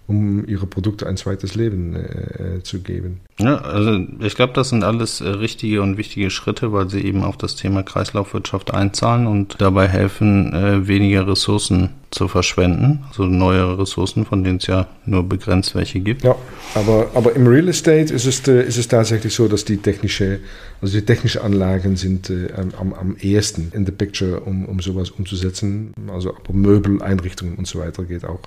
um 0.07 0.47
ihre 0.47 0.67
Produkte 0.67 1.07
ein 1.07 1.17
zweites 1.17 1.55
Leben 1.55 1.97
äh, 1.97 2.63
zu 2.63 2.81
geben. 2.81 3.21
Ja, 3.39 3.57
also 3.57 3.99
ich 4.21 4.35
glaube, 4.35 4.53
das 4.53 4.69
sind 4.69 4.85
alles 4.85 5.21
äh, 5.21 5.29
richtige 5.29 5.81
und 5.81 5.97
wichtige 5.97 6.31
Schritte, 6.31 6.73
weil 6.73 6.91
sie 6.91 7.01
eben 7.01 7.25
auf 7.25 7.39
das 7.39 7.57
Thema 7.57 7.83
Kreislaufwirtschaft 7.83 8.75
einzahlen 8.75 9.27
und 9.27 9.57
dabei 9.61 9.89
helfen, 9.89 10.53
äh, 10.53 10.87
weniger 10.87 11.27
Ressourcen 11.27 11.91
zu 12.11 12.29
verschwenden, 12.29 13.03
also 13.09 13.25
neuere 13.25 13.79
Ressourcen, 13.79 14.27
von 14.27 14.45
denen 14.45 14.59
es 14.59 14.67
ja 14.67 14.87
nur 15.07 15.27
begrenzt 15.29 15.75
welche 15.75 16.01
gibt. 16.01 16.23
Ja, 16.23 16.37
aber, 16.75 17.11
aber 17.15 17.35
im 17.35 17.47
Real 17.47 17.69
Estate 17.69 18.13
ist 18.13 18.27
es, 18.27 18.47
äh, 18.47 18.63
ist 18.63 18.77
es 18.77 18.87
tatsächlich 18.87 19.35
so, 19.35 19.49
dass 19.49 19.65
die 19.65 19.79
technische, 19.79 20.41
also 20.83 20.99
die 20.99 21.05
technische 21.05 21.43
Anlagen 21.43 21.97
sind 21.97 22.29
äh, 22.29 22.49
am, 22.79 22.93
am 22.93 23.17
ehesten 23.21 23.73
in 23.75 23.87
the 23.87 23.93
picture, 23.93 24.41
um, 24.41 24.67
um 24.67 24.81
sowas 24.81 25.11
umzusetzen. 25.11 25.95
Also 26.13 26.31
aber 26.37 26.53
Möbel, 26.53 27.01
Einrichtungen 27.03 27.57
und 27.57 27.67
so 27.67 27.79
weiter 27.79 28.05
geht 28.05 28.25
auch. 28.27 28.41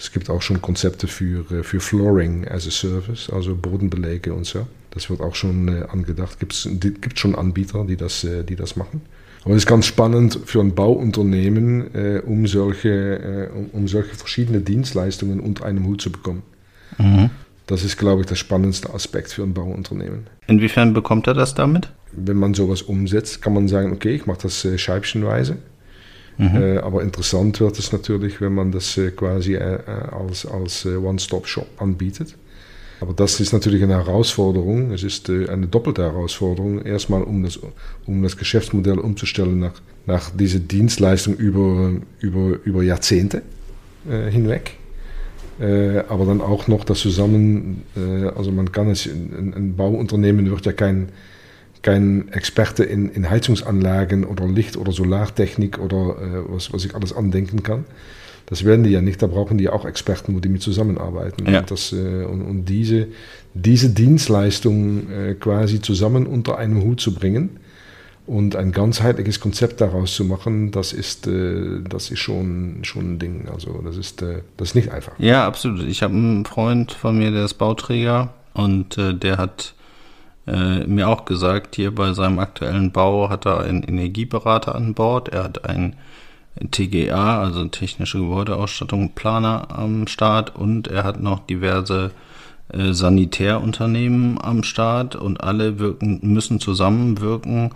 Es 0.00 0.12
gibt 0.12 0.30
auch 0.30 0.40
schon 0.40 0.62
Konzepte 0.62 1.06
für, 1.06 1.44
äh, 1.52 1.62
für 1.62 1.78
Flooring 1.78 2.48
as 2.48 2.66
a 2.66 2.70
Service, 2.70 3.28
also 3.28 3.54
Bodenbeläge 3.54 4.32
und 4.32 4.46
so. 4.46 4.66
Das 4.92 5.10
wird 5.10 5.20
auch 5.20 5.34
schon 5.34 5.68
äh, 5.68 5.84
angedacht. 5.88 6.38
Es 6.48 6.66
gibt 6.80 7.18
schon 7.18 7.34
Anbieter, 7.34 7.84
die 7.84 7.96
das, 7.96 8.24
äh, 8.24 8.42
die 8.42 8.56
das 8.56 8.76
machen. 8.76 9.02
Aber 9.44 9.54
es 9.54 9.62
ist 9.62 9.66
ganz 9.66 9.86
spannend 9.86 10.40
für 10.46 10.60
ein 10.60 10.74
Bauunternehmen, 10.74 11.94
äh, 11.94 12.22
um, 12.24 12.46
solche, 12.46 12.88
äh, 12.88 13.56
um, 13.56 13.66
um, 13.72 13.88
solche 13.88 14.14
verschiedene 14.14 14.60
Dienstleistungen 14.60 15.38
unter 15.38 15.66
einem 15.66 15.86
Hut 15.86 16.00
zu 16.00 16.10
bekommen. 16.10 16.42
Mhm. 16.98 17.30
Das 17.66 17.84
ist, 17.84 17.98
glaube 17.98 18.22
ich, 18.22 18.26
der 18.26 18.34
spannendste 18.36 18.92
Aspekt 18.94 19.32
für 19.32 19.42
ein 19.42 19.54
Bauunternehmen. 19.54 20.26
Inwiefern 20.46 20.94
bekommt 20.94 21.26
er 21.26 21.34
das 21.34 21.54
damit? 21.54 21.90
Wenn 22.12 22.38
man 22.38 22.54
sowas 22.54 22.82
umsetzt, 22.82 23.42
kann 23.42 23.52
man 23.52 23.68
sagen, 23.68 23.92
okay, 23.92 24.14
ich 24.14 24.26
mache 24.26 24.40
das 24.42 24.64
äh, 24.64 24.78
scheibchenweise. 24.78 25.58
Mhm. 26.40 26.62
Äh, 26.62 26.78
aber 26.78 27.02
interessant 27.02 27.60
wird 27.60 27.78
es 27.78 27.92
natürlich, 27.92 28.40
wenn 28.40 28.54
man 28.54 28.72
das 28.72 28.96
äh, 28.96 29.10
quasi 29.10 29.54
äh, 29.54 29.78
als, 30.10 30.46
als 30.46 30.86
One-Stop-Shop 30.86 31.66
anbietet. 31.78 32.34
Aber 33.00 33.14
das 33.14 33.40
ist 33.40 33.52
natürlich 33.52 33.82
eine 33.82 33.94
Herausforderung. 33.94 34.92
Es 34.92 35.02
ist 35.02 35.30
eine 35.30 35.66
doppelte 35.66 36.02
Herausforderung. 36.02 36.82
Erstmal, 36.82 37.22
um 37.22 37.42
das, 37.42 37.58
um 38.06 38.22
das 38.22 38.36
Geschäftsmodell 38.36 38.98
umzustellen 38.98 39.58
nach, 39.58 39.80
nach 40.06 40.30
dieser 40.30 40.58
Dienstleistung 40.58 41.34
über, 41.36 41.92
über, 42.20 42.58
über 42.64 42.82
Jahrzehnte 42.82 43.42
äh, 44.08 44.30
hinweg. 44.30 44.72
Äh, 45.60 46.04
aber 46.08 46.24
dann 46.24 46.40
auch 46.40 46.68
noch 46.68 46.84
das 46.84 47.00
zusammen, 47.00 47.82
äh, 47.94 48.26
also 48.28 48.50
man 48.50 48.72
kann 48.72 48.88
es, 48.88 49.06
ein, 49.06 49.52
ein, 49.54 49.76
Bauunternehmen 49.76 50.50
wird 50.50 50.64
ja 50.64 50.72
kein, 50.72 51.10
kein 51.82 52.28
Experte 52.32 52.84
in, 52.84 53.08
in 53.10 53.30
Heizungsanlagen 53.30 54.24
oder 54.24 54.46
Licht- 54.46 54.76
oder 54.76 54.92
Solartechnik 54.92 55.78
oder 55.78 56.16
äh, 56.20 56.52
was, 56.52 56.72
was 56.72 56.84
ich 56.84 56.94
alles 56.94 57.14
andenken 57.14 57.62
kann. 57.62 57.84
Das 58.46 58.64
werden 58.64 58.82
die 58.82 58.90
ja 58.90 59.00
nicht, 59.00 59.22
da 59.22 59.28
brauchen 59.28 59.58
die 59.58 59.68
auch 59.68 59.84
Experten, 59.84 60.34
wo 60.34 60.40
die 60.40 60.48
mit 60.48 60.60
zusammenarbeiten. 60.60 61.50
Ja. 61.50 61.60
Und, 61.60 61.70
das, 61.70 61.92
äh, 61.92 62.24
und, 62.24 62.42
und, 62.42 62.64
diese, 62.64 63.06
diese 63.54 63.90
Dienstleistung 63.90 65.08
äh, 65.10 65.34
quasi 65.34 65.80
zusammen 65.80 66.26
unter 66.26 66.58
einem 66.58 66.82
Hut 66.82 67.00
zu 67.00 67.14
bringen 67.14 67.60
und 68.26 68.56
ein 68.56 68.72
ganzheitliches 68.72 69.38
Konzept 69.38 69.80
daraus 69.80 70.14
zu 70.14 70.24
machen, 70.24 70.72
das 70.72 70.92
ist, 70.92 71.28
äh, 71.28 71.80
das 71.88 72.10
ist 72.10 72.18
schon, 72.18 72.80
schon 72.82 73.14
ein 73.14 73.18
Ding. 73.20 73.48
Also 73.52 73.80
das 73.84 73.96
ist, 73.96 74.20
äh, 74.20 74.42
das 74.56 74.70
ist 74.70 74.74
nicht 74.74 74.90
einfach. 74.90 75.12
Ja, 75.18 75.46
absolut. 75.46 75.86
Ich 75.86 76.02
habe 76.02 76.14
einen 76.14 76.44
Freund 76.44 76.92
von 76.92 77.18
mir, 77.18 77.30
der 77.30 77.44
ist 77.44 77.54
Bauträger 77.54 78.34
und 78.52 78.98
äh, 78.98 79.14
der 79.14 79.38
hat 79.38 79.74
äh, 80.46 80.84
mir 80.86 81.08
auch 81.08 81.24
gesagt, 81.24 81.76
hier 81.76 81.94
bei 81.94 82.12
seinem 82.12 82.38
aktuellen 82.38 82.92
Bau 82.92 83.28
hat 83.28 83.46
er 83.46 83.60
einen 83.60 83.82
Energieberater 83.82 84.74
an 84.74 84.94
Bord, 84.94 85.28
er 85.28 85.44
hat 85.44 85.64
einen 85.64 85.96
TGA, 86.70 87.40
also 87.40 87.64
technische 87.66 88.18
Gebäudeausstattung, 88.18 89.10
Planer 89.14 89.68
am 89.70 90.06
Start. 90.06 90.54
Und 90.54 90.88
er 90.88 91.04
hat 91.04 91.20
noch 91.20 91.40
diverse 91.40 92.10
äh, 92.72 92.92
Sanitärunternehmen 92.92 94.38
am 94.40 94.62
Start. 94.62 95.16
Und 95.16 95.42
alle 95.42 95.78
wirken, 95.78 96.20
müssen 96.22 96.60
zusammenwirken, 96.60 97.70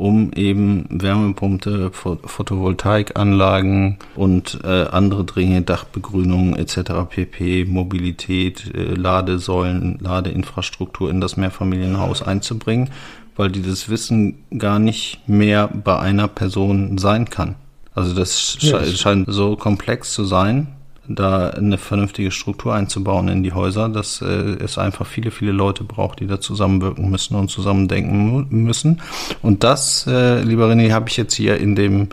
um 0.00 0.32
eben 0.32 0.86
Wärmepumpe, 0.88 1.90
Photovoltaikanlagen 1.92 3.98
und 4.16 4.58
äh, 4.64 4.86
andere 4.86 5.24
Dinge, 5.24 5.60
Dachbegrünung 5.60 6.56
etc. 6.56 6.92
pp, 7.10 7.66
Mobilität, 7.66 8.74
äh, 8.74 8.94
Ladesäulen, 8.94 9.98
Ladeinfrastruktur 10.00 11.10
in 11.10 11.20
das 11.20 11.36
Mehrfamilienhaus 11.36 12.22
einzubringen, 12.22 12.88
weil 13.36 13.50
dieses 13.50 13.90
Wissen 13.90 14.38
gar 14.56 14.78
nicht 14.78 15.28
mehr 15.28 15.68
bei 15.68 15.98
einer 15.98 16.28
Person 16.28 16.96
sein 16.96 17.28
kann. 17.28 17.56
Also 17.94 18.14
das 18.14 18.56
yes. 18.60 18.98
scheint 18.98 19.30
so 19.30 19.56
komplex 19.56 20.14
zu 20.14 20.24
sein, 20.24 20.68
da 21.14 21.50
eine 21.50 21.78
vernünftige 21.78 22.30
Struktur 22.30 22.74
einzubauen 22.74 23.28
in 23.28 23.42
die 23.42 23.52
Häuser, 23.52 23.88
dass 23.88 24.22
äh, 24.22 24.26
es 24.26 24.78
einfach 24.78 25.06
viele, 25.06 25.30
viele 25.30 25.52
Leute 25.52 25.84
braucht, 25.84 26.20
die 26.20 26.26
da 26.26 26.40
zusammenwirken 26.40 27.10
müssen 27.10 27.34
und 27.36 27.48
zusammendenken 27.48 28.46
müssen. 28.50 29.00
Und 29.42 29.64
das, 29.64 30.06
äh, 30.06 30.42
lieber 30.42 30.66
René, 30.70 30.92
habe 30.92 31.08
ich 31.08 31.16
jetzt 31.16 31.34
hier 31.34 31.56
in 31.56 31.74
dem 31.74 32.08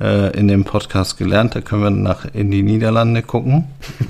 äh, 0.00 0.36
in 0.38 0.48
dem 0.48 0.64
Podcast 0.64 1.18
gelernt. 1.18 1.54
Da 1.54 1.60
können 1.60 1.82
wir 1.82 1.90
nach 1.90 2.26
in 2.34 2.50
die 2.50 2.62
Niederlande 2.62 3.22
gucken, 3.22 3.64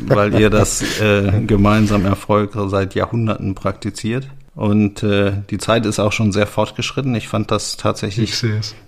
weil 0.07 0.39
ihr 0.39 0.51
das 0.51 1.01
äh, 1.01 1.43
gemeinsam 1.47 2.07
Erfolg 2.07 2.53
seit 2.67 2.95
Jahrhunderten 2.95 3.55
praktiziert. 3.55 4.27
Und 4.55 5.03
äh, 5.03 5.33
die 5.51 5.59
Zeit 5.59 5.85
ist 5.85 5.99
auch 5.99 6.13
schon 6.13 6.31
sehr 6.31 6.47
fortgeschritten. 6.47 7.15
Ich 7.17 7.29
fand 7.29 7.51
das 7.51 7.77
tatsächlich 7.77 8.33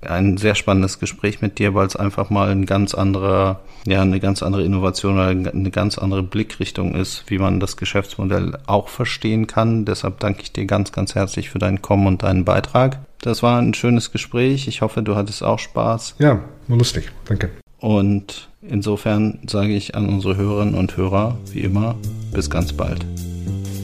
ein 0.02 0.36
sehr 0.36 0.54
spannendes 0.54 1.00
Gespräch 1.00 1.42
mit 1.42 1.58
dir, 1.58 1.74
weil 1.74 1.86
es 1.86 1.96
einfach 1.96 2.30
mal 2.30 2.50
ein 2.50 2.66
ganz 2.66 2.94
anderer, 2.94 3.60
ja, 3.84 4.02
eine 4.02 4.20
ganz 4.20 4.42
andere 4.42 4.62
Innovation 4.62 5.14
oder 5.14 5.28
eine 5.28 5.70
ganz 5.70 5.98
andere 5.98 6.22
Blickrichtung 6.22 6.94
ist, 6.94 7.24
wie 7.26 7.38
man 7.38 7.58
das 7.58 7.76
Geschäftsmodell 7.76 8.58
auch 8.66 8.88
verstehen 8.88 9.48
kann. 9.48 9.84
Deshalb 9.84 10.20
danke 10.20 10.42
ich 10.42 10.52
dir 10.52 10.66
ganz, 10.66 10.92
ganz 10.92 11.16
herzlich 11.16 11.50
für 11.50 11.58
dein 11.58 11.82
Kommen 11.82 12.06
und 12.06 12.22
deinen 12.22 12.44
Beitrag. 12.44 13.00
Das 13.20 13.42
war 13.42 13.60
ein 13.60 13.74
schönes 13.74 14.12
Gespräch. 14.12 14.68
Ich 14.68 14.82
hoffe, 14.82 15.02
du 15.02 15.16
hattest 15.16 15.42
auch 15.42 15.58
Spaß. 15.58 16.14
Ja, 16.18 16.40
war 16.68 16.78
lustig. 16.78 17.10
Danke. 17.24 17.50
Und 17.80 18.48
insofern 18.62 19.40
sage 19.46 19.74
ich 19.74 19.94
an 19.96 20.08
unsere 20.08 20.36
Hörerinnen 20.36 20.74
und 20.74 20.96
Hörer, 20.96 21.36
wie 21.52 21.60
immer, 21.60 21.96
bis 22.32 22.50
ganz 22.50 22.72
bald. 22.72 23.04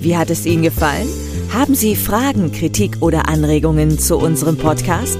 Wie 0.02 0.16
hat 0.16 0.30
es 0.30 0.46
Ihnen 0.46 0.62
gefallen? 0.62 1.06
Haben 1.52 1.74
Sie 1.74 1.94
Fragen, 1.94 2.50
Kritik 2.50 2.96
oder 3.00 3.28
Anregungen 3.28 3.98
zu 3.98 4.16
unserem 4.16 4.56
Podcast? 4.56 5.18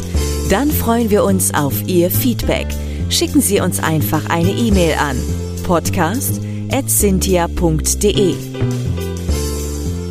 Dann 0.51 0.70
freuen 0.70 1.11
wir 1.11 1.24
uns 1.24 1.53
auf 1.55 1.74
Ihr 1.87 2.11
Feedback. 2.11 2.66
Schicken 3.09 3.41
Sie 3.41 3.61
uns 3.61 3.83
einfach 3.83 4.28
eine 4.28 4.51
E-Mail 4.51 4.95
an 4.95 5.16
podcast.cynthia.de. 5.64 8.35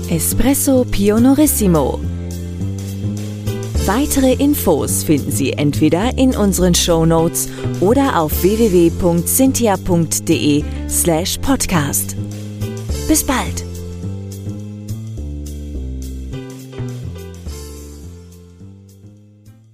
Espresso 0.10 0.86
Pionorissimo. 0.90 2.00
Weitere 3.86 4.34
Infos 4.34 5.04
finden 5.04 5.32
Sie 5.32 5.54
entweder 5.54 6.18
in 6.18 6.36
unseren 6.36 6.76
Show 6.76 7.06
Notes 7.06 7.48
oder 7.80 8.20
auf 8.20 8.44
www.cynthia.de 8.44 10.64
slash 10.88 11.38
podcast. 11.40 12.16
Bis 13.08 13.24
bald! 13.24 13.71